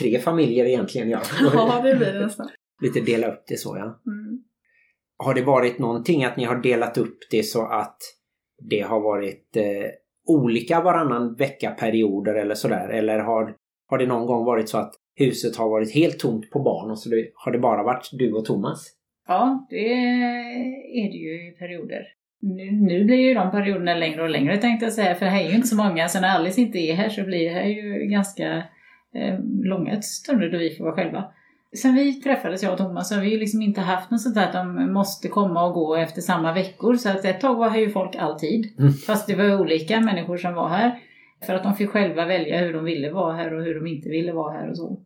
tre 0.00 0.18
familjer 0.18 0.64
egentligen. 0.64 1.10
Ja. 1.10 1.20
Ja, 1.54 1.80
det 1.82 1.94
blir 1.94 2.12
det 2.12 2.20
nästan. 2.20 2.48
Lite 2.82 3.00
dela 3.00 3.32
upp 3.32 3.44
det 3.46 3.56
så 3.56 3.76
ja. 3.76 4.00
Mm. 4.06 4.44
Har 5.16 5.34
det 5.34 5.42
varit 5.42 5.78
någonting 5.78 6.24
att 6.24 6.36
ni 6.36 6.44
har 6.44 6.56
delat 6.56 6.98
upp 6.98 7.18
det 7.30 7.42
så 7.42 7.66
att 7.66 7.98
det 8.70 8.80
har 8.80 9.00
varit 9.00 9.56
eh, 9.56 9.90
olika 10.26 10.80
varannan 10.80 11.34
vecka-perioder 11.34 12.34
eller 12.34 12.54
sådär? 12.54 12.88
Eller 12.88 13.18
har, 13.18 13.56
har 13.86 13.98
det 13.98 14.06
någon 14.06 14.26
gång 14.26 14.44
varit 14.44 14.68
så 14.68 14.78
att 14.78 14.94
huset 15.14 15.56
har 15.56 15.68
varit 15.68 15.94
helt 15.94 16.18
tomt 16.18 16.50
på 16.50 16.58
barn 16.58 16.90
och 16.90 16.98
så 16.98 17.08
det, 17.08 17.30
har 17.34 17.52
det 17.52 17.58
bara 17.58 17.82
varit 17.82 18.08
du 18.12 18.32
och 18.32 18.44
Thomas? 18.44 18.86
Ja, 19.30 19.66
det 19.70 19.92
är 21.02 21.10
det 21.10 21.18
ju 21.18 21.48
i 21.48 21.50
perioder. 21.58 22.06
Nu, 22.40 22.70
nu 22.70 23.04
blir 23.04 23.16
ju 23.16 23.34
de 23.34 23.50
perioderna 23.50 23.94
längre 23.94 24.22
och 24.22 24.30
längre 24.30 24.56
tänkte 24.56 24.86
jag 24.86 24.92
säga, 24.92 25.14
för 25.14 25.24
det 25.24 25.30
här 25.30 25.44
är 25.44 25.48
ju 25.48 25.56
inte 25.56 25.68
så 25.68 25.76
många. 25.76 26.08
Så 26.08 26.20
när 26.20 26.28
Alice 26.28 26.60
inte 26.60 26.78
är 26.78 26.94
här 26.94 27.08
så 27.08 27.24
blir 27.24 27.44
det 27.44 27.54
här 27.54 27.64
ju 27.64 28.06
ganska 28.06 28.56
eh, 29.14 29.38
långa 29.62 30.02
stunder 30.02 30.50
då 30.50 30.58
vi 30.58 30.70
får 30.70 30.84
vara 30.84 30.94
själva. 30.94 31.24
Sen 31.76 31.94
vi 31.94 32.12
träffades, 32.12 32.62
jag 32.62 32.72
och 32.72 32.78
Thomas, 32.78 33.08
så 33.08 33.14
har 33.14 33.22
vi 33.22 33.30
ju 33.30 33.38
liksom 33.38 33.62
inte 33.62 33.80
haft 33.80 34.10
något 34.10 34.20
sånt 34.20 34.34
där 34.34 34.46
att 34.46 34.52
de 34.52 34.92
måste 34.92 35.28
komma 35.28 35.66
och 35.66 35.74
gå 35.74 35.96
efter 35.96 36.20
samma 36.20 36.52
veckor. 36.52 36.94
Så 36.94 37.08
att 37.08 37.24
ett 37.24 37.40
tag 37.40 37.54
var 37.54 37.70
här 37.70 37.80
ju 37.80 37.90
folk 37.90 38.16
alltid. 38.16 38.78
Mm. 38.78 38.92
Fast 38.92 39.26
det 39.26 39.34
var 39.34 39.60
olika 39.60 40.00
människor 40.00 40.36
som 40.36 40.54
var 40.54 40.68
här. 40.68 40.98
För 41.46 41.54
att 41.54 41.62
de 41.62 41.74
fick 41.74 41.90
själva 41.90 42.26
välja 42.26 42.58
hur 42.58 42.72
de 42.72 42.84
ville 42.84 43.10
vara 43.10 43.36
här 43.36 43.54
och 43.54 43.64
hur 43.64 43.74
de 43.74 43.86
inte 43.86 44.08
ville 44.08 44.32
vara 44.32 44.52
här 44.52 44.70
och 44.70 44.76
så. 44.76 45.00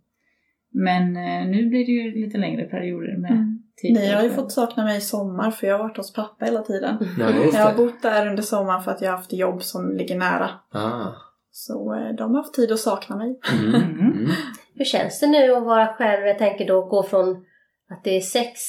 Men 0.72 1.16
eh, 1.16 1.47
nu 1.47 1.68
blir 1.68 1.87
det 1.87 1.93
ju 1.93 2.25
lite 2.25 2.39
längre 2.39 2.64
perioder 2.64 3.16
med 3.16 3.31
Mm. 3.31 3.53
Tid. 3.83 3.95
Ni 3.95 4.12
har 4.12 4.22
ju 4.22 4.31
fått 4.31 4.53
sakna 4.53 4.85
mig 4.85 4.99
i 4.99 5.01
sommar 5.01 5.51
för 5.51 5.66
jag 5.66 5.79
har 5.79 5.85
varit 5.85 5.97
hos 5.97 6.12
pappa 6.12 6.45
hela 6.45 6.62
tiden. 6.62 7.09
Ja, 7.18 7.31
just 7.31 7.55
Jag 7.55 7.64
har 7.64 7.75
bott 7.75 8.03
där 8.03 8.29
under 8.29 8.43
sommaren 8.43 8.83
för 8.83 8.91
att 8.91 9.01
jag 9.01 9.11
har 9.11 9.16
haft 9.16 9.33
jobb 9.33 9.62
som 9.62 9.97
ligger 9.97 10.18
nära. 10.18 10.51
Ah. 10.72 11.12
Så 11.51 11.95
eh, 11.95 12.16
de 12.16 12.35
har 12.35 12.43
haft 12.43 12.55
tid 12.55 12.72
att 12.72 12.79
sakna 12.79 13.16
mig. 13.16 13.41
Mm. 13.53 13.75
Mm. 13.75 14.31
Hur 14.75 14.85
känns 14.85 15.20
det 15.20 15.27
nu 15.27 15.55
att 15.55 15.64
vara 15.64 15.87
själv? 15.87 16.27
Jag 16.27 16.39
tänker 16.39 16.66
då 16.66 16.85
gå 16.85 17.03
från 17.03 17.45
att 17.91 18.05
det 18.05 18.16
är 18.16 18.20
sex 18.20 18.61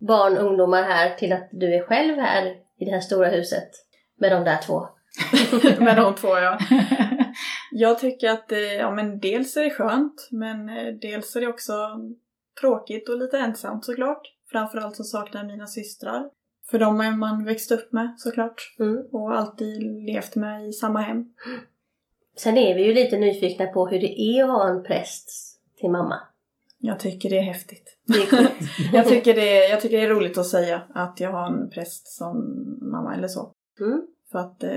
barn, 0.00 0.36
ungdomar 0.36 0.82
här 0.82 1.14
till 1.14 1.32
att 1.32 1.48
du 1.52 1.74
är 1.74 1.82
själv 1.82 2.18
här 2.18 2.46
i 2.78 2.84
det 2.84 2.90
här 2.90 3.00
stora 3.00 3.28
huset 3.28 3.68
med 4.20 4.32
de 4.32 4.44
där 4.44 4.58
två. 4.66 4.88
med 5.84 5.96
de 5.96 6.14
två 6.14 6.28
ja. 6.28 6.58
Jag 7.72 7.98
tycker 7.98 8.30
att 8.30 8.48
det, 8.48 8.74
ja 8.74 8.90
men 8.90 9.20
dels 9.20 9.56
är 9.56 9.64
det 9.64 9.70
skönt 9.70 10.28
men 10.30 10.68
eh, 10.68 10.94
dels 11.00 11.36
är 11.36 11.40
det 11.40 11.46
också 11.46 11.72
tråkigt 12.60 13.08
och 13.08 13.18
lite 13.18 13.38
ensamt 13.38 13.84
såklart. 13.84 14.33
Framförallt 14.54 14.96
så 14.96 15.04
saknar 15.04 15.40
jag 15.40 15.50
mina 15.50 15.66
systrar. 15.66 16.30
För 16.70 16.78
de 16.78 17.00
är 17.00 17.16
man 17.16 17.44
växt 17.44 17.70
upp 17.70 17.92
med 17.92 18.14
såklart. 18.18 18.76
Mm. 18.78 19.06
Och 19.12 19.38
alltid 19.38 19.82
levt 19.82 20.36
med 20.36 20.68
i 20.68 20.72
samma 20.72 21.00
hem. 21.00 21.24
Sen 22.36 22.56
är 22.56 22.74
vi 22.74 22.86
ju 22.86 22.94
lite 22.94 23.18
nyfikna 23.18 23.66
på 23.66 23.86
hur 23.86 24.00
det 24.00 24.20
är 24.20 24.44
att 24.44 24.50
ha 24.50 24.68
en 24.68 24.82
präst 24.82 25.30
till 25.76 25.90
mamma. 25.90 26.20
Jag 26.78 27.00
tycker 27.00 27.30
det 27.30 27.38
är 27.38 27.42
häftigt. 27.42 27.98
Det 28.06 28.36
är. 28.36 28.50
Jag 28.92 29.08
tycker 29.08 29.34
det, 29.34 29.68
jag 29.68 29.80
tycker 29.80 29.96
det 29.96 30.04
är 30.04 30.08
roligt 30.08 30.38
att 30.38 30.46
säga 30.46 30.82
att 30.94 31.20
jag 31.20 31.32
har 31.32 31.46
en 31.46 31.70
präst 31.70 32.08
som 32.08 32.36
mamma 32.82 33.14
eller 33.14 33.28
så. 33.28 33.52
Mm. 33.80 34.02
För 34.32 34.38
att 34.38 34.62
eh, 34.62 34.70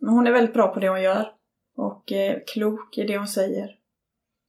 hon 0.00 0.26
är 0.26 0.32
väldigt 0.32 0.54
bra 0.54 0.74
på 0.74 0.80
det 0.80 0.88
hon 0.88 1.02
gör. 1.02 1.32
Och 1.76 2.12
eh, 2.12 2.38
klok 2.46 2.98
i 2.98 3.04
det 3.04 3.18
hon 3.18 3.28
säger. 3.28 3.70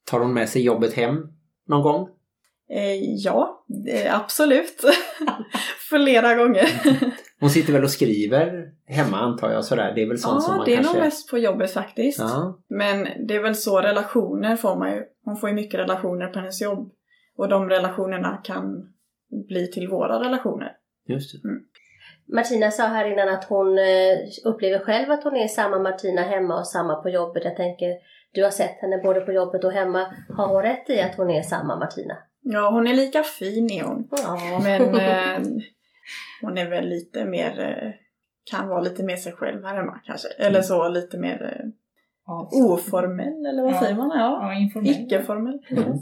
Tar 0.06 0.20
hon 0.20 0.34
med 0.34 0.50
sig 0.50 0.62
jobbet 0.62 0.94
hem 0.94 1.28
någon 1.68 1.82
gång? 1.82 2.10
Eh, 2.70 3.15
ja, 3.15 3.65
eh, 3.88 4.15
absolut. 4.20 4.82
Flera 5.89 6.36
gånger. 6.36 6.68
Hon 7.39 7.49
sitter 7.49 7.74
väl 7.74 7.84
och 7.84 7.91
skriver 7.91 8.72
hemma 8.86 9.18
antar 9.18 9.51
jag 9.51 9.65
sådär. 9.65 9.93
Det 9.95 10.01
är 10.01 10.07
väl 10.07 10.18
sånt 10.18 10.43
som 10.43 10.53
ja, 10.53 10.57
man 10.57 10.65
det 10.65 10.72
är 10.72 10.76
kanske... 10.76 10.93
nog 10.93 11.03
mest 11.03 11.30
på 11.30 11.38
jobbet 11.38 11.72
faktiskt. 11.72 12.20
Ja. 12.20 12.59
Men 12.68 13.07
det 13.28 13.36
är 13.36 13.43
väl 13.43 13.55
så 13.55 13.82
relationer 13.82 14.55
får 14.55 14.76
man 14.76 14.91
ju. 14.91 15.03
Hon 15.24 15.38
får 15.38 15.49
ju 15.49 15.55
mycket 15.55 15.80
relationer 15.80 16.28
på 16.28 16.39
hennes 16.39 16.61
jobb. 16.61 16.91
Och 17.38 17.49
de 17.49 17.70
relationerna 17.70 18.38
kan 18.43 18.93
bli 19.47 19.68
till 19.68 19.88
våra 19.88 20.20
relationer. 20.20 20.72
Just 21.07 21.43
det. 21.43 21.49
Martina 22.36 22.72
sa 22.72 22.84
här 22.84 23.11
innan 23.11 23.30
att 23.30 23.43
hon 23.43 23.78
eh, 23.78 24.18
upplever 24.45 24.80
själv 24.80 25.11
att 25.11 25.24
hon 25.24 25.36
är 25.36 25.47
samma 25.47 25.80
Martina 25.80 26.22
hemma 26.22 26.59
och 26.59 26.68
samma 26.68 26.95
på 26.95 27.09
jobbet. 27.09 27.45
Jag 27.45 27.55
tänker, 27.55 27.95
du 28.34 28.43
har 28.43 28.49
sett 28.49 28.82
henne 28.82 28.97
både 28.97 29.22
på 29.22 29.32
jobbet 29.32 29.63
och 29.63 29.72
hemma. 29.72 30.07
Har 30.38 30.47
hon 30.47 30.61
rätt 30.61 30.89
i 30.89 31.01
att 31.01 31.15
hon 31.15 31.30
är 31.30 31.41
samma 31.41 31.76
Martina? 31.76 32.18
Ja, 32.50 32.70
hon 32.70 32.88
är 32.88 32.93
lika 32.93 33.24
fin 33.24 33.72
är 33.72 33.84
hon. 33.84 34.08
Ja. 34.12 34.60
Men 34.64 34.82
eh, 34.95 35.39
hon 36.41 36.58
är 36.58 36.70
väl 36.70 36.89
lite 36.89 37.26
mer, 37.26 37.60
eh, 37.60 37.91
kan 38.52 38.68
vara 38.68 38.82
lite 38.82 39.04
mer 39.04 39.16
sig 39.16 39.34
själv 39.34 39.64
här 39.64 39.76
hemma 39.76 40.00
kanske. 40.06 40.28
Eller 40.28 40.62
så 40.62 40.89
lite 40.89 41.18
mer 41.18 41.43
eh, 41.43 41.66
Ja, 42.26 42.50
oformell 42.54 43.45
eller 43.45 43.64
vad 43.64 43.74
Ja. 43.74 43.80
säger 43.82 43.95
man? 43.95 44.10
Ja, 44.10 44.39
ja, 44.41 44.60
informellt. 44.60 45.00
icke-formell. 45.00 45.60
Mm. 45.70 45.98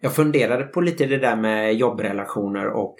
Jag 0.00 0.14
funderade 0.14 0.64
på 0.64 0.80
lite 0.80 1.06
det 1.06 1.16
där 1.18 1.36
med 1.36 1.74
jobbrelationer 1.74 2.66
och 2.66 2.96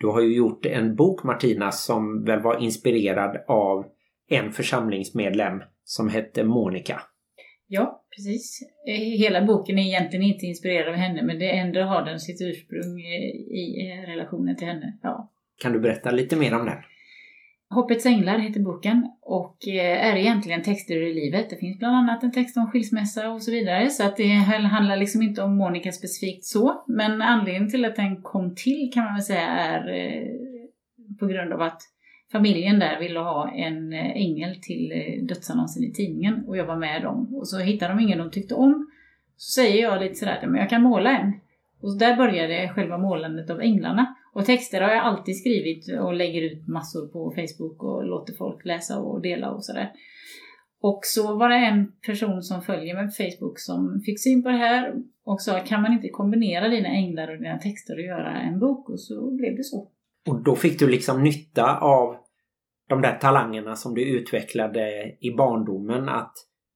du 0.00 0.06
har 0.06 0.20
ju 0.20 0.36
gjort 0.36 0.66
en 0.66 0.96
bok 0.96 1.22
Martina 1.22 1.72
som 1.72 2.24
väl 2.24 2.40
var 2.40 2.56
inspirerad 2.62 3.44
av 3.48 3.84
en 4.28 4.52
församlingsmedlem 4.52 5.62
som 5.84 6.08
hette 6.08 6.44
Monica. 6.44 7.00
Ja, 7.66 8.04
precis. 8.16 8.58
Eh, 8.88 9.18
Hela 9.18 9.42
boken 9.42 9.78
är 9.78 9.82
egentligen 9.82 10.22
inte 10.24 10.46
inspirerad 10.46 10.88
av 10.88 10.94
henne 10.94 11.22
men 11.22 11.38
det 11.38 11.50
ändå 11.50 11.80
har 11.80 12.04
den 12.04 12.20
sitt 12.20 12.42
ursprung 12.42 13.00
eh, 13.00 13.30
i 13.60 13.90
eh, 13.90 14.10
relationen 14.10 14.56
till 14.56 14.66
henne. 14.66 14.98
Ja. 15.02 15.30
Kan 15.62 15.72
du 15.72 15.80
berätta 15.80 16.10
lite 16.10 16.36
mer 16.36 16.54
om 16.54 16.66
den? 16.66 16.78
Hoppets 17.70 18.06
änglar 18.06 18.38
heter 18.38 18.60
boken 18.60 19.10
och 19.20 19.56
är 19.68 20.16
egentligen 20.16 20.62
texter 20.62 20.94
ur 20.94 21.14
livet. 21.14 21.50
Det 21.50 21.56
finns 21.56 21.78
bland 21.78 21.96
annat 21.96 22.22
en 22.22 22.32
text 22.32 22.56
om 22.56 22.70
skilsmässa 22.70 23.30
och 23.30 23.42
så 23.42 23.50
vidare. 23.50 23.90
Så 23.90 24.04
att 24.04 24.16
det 24.16 24.28
handlar 24.28 24.96
liksom 24.96 25.22
inte 25.22 25.42
om 25.42 25.56
Monica 25.56 25.92
specifikt 25.92 26.44
så. 26.44 26.84
Men 26.88 27.22
anledningen 27.22 27.70
till 27.70 27.84
att 27.84 27.96
den 27.96 28.22
kom 28.22 28.54
till 28.54 28.90
kan 28.94 29.04
man 29.04 29.14
väl 29.14 29.22
säga 29.22 29.46
är 29.48 29.82
på 31.20 31.26
grund 31.26 31.52
av 31.52 31.60
att 31.60 31.82
familjen 32.32 32.78
där 32.78 33.00
ville 33.00 33.18
ha 33.18 33.50
en 33.50 33.92
eh, 33.92 34.16
ängel 34.16 34.60
till 34.60 34.92
eh, 34.92 35.26
dödsannonsen 35.26 35.84
i 35.84 35.92
tidningen 35.92 36.44
och 36.46 36.56
jag 36.56 36.66
var 36.66 36.76
med 36.76 37.02
dem. 37.02 37.34
Och 37.34 37.48
så 37.48 37.58
hittade 37.58 37.94
de 37.94 38.00
ingen 38.00 38.18
de 38.18 38.30
tyckte 38.30 38.54
om. 38.54 38.86
Så 39.36 39.60
säger 39.60 39.82
jag 39.82 40.02
lite 40.02 40.14
sådär, 40.14 40.46
men 40.46 40.60
jag 40.60 40.70
kan 40.70 40.82
måla 40.82 41.18
en. 41.18 41.32
Och 41.80 41.98
där 41.98 42.16
började 42.16 42.68
själva 42.68 42.98
målandet 42.98 43.50
av 43.50 43.60
änglarna. 43.60 44.14
Och 44.32 44.44
texter 44.44 44.80
har 44.80 44.90
jag 44.90 45.04
alltid 45.04 45.38
skrivit 45.38 45.88
och 46.00 46.14
lägger 46.14 46.42
ut 46.42 46.68
massor 46.68 47.08
på 47.08 47.30
Facebook 47.30 47.82
och 47.82 48.04
låter 48.04 48.32
folk 48.32 48.64
läsa 48.64 48.98
och 48.98 49.22
dela 49.22 49.50
och 49.50 49.64
sådär. 49.64 49.92
Och 50.80 51.00
så 51.02 51.34
var 51.34 51.48
det 51.48 51.56
en 51.56 51.92
person 52.06 52.42
som 52.42 52.62
följer 52.62 52.94
mig 52.94 53.06
på 53.06 53.12
Facebook 53.12 53.60
som 53.60 54.02
fick 54.04 54.22
syn 54.22 54.42
på 54.42 54.48
det 54.48 54.56
här 54.56 54.94
och 55.24 55.42
sa 55.42 55.60
kan 55.60 55.82
man 55.82 55.92
inte 55.92 56.08
kombinera 56.08 56.68
dina 56.68 56.88
änglar 56.88 57.30
och 57.30 57.38
dina 57.38 57.58
texter 57.58 57.94
och 57.94 58.02
göra 58.04 58.40
en 58.40 58.58
bok? 58.58 58.88
Och 58.88 59.00
så 59.00 59.30
blev 59.30 59.56
det 59.56 59.64
så. 59.64 59.88
Och 60.28 60.42
då 60.42 60.56
fick 60.56 60.78
du 60.78 60.88
liksom 60.90 61.22
nytta 61.22 61.78
av 61.78 62.16
de 62.88 63.02
där 63.02 63.18
talangerna 63.18 63.76
som 63.76 63.94
du 63.94 64.02
utvecklade 64.04 65.16
i 65.20 65.30
barndomen 65.36 66.08
att 66.08 66.32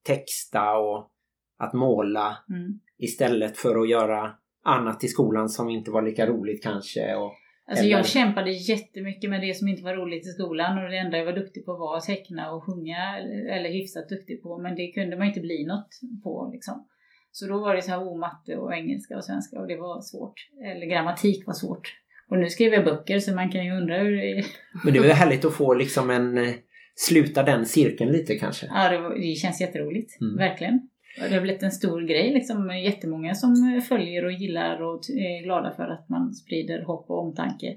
texta 0.06 0.76
och 0.78 1.10
att 1.58 1.72
måla 1.72 2.38
Mm. 2.50 2.80
istället 2.98 3.56
för 3.56 3.82
att 3.82 3.88
göra 3.88 4.34
annat 4.64 5.04
i 5.04 5.08
skolan 5.08 5.48
som 5.48 5.68
inte 5.70 5.90
var 5.90 6.02
lika 6.02 6.26
roligt 6.26 6.62
kanske. 6.62 7.14
Och, 7.14 7.32
Alltså 7.70 7.84
Eller- 7.84 7.96
jag 7.96 8.06
kämpade 8.06 8.50
jättemycket 8.50 9.30
med 9.30 9.40
det 9.40 9.54
som 9.54 9.68
inte 9.68 9.82
var 9.84 9.94
roligt 9.94 10.26
i 10.26 10.30
skolan 10.30 10.84
och 10.84 10.90
det 10.90 10.96
enda 10.98 11.18
jag 11.18 11.24
var 11.24 11.32
duktig 11.32 11.64
på 11.66 11.76
var 11.76 11.96
att 11.96 12.04
teckna 12.04 12.50
och 12.52 12.64
sjunga 12.64 13.18
eller 13.56 13.70
hyfsat 13.70 14.08
duktig 14.08 14.42
på 14.42 14.58
men 14.58 14.74
det 14.76 14.92
kunde 14.92 15.16
man 15.16 15.26
inte 15.26 15.40
bli 15.40 15.66
något 15.66 15.88
på 16.24 16.50
liksom. 16.52 16.86
Så 17.30 17.46
då 17.46 17.58
var 17.60 17.74
det 17.74 17.82
så 17.82 17.90
här 17.90 17.98
oh, 18.04 18.18
matte 18.18 18.56
och 18.56 18.74
engelska 18.74 19.16
och 19.16 19.24
svenska 19.24 19.60
och 19.60 19.66
det 19.66 19.76
var 19.76 20.00
svårt. 20.00 20.34
Eller 20.64 20.86
grammatik 20.86 21.46
var 21.46 21.54
svårt. 21.54 21.86
Och 22.30 22.38
nu 22.38 22.46
skriver 22.46 22.76
jag 22.76 22.84
böcker 22.84 23.18
så 23.18 23.34
man 23.34 23.52
kan 23.52 23.64
ju 23.64 23.72
undra 23.72 23.98
hur 23.98 24.16
det 24.16 24.30
är. 24.30 24.46
men 24.84 24.92
det 24.94 25.00
var 25.00 25.06
härligt 25.06 25.44
att 25.44 25.54
få 25.54 25.74
liksom 25.74 26.10
en 26.10 26.38
eh, 26.38 26.54
sluta 26.94 27.42
den 27.42 27.66
cirkeln 27.66 28.12
lite 28.12 28.38
kanske. 28.38 28.66
Ja, 28.66 28.88
det, 28.90 28.98
var, 28.98 29.14
det 29.14 29.34
känns 29.34 29.60
jätteroligt. 29.60 30.20
Mm. 30.20 30.36
Verkligen. 30.36 30.88
Det 31.28 31.34
har 31.34 31.40
blivit 31.40 31.62
en 31.62 31.72
stor 31.72 32.00
grej 32.00 32.32
liksom. 32.32 32.78
Jättemånga 32.84 33.34
som 33.34 33.82
följer 33.88 34.24
och 34.24 34.32
gillar 34.32 34.82
och 34.82 35.00
är 35.10 35.44
glada 35.44 35.72
för 35.76 35.82
att 35.82 36.08
man 36.08 36.34
sprider 36.34 36.82
hopp 36.82 37.10
och 37.10 37.26
omtanke. 37.26 37.76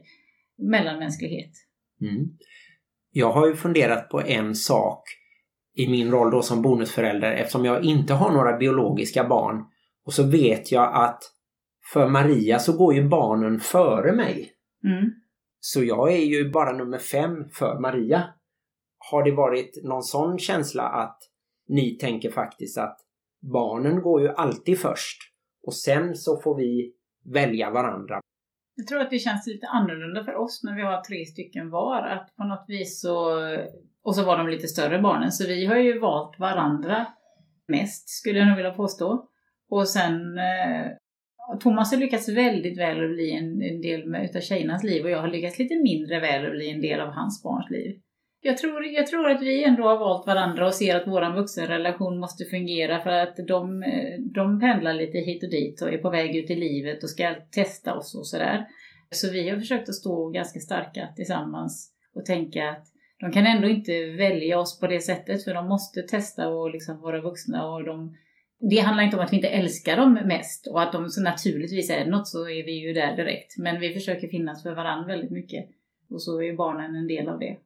Mellanmänsklighet. 0.57 1.51
Mm. 2.01 2.29
Jag 3.11 3.31
har 3.31 3.47
ju 3.47 3.55
funderat 3.55 4.09
på 4.09 4.21
en 4.21 4.55
sak 4.55 5.03
i 5.75 5.87
min 5.87 6.11
roll 6.11 6.31
då 6.31 6.41
som 6.41 6.61
bonusförälder 6.61 7.31
eftersom 7.31 7.65
jag 7.65 7.83
inte 7.83 8.13
har 8.13 8.31
några 8.31 8.57
biologiska 8.57 9.23
barn. 9.23 9.65
Och 10.05 10.13
så 10.13 10.23
vet 10.23 10.71
jag 10.71 10.95
att 10.95 11.23
för 11.93 12.07
Maria 12.07 12.59
så 12.59 12.77
går 12.77 12.93
ju 12.93 13.07
barnen 13.07 13.59
före 13.59 14.13
mig. 14.13 14.51
Mm. 14.83 15.11
Så 15.59 15.83
jag 15.83 16.13
är 16.13 16.25
ju 16.25 16.49
bara 16.49 16.71
nummer 16.71 16.97
fem 16.97 17.49
för 17.49 17.79
Maria. 17.79 18.23
Har 19.11 19.23
det 19.23 19.31
varit 19.31 19.83
någon 19.83 20.03
sån 20.03 20.39
känsla 20.39 20.83
att 20.83 21.17
ni 21.67 21.97
tänker 21.97 22.31
faktiskt 22.31 22.77
att 22.77 22.97
barnen 23.41 24.01
går 24.01 24.21
ju 24.21 24.29
alltid 24.29 24.79
först 24.79 25.17
och 25.67 25.73
sen 25.73 26.15
så 26.15 26.41
får 26.41 26.55
vi 26.57 26.93
välja 27.33 27.71
varandra. 27.71 28.19
Jag 28.75 28.87
tror 28.87 28.99
att 28.99 29.09
det 29.09 29.19
känns 29.19 29.47
lite 29.47 29.67
annorlunda 29.67 30.23
för 30.23 30.35
oss 30.35 30.63
när 30.63 30.75
vi 30.75 30.81
har 30.81 31.01
tre 31.01 31.25
stycken 31.25 31.69
var. 31.69 32.01
Att 32.07 32.35
på 32.35 32.43
något 32.43 32.65
vis 32.67 33.01
så... 33.01 33.47
Och 34.03 34.15
så 34.15 34.25
var 34.25 34.37
de 34.37 34.47
lite 34.47 34.67
större 34.67 35.01
barnen. 35.01 35.31
Så 35.31 35.47
vi 35.47 35.65
har 35.65 35.75
ju 35.75 35.99
valt 35.99 36.39
varandra 36.39 37.05
mest, 37.67 38.09
skulle 38.09 38.39
jag 38.39 38.47
nog 38.47 38.57
vilja 38.57 38.73
påstå. 38.73 39.29
Och 39.69 39.87
sen... 39.89 40.37
Eh, 40.37 40.91
Thomas 41.59 41.91
har 41.91 41.99
lyckats 41.99 42.29
väldigt 42.29 42.77
väl 42.77 43.03
att 43.03 43.11
bli 43.11 43.31
en, 43.31 43.61
en 43.61 43.81
del 43.81 44.15
av 44.15 44.23
utav 44.23 44.39
tjejernas 44.39 44.83
liv 44.83 45.03
och 45.03 45.09
jag 45.09 45.21
har 45.21 45.27
lyckats 45.27 45.59
lite 45.59 45.75
mindre 45.83 46.19
väl 46.19 46.45
att 46.45 46.51
bli 46.51 46.69
en 46.69 46.81
del 46.81 46.99
av 46.99 47.07
hans 47.07 47.43
barns 47.43 47.69
liv. 47.69 47.99
Jag 48.43 48.57
tror, 48.57 48.85
jag 48.85 49.07
tror 49.07 49.29
att 49.29 49.41
vi 49.41 49.63
ändå 49.63 49.83
har 49.83 49.99
valt 49.99 50.27
varandra 50.27 50.65
och 50.65 50.73
ser 50.73 50.95
att 50.95 51.07
vår 51.07 51.35
vuxenrelation 51.35 52.19
måste 52.19 52.45
fungera 52.45 52.99
för 52.99 53.09
att 53.09 53.35
de, 53.47 53.83
de 54.33 54.59
pendlar 54.59 54.93
lite 54.93 55.17
hit 55.17 55.43
och 55.43 55.49
dit 55.49 55.81
och 55.81 55.93
är 55.93 55.97
på 55.97 56.09
väg 56.09 56.35
ut 56.35 56.49
i 56.49 56.55
livet 56.55 57.03
och 57.03 57.09
ska 57.09 57.35
testa 57.51 57.93
oss 57.93 58.15
och 58.15 58.27
sådär. 58.27 58.65
Så 59.11 59.31
vi 59.31 59.49
har 59.49 59.57
försökt 59.57 59.89
att 59.89 59.95
stå 59.95 60.29
ganska 60.29 60.59
starka 60.59 61.07
tillsammans. 61.15 61.91
och 62.15 62.25
tänka 62.25 62.69
att 62.69 62.85
de 63.19 63.31
kan 63.31 63.47
ändå 63.47 63.67
inte 63.67 64.05
välja 64.05 64.59
oss 64.59 64.79
på 64.79 64.87
det 64.87 64.99
sättet 64.99 65.43
för 65.43 65.53
de 65.53 65.67
måste 65.67 66.01
testa 66.01 66.49
och 66.49 66.71
liksom 66.71 67.01
vara 67.01 67.21
vuxna 67.21 67.67
och 67.67 67.83
de 67.83 68.15
det 68.69 68.79
handlar 68.79 69.03
inte 69.03 69.17
om 69.17 69.23
att 69.23 69.31
vi 69.31 69.35
inte 69.35 69.47
älskar 69.47 69.97
dem 69.97 70.13
mest 70.13 70.67
och 70.67 70.81
att 70.81 70.91
de 70.91 71.09
så 71.09 71.21
naturligtvis 71.21 71.89
är 71.89 72.05
något 72.05 72.27
så 72.27 72.49
är 72.49 72.65
vi 72.65 72.71
ju 72.71 72.93
där 72.93 73.15
direkt. 73.15 73.57
Men 73.57 73.79
vi 73.79 73.93
försöker 73.93 74.27
finnas 74.27 74.63
för 74.63 74.75
varandra 74.75 75.07
väldigt 75.07 75.31
mycket. 75.31 75.65
Och 76.09 76.21
så 76.21 76.41
är 76.41 76.55
barnen 76.55 76.95
en 76.95 77.07
del 77.07 77.29
av 77.29 77.39
det. 77.39 77.57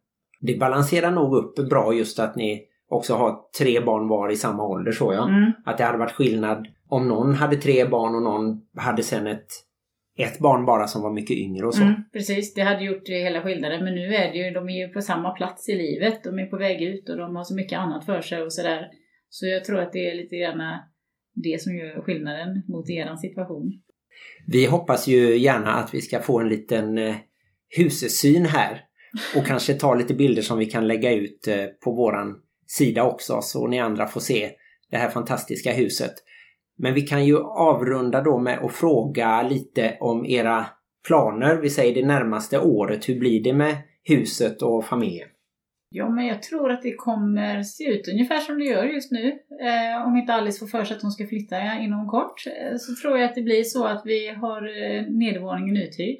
Det 0.41 0.59
balanserar 0.59 1.11
nog 1.11 1.35
upp 1.35 1.69
bra 1.69 1.93
just 1.93 2.19
att 2.19 2.35
ni 2.35 2.63
också 2.89 3.13
har 3.13 3.39
tre 3.59 3.79
barn 3.79 4.07
var 4.07 4.31
i 4.31 4.35
samma 4.35 4.67
ålder 4.67 4.91
så 4.91 5.13
ja. 5.13 5.27
Mm. 5.27 5.51
Att 5.65 5.77
det 5.77 5.83
hade 5.83 5.97
varit 5.97 6.11
skillnad 6.11 6.67
om 6.87 7.07
någon 7.07 7.33
hade 7.33 7.55
tre 7.55 7.85
barn 7.85 8.15
och 8.15 8.21
någon 8.21 8.61
hade 8.77 9.03
sen 9.03 9.27
ett, 9.27 9.47
ett 10.17 10.39
barn 10.39 10.65
bara 10.65 10.87
som 10.87 11.01
var 11.01 11.11
mycket 11.11 11.37
yngre 11.37 11.65
och 11.65 11.75
så. 11.75 11.81
Mm, 11.81 11.95
precis, 12.13 12.53
det 12.53 12.61
hade 12.61 12.83
gjort 12.83 13.09
hela 13.09 13.41
skillnaden. 13.41 13.83
Men 13.83 13.95
nu 13.95 14.15
är 14.15 14.31
det 14.31 14.37
ju, 14.37 14.51
de 14.51 14.69
är 14.69 14.87
ju 14.87 14.93
på 14.93 15.01
samma 15.01 15.31
plats 15.31 15.69
i 15.69 15.75
livet. 15.75 16.23
De 16.23 16.39
är 16.39 16.45
på 16.45 16.57
väg 16.57 16.81
ut 16.81 17.09
och 17.09 17.17
de 17.17 17.35
har 17.35 17.43
så 17.43 17.55
mycket 17.55 17.79
annat 17.79 18.05
för 18.05 18.21
sig 18.21 18.43
och 18.43 18.53
sådär. 18.53 18.89
Så 19.39 19.45
jag 19.45 19.65
tror 19.65 19.79
att 19.79 19.93
det 19.93 20.09
är 20.09 20.15
lite 20.15 20.35
grann 20.37 20.79
det 21.33 21.61
som 21.61 21.75
gör 21.75 22.01
skillnaden 22.01 22.63
mot 22.67 22.89
er 22.89 23.15
situation. 23.15 23.73
Vi 24.47 24.65
hoppas 24.65 25.07
ju 25.07 25.37
gärna 25.37 25.73
att 25.73 25.93
vi 25.93 26.01
ska 26.01 26.19
få 26.19 26.39
en 26.39 26.49
liten 26.49 26.97
eh, 26.97 27.15
hussyn 27.77 28.45
här 28.45 28.81
och 29.37 29.45
kanske 29.47 29.73
ta 29.73 29.95
lite 29.95 30.13
bilder 30.13 30.41
som 30.41 30.57
vi 30.57 30.65
kan 30.65 30.87
lägga 30.87 31.13
ut 31.13 31.47
eh, 31.47 31.65
på 31.65 31.91
våran 31.91 32.35
sida 32.67 33.03
också 33.03 33.41
så 33.41 33.67
ni 33.67 33.79
andra 33.79 34.07
får 34.07 34.21
se 34.21 34.51
det 34.91 34.97
här 34.97 35.09
fantastiska 35.09 35.73
huset. 35.73 36.13
Men 36.77 36.93
vi 36.93 37.01
kan 37.01 37.25
ju 37.25 37.37
avrunda 37.37 38.21
då 38.21 38.39
med 38.39 38.59
att 38.59 38.73
fråga 38.73 39.43
lite 39.43 39.97
om 39.99 40.25
era 40.25 40.65
planer. 41.07 41.55
Vi 41.55 41.69
säger 41.69 41.95
det 41.95 42.07
närmaste 42.07 42.59
året. 42.59 43.09
Hur 43.09 43.19
blir 43.19 43.43
det 43.43 43.53
med 43.53 43.77
huset 44.03 44.61
och 44.61 44.85
familjen? 44.85 45.29
Ja, 45.97 46.09
men 46.09 46.25
jag 46.25 46.43
tror 46.43 46.71
att 46.71 46.81
det 46.81 46.95
kommer 46.95 47.63
se 47.63 47.83
ut 47.83 48.07
ungefär 48.07 48.39
som 48.39 48.59
det 48.59 48.65
gör 48.65 48.83
just 48.83 49.11
nu. 49.11 49.27
Eh, 49.61 50.07
om 50.07 50.17
inte 50.17 50.33
Alice 50.33 50.59
får 50.59 50.67
för 50.67 50.83
sig 50.83 50.95
att 50.95 51.01
hon 51.01 51.11
ska 51.11 51.27
flytta 51.27 51.79
inom 51.79 52.07
kort 52.07 52.43
eh, 52.47 52.77
så 52.77 53.01
tror 53.01 53.17
jag 53.17 53.29
att 53.29 53.35
det 53.35 53.41
blir 53.41 53.63
så 53.63 53.85
att 53.85 54.01
vi 54.05 54.27
har 54.27 54.61
eh, 54.61 55.03
nedervåningen 55.07 55.77
uthyrd. 55.77 56.17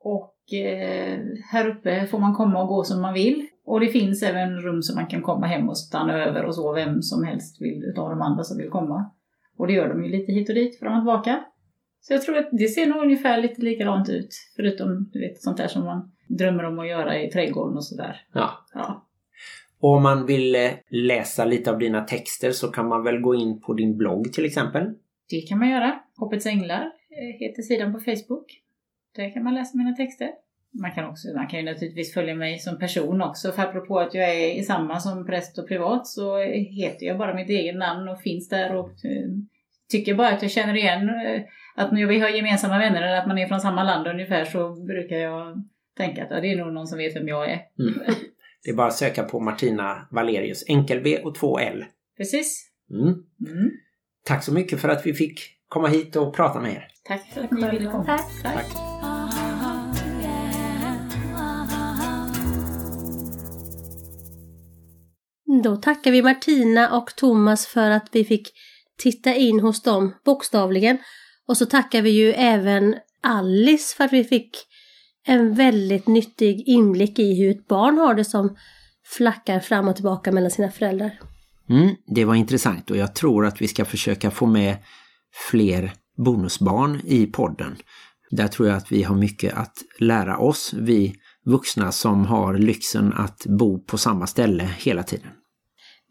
Och 0.00 0.58
eh, 0.58 1.18
här 1.52 1.68
uppe 1.68 2.06
får 2.06 2.18
man 2.18 2.34
komma 2.34 2.62
och 2.62 2.68
gå 2.68 2.84
som 2.84 3.02
man 3.02 3.14
vill. 3.14 3.46
Och 3.64 3.80
det 3.80 3.88
finns 3.88 4.22
även 4.22 4.60
rum 4.60 4.82
som 4.82 4.96
man 4.96 5.06
kan 5.06 5.22
komma 5.22 5.46
hem 5.46 5.68
och 5.68 5.78
stanna 5.78 6.24
över 6.24 6.44
och 6.44 6.54
så, 6.54 6.72
vem 6.72 7.02
som 7.02 7.24
helst 7.24 7.62
vill 7.62 7.84
utav 7.84 8.10
de 8.10 8.22
andra 8.22 8.44
som 8.44 8.58
vill 8.58 8.70
komma. 8.70 9.10
Och 9.58 9.66
det 9.66 9.72
gör 9.72 9.88
de 9.88 10.04
ju 10.04 10.10
lite 10.10 10.32
hit 10.32 10.48
och 10.48 10.54
dit 10.54 10.78
fram 10.78 10.92
och 10.92 11.00
tillbaka. 11.00 11.44
Så 12.02 12.12
jag 12.12 12.22
tror 12.22 12.36
att 12.36 12.48
det 12.52 12.68
ser 12.68 12.86
nog 12.86 13.02
ungefär 13.02 13.42
lite 13.42 13.62
likadant 13.62 14.08
ut. 14.08 14.28
Förutom 14.56 15.10
du 15.12 15.20
vet, 15.20 15.42
sånt 15.42 15.56
där 15.56 15.68
som 15.68 15.84
man 15.84 16.12
drömmer 16.28 16.64
om 16.64 16.78
att 16.78 16.88
göra 16.88 17.22
i 17.22 17.30
trädgården 17.30 17.76
och 17.76 17.84
sådär. 17.84 18.26
Ja. 18.32 18.66
Ja. 18.74 19.06
Och 19.80 19.90
om 19.90 20.02
man 20.02 20.26
vill 20.26 20.54
eh, 20.54 20.70
läsa 20.88 21.44
lite 21.44 21.70
av 21.70 21.78
dina 21.78 22.00
texter 22.04 22.50
så 22.50 22.68
kan 22.68 22.88
man 22.88 23.04
väl 23.04 23.20
gå 23.20 23.34
in 23.34 23.60
på 23.60 23.74
din 23.74 23.96
blogg 23.96 24.32
till 24.32 24.44
exempel. 24.44 24.94
Det 25.30 25.40
kan 25.40 25.58
man 25.58 25.70
göra. 25.70 26.00
Hoppets 26.16 26.46
Änglar 26.46 26.82
eh, 26.82 27.38
heter 27.40 27.62
sidan 27.62 27.92
på 27.92 28.00
Facebook. 28.00 28.46
Där 29.16 29.34
kan 29.34 29.44
man 29.44 29.54
läsa 29.54 29.78
mina 29.78 29.92
texter. 29.92 30.30
Man 30.80 30.92
kan, 30.92 31.10
också, 31.10 31.28
man 31.36 31.46
kan 31.46 31.58
ju 31.58 31.64
naturligtvis 31.64 32.14
följa 32.14 32.34
mig 32.34 32.58
som 32.58 32.78
person 32.78 33.22
också. 33.22 33.52
För 33.52 33.62
apropå 33.62 33.98
att 33.98 34.14
jag 34.14 34.34
är 34.34 34.54
i 34.58 34.62
samma 34.62 35.00
som 35.00 35.26
präst 35.26 35.58
och 35.58 35.68
privat 35.68 36.06
så 36.06 36.38
heter 36.52 37.06
jag 37.06 37.18
bara 37.18 37.34
mitt 37.34 37.50
eget 37.50 37.76
namn 37.76 38.08
och 38.08 38.20
finns 38.20 38.48
där 38.48 38.76
och 38.76 39.04
eh, 39.04 39.28
tycker 39.88 40.14
bara 40.14 40.28
att 40.28 40.42
jag 40.42 40.50
känner 40.50 40.76
igen 40.76 41.10
att 41.74 41.92
när 41.92 42.06
vi 42.06 42.20
har 42.20 42.28
gemensamma 42.28 42.78
vänner 42.78 43.02
eller 43.02 43.16
att 43.16 43.26
man 43.26 43.38
är 43.38 43.46
från 43.46 43.60
samma 43.60 43.82
land 43.82 44.06
ungefär 44.06 44.44
så 44.44 44.84
brukar 44.84 45.16
jag 45.16 45.64
tänka 45.96 46.24
att 46.24 46.30
ja, 46.30 46.40
det 46.40 46.52
är 46.52 46.56
nog 46.56 46.72
någon 46.72 46.86
som 46.86 46.98
vet 46.98 47.16
vem 47.16 47.28
jag 47.28 47.50
är. 47.50 47.60
Mm. 47.78 47.94
Det 48.64 48.70
är 48.70 48.74
bara 48.74 48.86
att 48.86 48.96
söka 48.96 49.22
på 49.22 49.40
Martina 49.40 50.08
Valerius, 50.10 50.64
enkel-V 50.68 51.18
och 51.24 51.34
två 51.34 51.58
L. 51.58 51.84
Precis. 52.16 52.70
Mm. 52.90 53.06
Mm. 53.06 53.70
Tack 54.24 54.44
så 54.44 54.52
mycket 54.52 54.80
för 54.80 54.88
att 54.88 55.06
vi 55.06 55.14
fick 55.14 55.40
komma 55.68 55.88
hit 55.88 56.16
och 56.16 56.34
prata 56.34 56.60
med 56.60 56.72
er. 56.72 56.88
Tack 57.04 57.26
för 57.34 57.42
att 57.44 57.50
ni 57.50 57.70
ville 57.70 57.90
komma. 57.90 58.04
Tack. 58.04 58.42
Tack. 58.42 58.66
Då 65.64 65.76
tackar 65.76 66.10
vi 66.10 66.22
Martina 66.22 66.96
och 66.96 67.16
Thomas 67.16 67.66
för 67.66 67.90
att 67.90 68.08
vi 68.12 68.24
fick 68.24 68.48
titta 68.98 69.34
in 69.34 69.60
hos 69.60 69.82
dem 69.82 70.14
bokstavligen. 70.24 70.98
Och 71.48 71.56
så 71.56 71.66
tackar 71.66 72.02
vi 72.02 72.10
ju 72.10 72.32
även 72.32 72.96
Alice 73.22 73.96
för 73.96 74.04
att 74.04 74.12
vi 74.12 74.24
fick 74.24 74.56
en 75.26 75.54
väldigt 75.54 76.06
nyttig 76.06 76.68
inblick 76.68 77.18
i 77.18 77.34
hur 77.34 77.50
ett 77.50 77.68
barn 77.68 77.98
har 77.98 78.14
det 78.14 78.24
som 78.24 78.56
flackar 79.04 79.60
fram 79.60 79.88
och 79.88 79.94
tillbaka 79.94 80.32
mellan 80.32 80.50
sina 80.50 80.70
föräldrar. 80.70 81.20
Mm, 81.68 81.96
det 82.06 82.24
var 82.24 82.34
intressant 82.34 82.90
och 82.90 82.96
jag 82.96 83.14
tror 83.14 83.46
att 83.46 83.62
vi 83.62 83.68
ska 83.68 83.84
försöka 83.84 84.30
få 84.30 84.46
med 84.46 84.76
fler 85.50 85.92
bonusbarn 86.24 87.00
i 87.04 87.26
podden. 87.26 87.76
Där 88.30 88.48
tror 88.48 88.68
jag 88.68 88.76
att 88.76 88.92
vi 88.92 89.02
har 89.02 89.16
mycket 89.16 89.54
att 89.54 89.76
lära 89.98 90.38
oss, 90.38 90.74
vi 90.74 91.14
vuxna 91.44 91.92
som 91.92 92.26
har 92.26 92.58
lyxen 92.58 93.12
att 93.12 93.46
bo 93.46 93.84
på 93.84 93.98
samma 93.98 94.26
ställe 94.26 94.70
hela 94.78 95.02
tiden. 95.02 95.30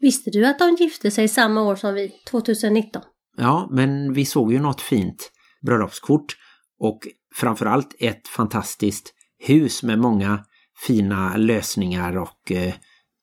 Visste 0.00 0.30
du 0.30 0.46
att 0.46 0.58
de 0.58 0.76
gifte 0.80 1.10
sig 1.10 1.28
samma 1.28 1.62
år 1.62 1.76
som 1.76 1.94
vi, 1.94 2.12
2019? 2.30 3.02
Ja, 3.36 3.68
men 3.70 4.12
vi 4.12 4.24
såg 4.24 4.52
ju 4.52 4.60
något 4.60 4.80
fint 4.80 5.30
bröllopskort 5.66 6.36
och 6.78 7.00
framförallt 7.34 7.96
ett 7.98 8.28
fantastiskt 8.28 9.14
hus 9.38 9.82
med 9.82 9.98
många 9.98 10.44
fina 10.86 11.36
lösningar 11.36 12.18
och 12.18 12.52
eh, 12.52 12.74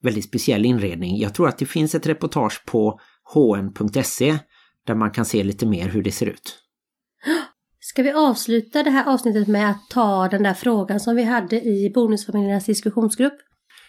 väldigt 0.04 0.26
speciell 0.26 0.66
inredning. 0.66 1.18
Jag 1.18 1.34
tror 1.34 1.48
att 1.48 1.58
det 1.58 1.66
finns 1.66 1.96
ett 1.96 2.08
reportage 2.08 2.66
på 2.66 3.00
hm.se 3.34 4.38
där 4.88 4.96
man 4.96 5.12
kan 5.12 5.26
se 5.26 5.44
lite 5.44 5.66
mer 5.66 5.90
hur 5.90 6.04
det 6.04 6.12
ser 6.12 6.26
ut. 6.26 6.60
Ska 7.80 8.04
vi 8.04 8.12
avsluta 8.12 8.84
det 8.84 8.90
här 8.90 9.14
avsnittet 9.14 9.48
med 9.48 9.72
att 9.72 9.90
ta 9.90 10.28
den 10.28 10.44
där 10.44 10.54
frågan 10.54 11.00
som 11.00 11.16
vi 11.16 11.24
hade 11.24 11.62
i 11.62 11.92
Bonusfamiljernas 11.96 12.66
diskussionsgrupp? 12.66 13.34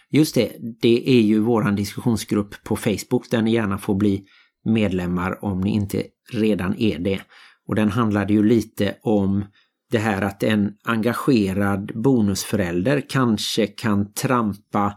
Just 0.09 0.35
det, 0.35 0.51
det 0.81 1.09
är 1.09 1.21
ju 1.21 1.39
våran 1.39 1.75
diskussionsgrupp 1.75 2.63
på 2.63 2.75
Facebook 2.75 3.29
där 3.31 3.41
ni 3.41 3.53
gärna 3.53 3.77
får 3.77 3.95
bli 3.95 4.25
medlemmar 4.63 5.45
om 5.45 5.61
ni 5.61 5.69
inte 5.69 6.03
redan 6.31 6.75
är 6.77 6.99
det. 6.99 7.21
Och 7.67 7.75
den 7.75 7.91
handlade 7.91 8.33
ju 8.33 8.43
lite 8.43 8.95
om 9.01 9.45
det 9.91 9.97
här 9.97 10.21
att 10.21 10.43
en 10.43 10.73
engagerad 10.83 11.91
bonusförälder 11.95 13.01
kanske 13.09 13.67
kan 13.67 14.13
trampa 14.13 14.93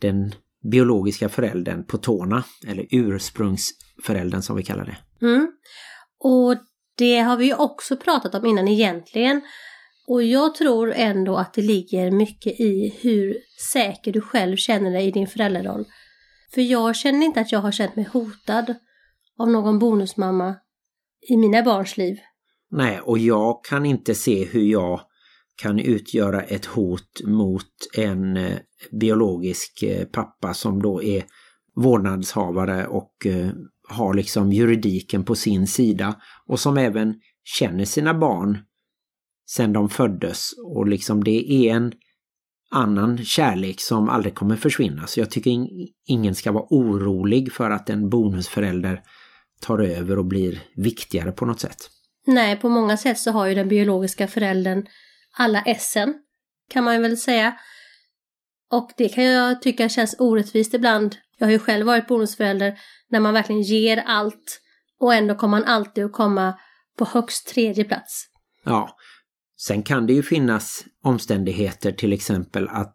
den 0.00 0.34
biologiska 0.70 1.28
föräldern 1.28 1.84
på 1.86 1.98
tårna, 1.98 2.44
eller 2.66 2.86
ursprungsföräldern 2.90 4.42
som 4.42 4.56
vi 4.56 4.62
kallar 4.62 4.84
det. 4.84 5.26
Mm. 5.26 5.52
Och 6.18 6.56
det 6.98 7.18
har 7.18 7.36
vi 7.36 7.46
ju 7.46 7.54
också 7.54 7.96
pratat 7.96 8.34
om 8.34 8.46
innan 8.46 8.68
egentligen. 8.68 9.40
Och 10.06 10.22
jag 10.22 10.54
tror 10.54 10.92
ändå 10.92 11.36
att 11.36 11.54
det 11.54 11.62
ligger 11.62 12.10
mycket 12.10 12.60
i 12.60 12.98
hur 13.00 13.36
säker 13.72 14.12
du 14.12 14.20
själv 14.20 14.56
känner 14.56 14.90
dig 14.90 15.06
i 15.06 15.10
din 15.10 15.26
föräldraroll. 15.26 15.84
För 16.54 16.60
jag 16.60 16.96
känner 16.96 17.26
inte 17.26 17.40
att 17.40 17.52
jag 17.52 17.58
har 17.58 17.72
känt 17.72 17.96
mig 17.96 18.08
hotad 18.12 18.74
av 19.42 19.48
någon 19.48 19.78
bonusmamma 19.78 20.54
i 21.28 21.36
mina 21.36 21.62
barns 21.62 21.96
liv. 21.96 22.16
Nej, 22.70 23.00
och 23.00 23.18
jag 23.18 23.64
kan 23.64 23.86
inte 23.86 24.14
se 24.14 24.44
hur 24.44 24.62
jag 24.62 25.00
kan 25.62 25.78
utgöra 25.78 26.42
ett 26.42 26.64
hot 26.64 27.20
mot 27.24 27.70
en 27.96 28.36
eh, 28.36 28.58
biologisk 29.00 29.82
eh, 29.82 30.04
pappa 30.04 30.54
som 30.54 30.82
då 30.82 31.02
är 31.02 31.24
vårdnadshavare 31.74 32.86
och 32.86 33.26
eh, 33.26 33.50
har 33.88 34.14
liksom 34.14 34.52
juridiken 34.52 35.24
på 35.24 35.34
sin 35.34 35.66
sida 35.66 36.20
och 36.46 36.60
som 36.60 36.76
även 36.76 37.14
känner 37.44 37.84
sina 37.84 38.14
barn 38.14 38.58
sedan 39.46 39.72
de 39.72 39.88
föddes 39.88 40.50
och 40.64 40.86
liksom 40.86 41.24
det 41.24 41.52
är 41.52 41.74
en 41.74 41.92
annan 42.70 43.18
kärlek 43.18 43.80
som 43.80 44.08
aldrig 44.08 44.34
kommer 44.34 44.56
försvinna. 44.56 45.06
Så 45.06 45.20
jag 45.20 45.30
tycker 45.30 45.68
ingen 46.08 46.34
ska 46.34 46.52
vara 46.52 46.66
orolig 46.70 47.52
för 47.52 47.70
att 47.70 47.90
en 47.90 48.08
bonusförälder 48.08 49.02
tar 49.62 49.78
över 49.78 50.18
och 50.18 50.24
blir 50.24 50.62
viktigare 50.74 51.32
på 51.32 51.46
något 51.46 51.60
sätt. 51.60 51.90
Nej, 52.26 52.56
på 52.56 52.68
många 52.68 52.96
sätt 52.96 53.18
så 53.18 53.30
har 53.30 53.46
ju 53.46 53.54
den 53.54 53.68
biologiska 53.68 54.28
föräldern 54.28 54.86
alla 55.32 55.62
essen, 55.62 56.14
kan 56.70 56.84
man 56.84 56.94
ju 56.94 57.02
väl 57.02 57.16
säga. 57.16 57.56
Och 58.70 58.90
det 58.96 59.08
kan 59.08 59.24
jag 59.24 59.62
tycka 59.62 59.88
känns 59.88 60.16
orättvist 60.18 60.74
ibland. 60.74 61.16
Jag 61.38 61.46
har 61.46 61.52
ju 61.52 61.58
själv 61.58 61.86
varit 61.86 62.06
bonusförälder 62.06 62.78
när 63.08 63.20
man 63.20 63.34
verkligen 63.34 63.62
ger 63.62 63.96
allt 64.06 64.60
och 65.00 65.14
ändå 65.14 65.34
kommer 65.34 65.60
man 65.60 65.68
alltid 65.68 66.04
att 66.04 66.12
komma 66.12 66.58
på 66.98 67.04
högst 67.04 67.48
tredje 67.48 67.84
plats. 67.84 68.26
Ja, 68.64 68.96
sen 69.56 69.82
kan 69.82 70.06
det 70.06 70.12
ju 70.12 70.22
finnas 70.22 70.84
omständigheter 71.02 71.92
till 71.92 72.12
exempel 72.12 72.68
att 72.68 72.94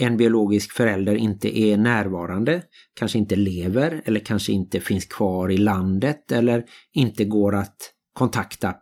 en 0.00 0.16
biologisk 0.16 0.72
förälder 0.72 1.14
inte 1.14 1.58
är 1.58 1.76
närvarande, 1.76 2.62
kanske 2.94 3.18
inte 3.18 3.36
lever 3.36 4.02
eller 4.04 4.20
kanske 4.20 4.52
inte 4.52 4.80
finns 4.80 5.04
kvar 5.04 5.50
i 5.50 5.56
landet 5.56 6.32
eller 6.32 6.64
inte 6.92 7.24
går 7.24 7.54
att 7.54 7.92
kontakta 8.12 8.74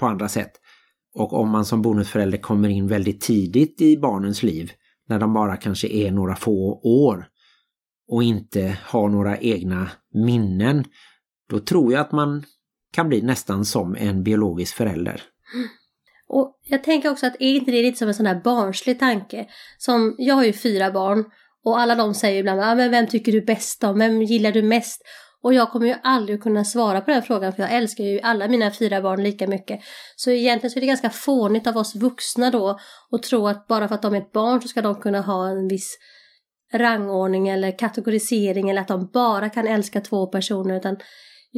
på 0.00 0.06
andra 0.06 0.28
sätt. 0.28 0.52
Och 1.14 1.32
om 1.32 1.50
man 1.50 1.64
som 1.64 1.82
bonusförälder 1.82 2.38
kommer 2.38 2.68
in 2.68 2.86
väldigt 2.86 3.20
tidigt 3.20 3.80
i 3.80 3.96
barnens 3.96 4.42
liv, 4.42 4.72
när 5.08 5.18
de 5.18 5.34
bara 5.34 5.56
kanske 5.56 5.88
är 5.88 6.10
några 6.10 6.36
få 6.36 6.80
år 6.82 7.28
och 8.08 8.22
inte 8.22 8.78
har 8.82 9.08
några 9.08 9.38
egna 9.38 9.90
minnen, 10.14 10.84
då 11.50 11.60
tror 11.60 11.92
jag 11.92 12.00
att 12.00 12.12
man 12.12 12.44
kan 12.92 13.08
bli 13.08 13.22
nästan 13.22 13.64
som 13.64 13.96
en 13.96 14.22
biologisk 14.22 14.76
förälder. 14.76 15.22
Och 16.28 16.60
jag 16.64 16.84
tänker 16.84 17.10
också 17.10 17.26
att 17.26 17.36
är 17.40 17.54
inte 17.54 17.70
det 17.70 17.82
lite 17.82 17.98
som 17.98 18.08
en 18.08 18.14
sån 18.14 18.26
här 18.26 18.40
barnslig 18.44 18.98
tanke? 18.98 19.46
Som, 19.78 20.14
jag 20.18 20.34
har 20.34 20.44
ju 20.44 20.52
fyra 20.52 20.90
barn 20.90 21.24
och 21.64 21.80
alla 21.80 21.94
de 21.94 22.14
säger 22.14 22.40
ibland, 22.40 22.60
ah, 22.60 22.74
men 22.74 22.90
vem 22.90 23.06
tycker 23.06 23.32
du 23.32 23.40
bäst 23.40 23.84
om? 23.84 23.98
Vem 23.98 24.22
gillar 24.22 24.52
du 24.52 24.62
mest? 24.62 25.02
Och 25.42 25.54
jag 25.54 25.70
kommer 25.70 25.86
ju 25.86 25.94
aldrig 26.02 26.42
kunna 26.42 26.64
svara 26.64 27.00
på 27.00 27.10
den 27.10 27.22
frågan 27.22 27.52
för 27.52 27.62
jag 27.62 27.72
älskar 27.72 28.04
ju 28.04 28.20
alla 28.20 28.48
mina 28.48 28.70
fyra 28.70 29.02
barn 29.02 29.22
lika 29.22 29.46
mycket. 29.46 29.80
Så 30.16 30.30
egentligen 30.30 30.70
så 30.70 30.78
är 30.78 30.80
det 30.80 30.86
ganska 30.86 31.10
fånigt 31.10 31.66
av 31.66 31.76
oss 31.76 31.94
vuxna 31.94 32.50
då 32.50 32.78
att 33.12 33.22
tro 33.22 33.48
att 33.48 33.66
bara 33.66 33.88
för 33.88 33.94
att 33.94 34.02
de 34.02 34.14
är 34.14 34.18
ett 34.18 34.32
barn 34.32 34.62
så 34.62 34.68
ska 34.68 34.82
de 34.82 34.94
kunna 34.94 35.20
ha 35.20 35.48
en 35.48 35.68
viss 35.68 35.98
rangordning 36.72 37.48
eller 37.48 37.78
kategorisering 37.78 38.70
eller 38.70 38.80
att 38.80 38.88
de 38.88 39.10
bara 39.12 39.48
kan 39.48 39.66
älska 39.66 40.00
två 40.00 40.26
personer 40.26 40.76
utan 40.76 40.96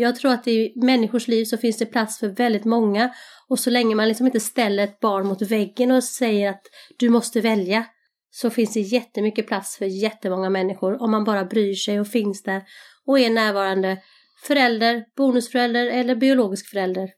jag 0.01 0.16
tror 0.16 0.32
att 0.32 0.49
i 0.49 0.72
människors 0.76 1.28
liv 1.28 1.44
så 1.44 1.59
finns 1.59 1.78
det 1.78 1.86
plats 1.86 2.18
för 2.18 2.28
väldigt 2.28 2.64
många 2.64 3.11
och 3.49 3.59
så 3.59 3.70
länge 3.70 3.94
man 3.94 4.09
liksom 4.09 4.26
inte 4.26 4.40
ställer 4.40 4.84
ett 4.84 5.01
barn 5.01 5.26
mot 5.26 5.42
väggen 5.42 5.90
och 5.90 6.05
säger 6.05 6.51
att 6.51 6.62
du 6.99 7.09
måste 7.09 7.40
välja 7.40 7.84
så 8.30 8.51
finns 8.51 8.72
det 8.72 8.80
jättemycket 8.80 9.46
plats 9.46 9.76
för 9.76 9.86
jättemånga 9.86 10.51
människor 10.51 11.03
om 11.03 11.11
man 11.11 11.24
bara 11.24 11.44
bryr 11.44 11.74
sig 11.74 12.01
och 12.01 12.09
finns 12.09 12.42
där 12.42 12.62
och 13.07 13.18
är 13.18 13.30
närvarande 13.30 13.99
förälder, 14.46 15.05
bonusförälder 15.16 15.86
eller 15.86 16.16
biologisk 16.16 16.66
förälder. 16.66 17.09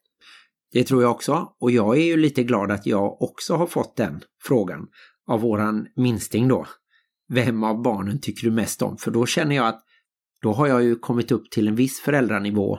Det 0.72 0.84
tror 0.84 1.02
jag 1.02 1.10
också 1.10 1.52
och 1.60 1.70
jag 1.70 1.96
är 1.96 2.04
ju 2.04 2.16
lite 2.16 2.42
glad 2.42 2.70
att 2.70 2.86
jag 2.86 3.22
också 3.22 3.54
har 3.54 3.66
fått 3.66 3.96
den 3.96 4.22
frågan 4.42 4.86
av 5.26 5.40
våran 5.40 5.86
minsting 5.96 6.48
då. 6.48 6.66
Vem 7.28 7.64
av 7.64 7.82
barnen 7.82 8.20
tycker 8.20 8.44
du 8.44 8.50
mest 8.50 8.82
om? 8.82 8.96
För 8.96 9.10
då 9.10 9.26
känner 9.26 9.56
jag 9.56 9.66
att 9.66 9.84
då 10.42 10.52
har 10.52 10.66
jag 10.66 10.82
ju 10.82 10.96
kommit 10.96 11.32
upp 11.32 11.50
till 11.50 11.68
en 11.68 11.74
viss 11.74 12.00
föräldranivå 12.00 12.78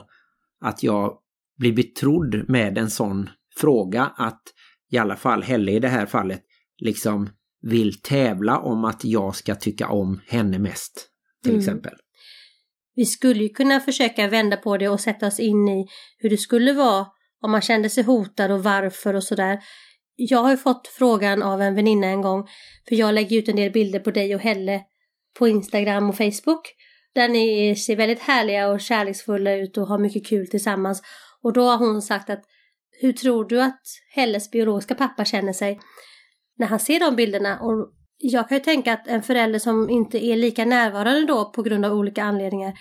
att 0.60 0.82
jag 0.82 1.18
blir 1.58 1.72
betrodd 1.72 2.48
med 2.48 2.78
en 2.78 2.90
sån 2.90 3.30
fråga 3.56 4.12
att 4.16 4.42
i 4.90 4.98
alla 4.98 5.16
fall 5.16 5.42
Helle 5.42 5.72
i 5.72 5.78
det 5.78 5.88
här 5.88 6.06
fallet 6.06 6.42
liksom 6.78 7.28
vill 7.62 8.00
tävla 8.00 8.58
om 8.58 8.84
att 8.84 9.04
jag 9.04 9.36
ska 9.36 9.54
tycka 9.54 9.88
om 9.88 10.20
henne 10.26 10.58
mest 10.58 11.08
till 11.42 11.52
mm. 11.52 11.60
exempel. 11.60 11.94
Vi 12.94 13.04
skulle 13.04 13.42
ju 13.42 13.48
kunna 13.48 13.80
försöka 13.80 14.28
vända 14.28 14.56
på 14.56 14.76
det 14.76 14.88
och 14.88 15.00
sätta 15.00 15.26
oss 15.26 15.40
in 15.40 15.68
i 15.68 15.86
hur 16.18 16.30
det 16.30 16.36
skulle 16.36 16.72
vara 16.72 17.06
om 17.42 17.50
man 17.50 17.60
kände 17.60 17.90
sig 17.90 18.04
hotad 18.04 18.50
och 18.50 18.62
varför 18.62 19.14
och 19.14 19.24
sådär. 19.24 19.58
Jag 20.16 20.38
har 20.38 20.50
ju 20.50 20.56
fått 20.56 20.88
frågan 20.88 21.42
av 21.42 21.62
en 21.62 21.74
väninna 21.74 22.06
en 22.06 22.22
gång, 22.22 22.48
för 22.88 22.94
jag 22.94 23.14
lägger 23.14 23.38
ut 23.38 23.48
en 23.48 23.56
del 23.56 23.72
bilder 23.72 23.98
på 23.98 24.10
dig 24.10 24.34
och 24.34 24.40
Helle 24.40 24.80
på 25.38 25.48
Instagram 25.48 26.08
och 26.08 26.16
Facebook. 26.16 26.74
Där 27.14 27.28
ni 27.28 27.76
ser 27.76 27.96
väldigt 27.96 28.20
härliga 28.20 28.68
och 28.68 28.80
kärleksfulla 28.80 29.52
ut 29.54 29.78
och 29.78 29.86
har 29.86 29.98
mycket 29.98 30.26
kul 30.26 30.46
tillsammans. 30.46 31.02
Och 31.42 31.52
då 31.52 31.62
har 31.62 31.78
hon 31.78 32.02
sagt 32.02 32.30
att 32.30 32.44
hur 33.00 33.12
tror 33.12 33.44
du 33.44 33.62
att 33.62 33.80
Helles 34.14 34.50
biologiska 34.50 34.94
pappa 34.94 35.24
känner 35.24 35.52
sig 35.52 35.80
när 36.58 36.66
han 36.66 36.80
ser 36.80 37.00
de 37.00 37.16
bilderna? 37.16 37.60
Och 37.60 37.92
jag 38.18 38.48
kan 38.48 38.58
ju 38.58 38.64
tänka 38.64 38.92
att 38.92 39.08
en 39.08 39.22
förälder 39.22 39.58
som 39.58 39.90
inte 39.90 40.24
är 40.24 40.36
lika 40.36 40.64
närvarande 40.64 41.26
då 41.26 41.52
på 41.52 41.62
grund 41.62 41.84
av 41.84 41.92
olika 41.92 42.22
anledningar 42.22 42.74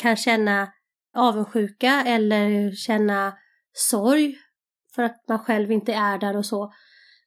kan 0.00 0.16
känna 0.16 0.68
avundsjuka 1.16 2.04
eller 2.06 2.72
känna 2.72 3.32
sorg 3.72 4.36
för 4.94 5.02
att 5.02 5.24
man 5.28 5.38
själv 5.38 5.72
inte 5.72 5.92
är 5.92 6.18
där 6.18 6.36
och 6.36 6.46
så. 6.46 6.72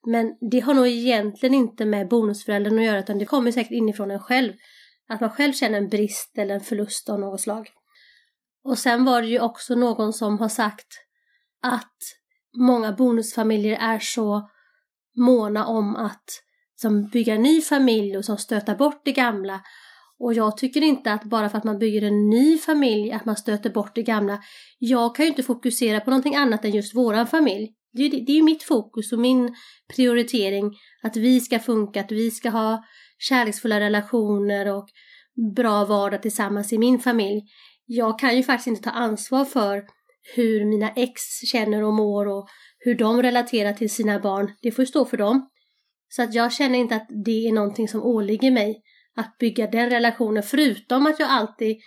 Men 0.08 0.38
det 0.52 0.60
har 0.60 0.74
nog 0.74 0.88
egentligen 0.88 1.56
inte 1.56 1.86
med 1.86 2.08
bonusföräldern 2.08 2.80
att 2.80 2.86
göra 2.86 2.99
utan 2.99 3.18
det 3.20 3.26
kommer 3.26 3.52
säkert 3.52 3.72
inifrån 3.72 4.12
en 4.12 4.20
själv. 4.20 4.54
Att 5.12 5.22
man 5.22 5.30
själv 5.30 5.53
känner 5.53 5.78
en 5.78 5.89
brist 5.89 6.38
eller 6.38 6.55
en 6.55 6.62
förlust 6.62 7.09
av 7.09 7.20
något 7.20 7.41
slag. 7.41 7.70
Och 8.64 8.78
sen 8.78 9.05
var 9.05 9.22
det 9.22 9.28
ju 9.28 9.39
också 9.39 9.76
någon 9.76 10.14
som 10.14 10.39
har 10.39 10.49
sagt 10.49 10.88
att 11.62 11.97
många 12.57 12.91
bonusfamiljer 12.91 13.78
är 13.82 13.99
så 13.99 14.49
måna 15.18 15.66
om 15.66 15.95
att 15.95 16.43
som 16.76 17.07
bygga 17.07 17.36
en 17.36 17.41
ny 17.41 17.62
familj 17.62 18.18
och 18.18 18.26
som 18.26 18.38
stöter 18.38 18.76
bort 18.76 19.01
det 19.05 19.12
gamla. 19.12 19.62
Och 20.20 20.34
jag 20.34 20.57
tycker 20.57 20.82
inte 20.82 21.14
att 21.14 21.24
bara 21.24 21.49
för 21.49 21.57
att 21.57 21.64
man 21.64 21.80
bygger 21.80 22.01
en 22.01 22.30
ny 22.30 22.57
familj 22.57 23.12
att 23.12 23.26
man 23.26 23.36
stöter 23.36 23.70
bort 23.70 23.95
det 23.95 24.03
gamla. 24.03 24.39
Jag 24.80 25.16
kan 25.16 25.26
ju 25.26 25.30
inte 25.30 25.43
fokusera 25.43 25.99
på 25.99 26.09
någonting 26.09 26.36
annat 26.36 26.66
än 26.66 26.72
just 26.72 26.95
våran 26.95 27.28
familj. 27.28 27.74
Det 27.93 28.03
är 28.03 28.09
ju 28.09 28.26
det 28.26 28.38
är 28.38 28.43
mitt 28.43 28.64
fokus 28.64 29.12
och 29.14 29.20
min 29.20 29.55
prioritering 29.95 30.78
att 31.03 31.16
vi 31.16 31.39
ska 31.39 31.59
funka, 31.59 32.01
att 32.01 32.12
vi 32.12 32.32
ska 32.32 32.49
ha 32.49 32.84
kärleksfulla 33.30 33.80
relationer 33.80 34.67
och 34.67 34.88
bra 35.55 35.86
vardag 35.86 36.22
tillsammans 36.22 36.74
i 36.74 36.78
min 36.78 36.99
familj. 36.99 37.41
Jag 37.86 38.19
kan 38.19 38.38
ju 38.38 38.43
faktiskt 38.43 38.67
inte 38.67 38.82
ta 38.82 38.89
ansvar 38.89 39.45
för 39.45 39.84
hur 40.36 40.65
mina 40.65 40.89
ex 40.89 41.22
känner 41.51 41.84
och 41.84 41.93
mår 41.93 42.28
och 42.28 42.47
hur 42.80 42.95
de 42.95 43.22
relaterar 43.22 43.74
till 43.74 43.89
sina 43.89 44.19
barn. 44.19 44.51
Det 44.61 44.72
får 44.72 44.86
stå 44.86 45.05
för 45.05 45.17
dem. 45.17 45.49
Så 46.09 46.24
att 46.24 46.34
jag 46.34 46.53
känner 46.53 46.80
inte 46.80 46.95
att 46.95 47.07
det 47.26 47.47
är 47.47 47.51
någonting 47.51 47.88
som 47.88 48.03
åligger 48.03 48.51
mig 48.51 48.82
att 49.15 49.38
bygga 49.38 49.67
den 49.67 49.89
relationen, 49.89 50.43
förutom 50.43 51.05
att 51.05 51.19
jag 51.19 51.30
alltid 51.30 51.78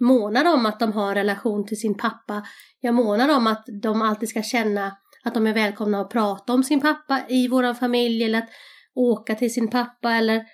månar 0.00 0.54
om 0.54 0.66
att 0.66 0.80
de 0.80 0.92
har 0.92 1.08
en 1.08 1.14
relation 1.14 1.66
till 1.66 1.80
sin 1.80 1.96
pappa. 1.96 2.46
Jag 2.80 2.94
månar 2.94 3.36
om 3.36 3.46
att 3.46 3.64
de 3.82 4.02
alltid 4.02 4.28
ska 4.28 4.42
känna 4.42 4.96
att 5.24 5.34
de 5.34 5.46
är 5.46 5.54
välkomna 5.54 6.00
att 6.00 6.10
prata 6.10 6.52
om 6.52 6.64
sin 6.64 6.80
pappa 6.80 7.20
i 7.28 7.48
vår 7.48 7.74
familj 7.74 8.24
eller 8.24 8.38
att 8.38 8.48
åka 8.94 9.34
till 9.34 9.54
sin 9.54 9.70
pappa 9.70 10.12
eller 10.12 10.44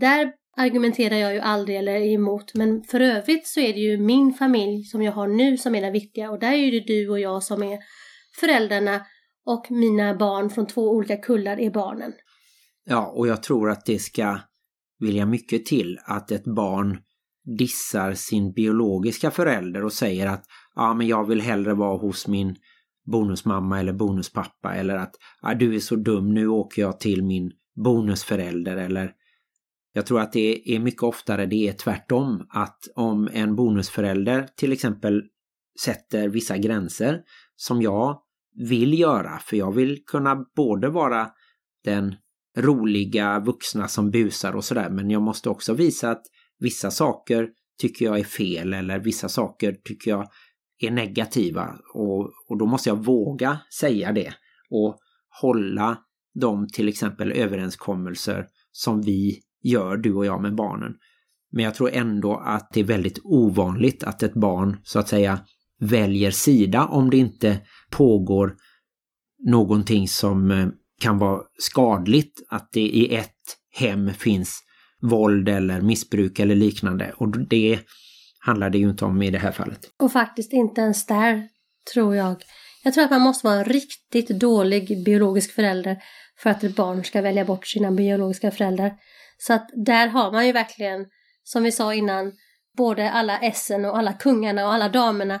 där 0.00 0.32
argumenterar 0.56 1.16
jag 1.16 1.34
ju 1.34 1.40
aldrig 1.40 1.76
eller 1.76 2.00
emot 2.00 2.54
men 2.54 2.82
för 2.82 3.00
övrigt 3.00 3.46
så 3.46 3.60
är 3.60 3.72
det 3.72 3.80
ju 3.80 3.98
min 3.98 4.34
familj 4.34 4.84
som 4.84 5.02
jag 5.02 5.12
har 5.12 5.28
nu 5.28 5.56
som 5.56 5.74
är 5.74 5.80
den 5.80 5.92
viktiga 5.92 6.30
och 6.30 6.38
där 6.38 6.52
är 6.52 6.70
det 6.70 6.86
du 6.86 7.08
och 7.08 7.20
jag 7.20 7.42
som 7.42 7.62
är 7.62 7.78
föräldrarna 8.40 9.00
och 9.46 9.70
mina 9.70 10.14
barn 10.14 10.50
från 10.50 10.66
två 10.66 10.90
olika 10.90 11.16
kullar 11.16 11.60
är 11.60 11.70
barnen. 11.70 12.12
Ja, 12.84 13.06
och 13.06 13.26
jag 13.26 13.42
tror 13.42 13.70
att 13.70 13.86
det 13.86 13.98
ska 13.98 14.38
vilja 14.98 15.26
mycket 15.26 15.66
till 15.66 15.98
att 16.04 16.30
ett 16.30 16.44
barn 16.44 16.98
dissar 17.58 18.14
sin 18.14 18.52
biologiska 18.52 19.30
förälder 19.30 19.84
och 19.84 19.92
säger 19.92 20.26
att 20.26 20.44
ja, 20.74 20.94
men 20.94 21.06
jag 21.06 21.26
vill 21.26 21.40
hellre 21.40 21.74
vara 21.74 21.98
hos 21.98 22.28
min 22.28 22.56
bonusmamma 23.12 23.80
eller 23.80 23.92
bonuspappa 23.92 24.74
eller 24.74 24.96
att 24.96 25.14
ja, 25.42 25.54
du 25.54 25.74
är 25.74 25.80
så 25.80 25.96
dum, 25.96 26.34
nu 26.34 26.48
åker 26.48 26.82
jag 26.82 27.00
till 27.00 27.24
min 27.24 27.52
bonusförälder 27.84 28.76
eller 28.76 29.12
jag 29.92 30.06
tror 30.06 30.20
att 30.20 30.32
det 30.32 30.74
är 30.74 30.78
mycket 30.78 31.02
oftare 31.02 31.46
det 31.46 31.68
är 31.68 31.72
tvärtom 31.72 32.46
att 32.50 32.78
om 32.94 33.28
en 33.32 33.56
bonusförälder 33.56 34.48
till 34.56 34.72
exempel 34.72 35.22
sätter 35.84 36.28
vissa 36.28 36.56
gränser 36.56 37.20
som 37.56 37.82
jag 37.82 38.18
vill 38.54 38.98
göra 38.98 39.38
för 39.38 39.56
jag 39.56 39.74
vill 39.74 40.04
kunna 40.06 40.44
både 40.56 40.88
vara 40.88 41.28
den 41.84 42.14
roliga 42.58 43.40
vuxna 43.40 43.88
som 43.88 44.10
busar 44.10 44.56
och 44.56 44.64
sådär 44.64 44.90
men 44.90 45.10
jag 45.10 45.22
måste 45.22 45.48
också 45.48 45.74
visa 45.74 46.10
att 46.10 46.22
vissa 46.58 46.90
saker 46.90 47.48
tycker 47.80 48.04
jag 48.04 48.18
är 48.18 48.24
fel 48.24 48.74
eller 48.74 48.98
vissa 48.98 49.28
saker 49.28 49.76
tycker 49.84 50.10
jag 50.10 50.28
är 50.78 50.90
negativa 50.90 51.78
och, 51.94 52.32
och 52.48 52.58
då 52.58 52.66
måste 52.66 52.88
jag 52.88 53.04
våga 53.04 53.58
säga 53.78 54.12
det 54.12 54.34
och 54.70 54.98
hålla 55.40 55.98
de 56.40 56.68
till 56.68 56.88
exempel 56.88 57.32
överenskommelser 57.32 58.46
som 58.72 59.02
vi 59.02 59.42
gör 59.62 59.96
du 59.96 60.14
och 60.14 60.26
jag 60.26 60.42
med 60.42 60.54
barnen. 60.54 60.94
Men 61.52 61.64
jag 61.64 61.74
tror 61.74 61.90
ändå 61.92 62.36
att 62.36 62.70
det 62.72 62.80
är 62.80 62.84
väldigt 62.84 63.18
ovanligt 63.24 64.02
att 64.04 64.22
ett 64.22 64.34
barn 64.34 64.80
så 64.82 64.98
att 64.98 65.08
säga 65.08 65.40
väljer 65.80 66.30
sida 66.30 66.84
om 66.84 67.10
det 67.10 67.16
inte 67.16 67.58
pågår 67.90 68.56
någonting 69.46 70.08
som 70.08 70.50
eh, 70.50 70.68
kan 71.00 71.18
vara 71.18 71.42
skadligt. 71.58 72.42
Att 72.48 72.68
det 72.72 72.80
i 72.80 73.14
ett 73.14 73.34
hem 73.74 74.14
finns 74.14 74.62
våld 75.02 75.48
eller 75.48 75.80
missbruk 75.80 76.38
eller 76.38 76.54
liknande. 76.54 77.12
Och 77.16 77.38
det 77.48 77.78
handlar 78.38 78.70
det 78.70 78.78
ju 78.78 78.90
inte 78.90 79.04
om 79.04 79.22
i 79.22 79.30
det 79.30 79.38
här 79.38 79.52
fallet. 79.52 79.80
Och 80.02 80.12
faktiskt 80.12 80.52
inte 80.52 80.80
ens 80.80 81.06
där, 81.06 81.48
tror 81.94 82.16
jag. 82.16 82.42
Jag 82.84 82.94
tror 82.94 83.04
att 83.04 83.10
man 83.10 83.20
måste 83.20 83.46
vara 83.46 83.58
en 83.58 83.64
riktigt 83.64 84.28
dålig 84.28 85.04
biologisk 85.04 85.52
förälder 85.52 85.96
för 86.38 86.50
att 86.50 86.64
ett 86.64 86.76
barn 86.76 87.04
ska 87.04 87.22
välja 87.22 87.44
bort 87.44 87.66
sina 87.66 87.90
biologiska 87.90 88.50
föräldrar. 88.50 88.92
Så 89.38 89.52
att 89.52 89.70
där 89.86 90.08
har 90.08 90.32
man 90.32 90.46
ju 90.46 90.52
verkligen, 90.52 91.06
som 91.42 91.62
vi 91.62 91.72
sa 91.72 91.94
innan, 91.94 92.32
både 92.76 93.10
alla 93.10 93.38
essen 93.38 93.84
och 93.84 93.98
alla 93.98 94.12
kungarna 94.12 94.66
och 94.66 94.72
alla 94.72 94.88
damerna. 94.88 95.40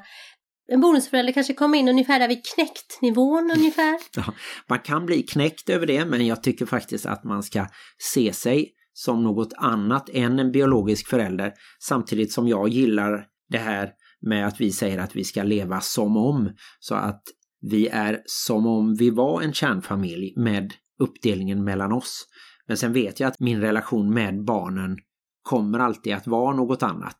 En 0.72 0.80
bonusförälder 0.80 1.32
kanske 1.32 1.54
kommer 1.54 1.78
in 1.78 1.88
ungefär 1.88 2.18
där 2.18 2.28
vid 2.28 2.46
knäcktnivån 2.54 3.50
ungefär. 3.56 3.98
Ja, 4.16 4.34
man 4.66 4.78
kan 4.78 5.06
bli 5.06 5.22
knäckt 5.22 5.70
över 5.70 5.86
det 5.86 6.04
men 6.04 6.26
jag 6.26 6.42
tycker 6.42 6.66
faktiskt 6.66 7.06
att 7.06 7.24
man 7.24 7.42
ska 7.42 7.66
se 8.14 8.32
sig 8.32 8.72
som 8.92 9.22
något 9.22 9.52
annat 9.56 10.08
än 10.08 10.38
en 10.38 10.52
biologisk 10.52 11.08
förälder 11.08 11.52
samtidigt 11.82 12.32
som 12.32 12.48
jag 12.48 12.68
gillar 12.68 13.26
det 13.48 13.58
här 13.58 13.90
med 14.20 14.46
att 14.46 14.60
vi 14.60 14.72
säger 14.72 14.98
att 14.98 15.16
vi 15.16 15.24
ska 15.24 15.42
leva 15.42 15.80
som 15.80 16.16
om 16.16 16.50
så 16.80 16.94
att 16.94 17.22
vi 17.60 17.88
är 17.88 18.22
som 18.26 18.66
om 18.66 18.94
vi 18.94 19.10
var 19.10 19.42
en 19.42 19.52
kärnfamilj 19.52 20.32
med 20.36 20.74
uppdelningen 21.00 21.64
mellan 21.64 21.92
oss. 21.92 22.26
Men 22.68 22.76
sen 22.76 22.92
vet 22.92 23.20
jag 23.20 23.28
att 23.28 23.40
min 23.40 23.60
relation 23.60 24.14
med 24.14 24.44
barnen 24.44 24.96
kommer 25.42 25.78
alltid 25.78 26.14
att 26.14 26.26
vara 26.26 26.56
något 26.56 26.82
annat. 26.82 27.18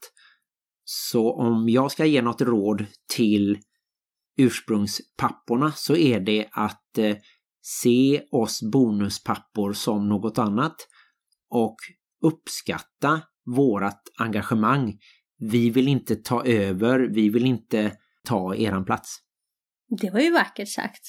Så 0.84 1.32
om 1.32 1.68
jag 1.68 1.92
ska 1.92 2.04
ge 2.04 2.22
något 2.22 2.40
råd 2.40 2.86
till 3.14 3.58
ursprungspapporna 4.36 5.72
så 5.72 5.96
är 5.96 6.20
det 6.20 6.48
att 6.52 6.98
eh, 6.98 7.16
se 7.62 8.22
oss 8.30 8.62
bonuspappor 8.72 9.72
som 9.72 10.08
något 10.08 10.38
annat 10.38 10.76
och 11.50 11.76
uppskatta 12.22 13.20
vårat 13.56 14.02
engagemang. 14.18 14.98
Vi 15.38 15.70
vill 15.70 15.88
inte 15.88 16.16
ta 16.16 16.44
över, 16.44 16.98
vi 16.98 17.28
vill 17.28 17.46
inte 17.46 17.92
ta 18.24 18.54
eran 18.54 18.84
plats. 18.84 19.18
Det 20.00 20.10
var 20.10 20.20
ju 20.20 20.32
vackert 20.32 20.68
sagt. 20.68 21.02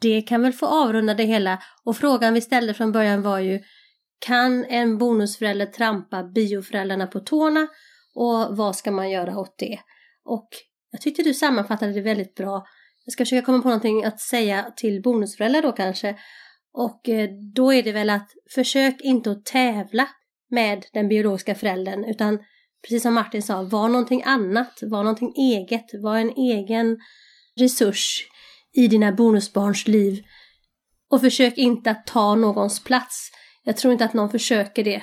Det 0.00 0.22
kan 0.22 0.42
väl 0.42 0.52
få 0.52 0.66
avrunda 0.66 1.14
det 1.14 1.24
hela 1.24 1.62
och 1.84 1.96
frågan 1.96 2.34
vi 2.34 2.40
ställde 2.40 2.74
från 2.74 2.92
början 2.92 3.22
var 3.22 3.38
ju 3.38 3.60
kan 4.18 4.64
en 4.64 4.98
bonusförälder 4.98 5.66
trampa 5.66 6.22
bioföräldrarna 6.22 7.06
på 7.06 7.20
tårna 7.20 7.68
och 8.14 8.56
vad 8.56 8.76
ska 8.76 8.90
man 8.90 9.10
göra 9.10 9.38
åt 9.38 9.58
det? 9.58 9.78
Och 10.24 10.48
jag 10.90 11.00
tyckte 11.00 11.22
du 11.22 11.34
sammanfattade 11.34 11.92
det 11.92 12.00
väldigt 12.00 12.34
bra. 12.34 12.66
Jag 13.04 13.12
ska 13.12 13.24
försöka 13.24 13.46
komma 13.46 13.62
på 13.62 13.68
någonting 13.68 14.04
att 14.04 14.20
säga 14.20 14.72
till 14.76 15.02
bonusföräldrar 15.02 15.62
då 15.62 15.72
kanske. 15.72 16.16
Och 16.72 17.08
eh, 17.08 17.30
då 17.54 17.72
är 17.72 17.82
det 17.82 17.92
väl 17.92 18.10
att 18.10 18.30
försök 18.54 19.00
inte 19.00 19.30
att 19.30 19.44
tävla 19.44 20.08
med 20.50 20.84
den 20.92 21.08
biologiska 21.08 21.54
föräldern 21.54 22.04
utan 22.04 22.38
precis 22.82 23.02
som 23.02 23.14
Martin 23.14 23.42
sa, 23.42 23.62
var 23.62 23.88
någonting 23.88 24.22
annat, 24.24 24.78
var 24.82 25.02
någonting 25.02 25.34
eget, 25.36 25.86
var 26.02 26.16
en 26.16 26.30
egen 26.30 26.98
resurs 27.60 28.26
i 28.76 28.88
dina 28.88 29.12
bonusbarns 29.12 29.88
liv. 29.88 30.24
Och 31.10 31.20
försök 31.20 31.58
inte 31.58 31.90
att 31.90 32.06
ta 32.06 32.34
någons 32.34 32.84
plats. 32.84 33.30
Jag 33.64 33.76
tror 33.76 33.92
inte 33.92 34.04
att 34.04 34.14
någon 34.14 34.30
försöker 34.30 34.84
det. 34.84 35.02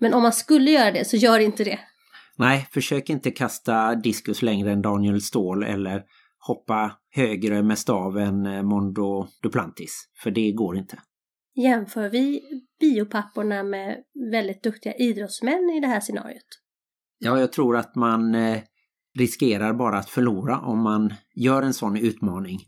Men 0.00 0.14
om 0.14 0.22
man 0.22 0.32
skulle 0.32 0.70
göra 0.70 0.90
det 0.90 1.04
så 1.04 1.16
gör 1.16 1.38
inte 1.38 1.64
det. 1.64 1.78
Nej, 2.36 2.68
försök 2.72 3.10
inte 3.10 3.30
kasta 3.30 3.94
diskus 3.94 4.42
längre 4.42 4.72
än 4.72 4.82
Daniel 4.82 5.20
Ståhl 5.20 5.62
eller 5.62 6.02
hoppa 6.46 6.92
högre 7.10 7.62
med 7.62 7.78
staven 7.78 8.46
eh, 8.46 8.62
Mondo 8.62 9.26
Duplantis. 9.42 10.08
För 10.22 10.30
det 10.30 10.52
går 10.52 10.76
inte. 10.76 10.98
Jämför 11.54 12.08
vi 12.08 12.40
biopapporna 12.80 13.62
med 13.62 13.96
väldigt 14.32 14.62
duktiga 14.62 14.94
idrottsmän 14.94 15.70
i 15.76 15.80
det 15.80 15.86
här 15.86 16.00
scenariot? 16.00 16.46
Ja, 17.18 17.40
jag 17.40 17.52
tror 17.52 17.76
att 17.76 17.94
man 17.94 18.34
eh, 18.34 18.58
riskerar 19.18 19.72
bara 19.74 19.98
att 19.98 20.10
förlora 20.10 20.58
om 20.58 20.82
man 20.82 21.14
gör 21.34 21.62
en 21.62 21.74
sån 21.74 21.96
utmaning 21.96 22.58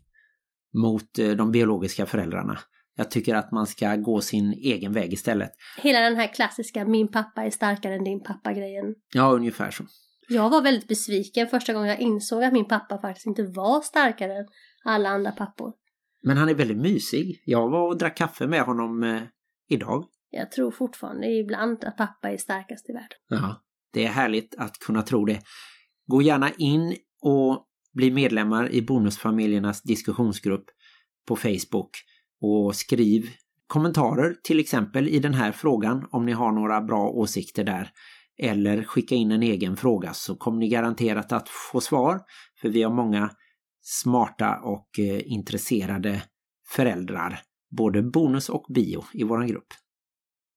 mot 0.81 1.19
eh, 1.19 1.29
de 1.29 1.51
biologiska 1.51 2.05
föräldrarna. 2.05 2.59
Jag 2.97 3.11
tycker 3.11 3.35
att 3.35 3.51
man 3.51 3.67
ska 3.67 3.95
gå 3.95 4.21
sin 4.21 4.53
egen 4.53 4.93
väg 4.93 5.13
istället. 5.13 5.51
Hela 5.81 5.99
den 5.99 6.15
här 6.15 6.33
klassiska 6.33 6.85
min 6.85 7.07
pappa 7.07 7.43
är 7.43 7.49
starkare 7.49 7.95
än 7.95 8.03
din 8.03 8.23
pappa-grejen. 8.23 8.95
Ja, 9.13 9.31
ungefär 9.31 9.71
så. 9.71 9.83
Jag 10.27 10.49
var 10.49 10.61
väldigt 10.61 10.87
besviken 10.87 11.47
första 11.47 11.73
gången 11.73 11.89
jag 11.89 11.99
insåg 11.99 12.43
att 12.43 12.53
min 12.53 12.67
pappa 12.67 13.01
faktiskt 13.01 13.27
inte 13.27 13.43
var 13.43 13.81
starkare 13.81 14.37
än 14.37 14.45
alla 14.83 15.09
andra 15.09 15.31
pappor. 15.31 15.73
Men 16.23 16.37
han 16.37 16.49
är 16.49 16.53
väldigt 16.53 16.77
mysig. 16.77 17.41
Jag 17.45 17.69
var 17.69 17.87
och 17.87 17.97
drack 17.97 18.17
kaffe 18.17 18.47
med 18.47 18.61
honom 18.61 19.03
eh, 19.03 19.21
idag. 19.69 20.05
Jag 20.29 20.51
tror 20.51 20.71
fortfarande 20.71 21.27
ibland 21.27 21.83
att 21.83 21.97
pappa 21.97 22.29
är 22.29 22.37
starkast 22.37 22.89
i 22.89 22.93
världen. 22.93 23.17
Ja, 23.29 23.63
det 23.93 24.05
är 24.05 24.09
härligt 24.09 24.55
att 24.57 24.79
kunna 24.79 25.01
tro 25.01 25.25
det. 25.25 25.41
Gå 26.07 26.21
gärna 26.21 26.49
in 26.49 26.95
och 27.21 27.65
bli 27.95 28.11
medlemmar 28.11 28.71
i 28.71 28.81
Bonusfamiljernas 28.81 29.81
diskussionsgrupp 29.81 30.65
på 31.27 31.35
Facebook 31.35 31.89
och 32.41 32.75
skriv 32.75 33.29
kommentarer 33.67 34.35
till 34.43 34.59
exempel 34.59 35.07
i 35.07 35.19
den 35.19 35.33
här 35.33 35.51
frågan 35.51 36.07
om 36.11 36.25
ni 36.25 36.31
har 36.31 36.51
några 36.51 36.81
bra 36.81 37.09
åsikter 37.09 37.63
där. 37.63 37.89
Eller 38.37 38.83
skicka 38.83 39.15
in 39.15 39.31
en 39.31 39.43
egen 39.43 39.77
fråga 39.77 40.13
så 40.13 40.35
kommer 40.35 40.59
ni 40.59 40.69
garanterat 40.69 41.31
att 41.31 41.49
få 41.49 41.81
svar. 41.81 42.21
För 42.61 42.69
vi 42.69 42.83
har 42.83 42.91
många 42.91 43.29
smarta 43.81 44.59
och 44.63 44.99
eh, 44.99 45.21
intresserade 45.25 46.21
föräldrar, 46.67 47.41
både 47.77 48.01
bonus 48.01 48.49
och 48.49 48.65
bio 48.69 49.03
i 49.13 49.23
våran 49.23 49.47
grupp. 49.47 49.67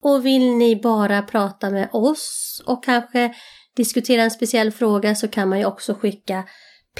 Och 0.02 0.26
vill 0.26 0.54
ni 0.54 0.80
bara 0.82 1.22
prata 1.22 1.70
med 1.70 1.88
oss 1.92 2.62
och 2.66 2.84
kanske 2.84 3.34
diskutera 3.76 4.22
en 4.22 4.30
speciell 4.30 4.72
fråga 4.72 5.14
så 5.14 5.28
kan 5.28 5.48
man 5.48 5.58
ju 5.58 5.64
också 5.64 5.94
skicka 5.94 6.44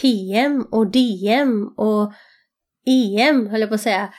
PM 0.01 0.67
och 0.71 0.91
DM 0.91 1.69
och 1.77 2.13
EM 2.87 3.47
höll 3.47 3.61
jag 3.61 3.69
på 3.69 3.75
att 3.75 3.81
säga. 3.81 4.15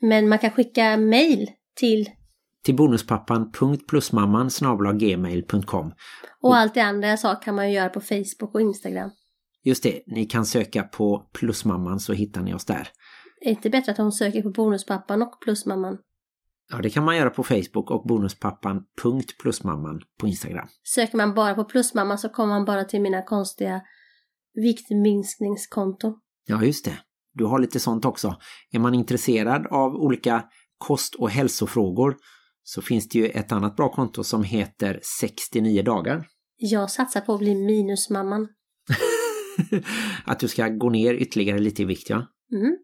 Men 0.00 0.28
man 0.28 0.38
kan 0.38 0.50
skicka 0.50 0.96
mail 0.96 1.50
till 1.76 2.10
Till 2.64 2.76
bonuspappan.plusmamman 2.76 4.50
gmail.com 4.98 5.92
och 6.40 6.56
allt 6.56 6.74
det 6.74 6.80
andra 6.80 7.08
jag 7.08 7.18
sa 7.18 7.34
kan 7.34 7.54
man 7.54 7.68
ju 7.70 7.76
göra 7.76 7.88
på 7.88 8.00
Facebook 8.00 8.54
och 8.54 8.60
Instagram. 8.60 9.10
Just 9.64 9.82
det, 9.82 10.02
ni 10.06 10.24
kan 10.24 10.46
söka 10.46 10.82
på 10.82 11.30
plusmamman 11.32 12.00
så 12.00 12.12
hittar 12.12 12.42
ni 12.42 12.54
oss 12.54 12.64
där. 12.64 12.88
Är 13.40 13.44
det 13.44 13.50
inte 13.50 13.70
bättre 13.70 13.92
att 13.92 13.98
hon 13.98 14.12
söker 14.12 14.42
på 14.42 14.50
bonuspappan 14.50 15.22
och 15.22 15.40
plusmamman? 15.40 15.98
Ja, 16.70 16.78
det 16.78 16.90
kan 16.90 17.04
man 17.04 17.16
göra 17.16 17.30
på 17.30 17.42
Facebook 17.42 17.90
och 17.90 18.06
bonuspappan.plusmamman 18.06 20.00
på 20.20 20.26
Instagram. 20.26 20.68
Söker 20.84 21.16
man 21.16 21.34
bara 21.34 21.54
på 21.54 21.64
plusmamma 21.64 22.16
så 22.16 22.28
kommer 22.28 22.54
man 22.54 22.64
bara 22.64 22.84
till 22.84 23.00
mina 23.00 23.22
konstiga 23.22 23.80
viktminskningskonton. 24.54 26.14
Ja, 26.46 26.64
just 26.64 26.84
det. 26.84 26.98
Du 27.34 27.44
har 27.44 27.58
lite 27.58 27.80
sånt 27.80 28.04
också. 28.04 28.36
Är 28.70 28.78
man 28.78 28.94
intresserad 28.94 29.66
av 29.66 29.94
olika 29.94 30.44
kost- 30.78 31.14
och 31.14 31.30
hälsofrågor 31.30 32.16
så 32.62 32.82
finns 32.82 33.08
det 33.08 33.18
ju 33.18 33.26
ett 33.26 33.52
annat 33.52 33.76
bra 33.76 33.92
konto 33.92 34.24
som 34.24 34.44
heter 34.44 35.00
69 35.20 35.82
dagar. 35.82 36.26
Jag 36.56 36.90
satsar 36.90 37.20
på 37.20 37.34
att 37.34 37.38
bli 37.38 37.54
minusmamman. 37.54 38.48
att 40.24 40.38
du 40.38 40.48
ska 40.48 40.68
gå 40.68 40.90
ner 40.90 41.14
ytterligare 41.14 41.58
lite 41.58 41.82
i 41.82 41.84
vikt, 41.84 42.10
ja. 42.10 42.26
Mm. 42.52 42.76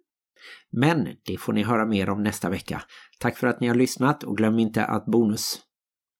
Men 0.70 1.08
det 1.24 1.36
får 1.36 1.52
ni 1.52 1.62
höra 1.62 1.86
mer 1.86 2.10
om 2.10 2.22
nästa 2.22 2.50
vecka. 2.50 2.82
Tack 3.18 3.36
för 3.36 3.46
att 3.46 3.60
ni 3.60 3.68
har 3.68 3.74
lyssnat 3.74 4.24
och 4.24 4.36
glöm 4.36 4.58
inte 4.58 4.84
att 4.84 5.06
bonus... 5.06 5.60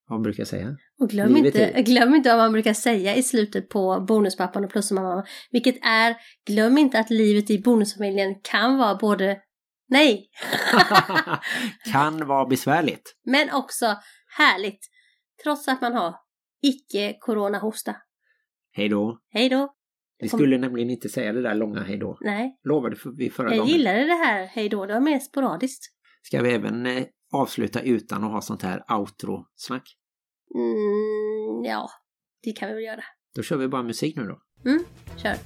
Vad 0.09 0.21
brukar 0.23 0.41
jag 0.41 0.49
säga? 0.49 0.77
Och 1.01 1.09
glöm 1.11 1.35
Livet 1.35 1.55
inte, 1.55 1.65
är- 1.67 1.83
glöm 1.83 2.15
inte 2.15 2.29
vad 2.29 2.39
man 2.39 2.53
brukar 2.53 2.73
säga 2.75 3.17
i 3.17 3.23
slutet 3.23 3.69
på 3.69 4.05
bonuspappan 4.09 4.65
och 4.65 4.71
plusmamman. 4.71 5.25
Vilket 5.51 5.85
är, 5.87 6.17
glöm 6.47 6.79
inte 6.79 6.99
att 6.99 7.11
livet 7.11 7.51
i 7.51 7.59
bonusfamiljen 7.63 8.35
kan 8.43 8.79
vara 8.79 8.95
både, 8.95 9.39
nej, 9.89 10.29
kan 11.93 12.27
vara 12.27 12.47
besvärligt. 12.47 13.15
men 13.25 13.51
också 13.53 13.87
härligt. 14.39 14.81
Trots 15.45 15.69
att 15.69 15.81
man 15.81 15.93
har 15.93 16.15
icke-corona-hosta. 16.63 17.97
Hej 18.73 18.89
då. 18.89 19.19
Hej 19.31 19.49
då! 19.49 19.75
Vi 20.21 20.29
skulle 20.29 20.59
nämligen 20.59 20.91
inte 20.91 21.09
säga 21.09 21.33
det 21.33 21.43
där 21.43 21.55
långa 21.55 21.81
hej 21.83 21.99
då. 21.99 22.19
Nej, 22.21 22.59
Lovade 22.65 22.97
vi 23.17 23.31
förra 23.31 23.49
jag 23.51 23.59
gången. 23.59 23.73
gillade 23.73 24.05
det 24.07 24.15
här 24.15 24.45
hej 24.47 24.69
då. 24.69 24.87
Det 24.87 24.93
var 24.95 25.01
mer 25.01 25.19
sporadiskt. 25.19 25.85
Ska 26.23 26.43
vi 26.43 26.51
även 26.55 26.87
eh, 26.87 27.05
avsluta 27.33 27.81
utan 27.81 28.25
att 28.25 28.33
ha 28.33 28.41
sånt 28.41 28.63
här 28.63 28.85
outro-snack? 28.89 29.97
Mm, 30.55 31.65
ja, 31.65 31.89
det 32.43 32.53
kan 32.53 32.69
vi 32.69 32.75
väl 32.75 32.85
göra. 32.85 33.05
Då 33.35 33.43
kör 33.43 33.57
vi 33.57 33.69
bara 33.69 33.83
musik 33.83 34.17
nu 34.17 34.23
då. 34.23 34.41
Mm, 34.71 34.85
kör. 35.17 35.37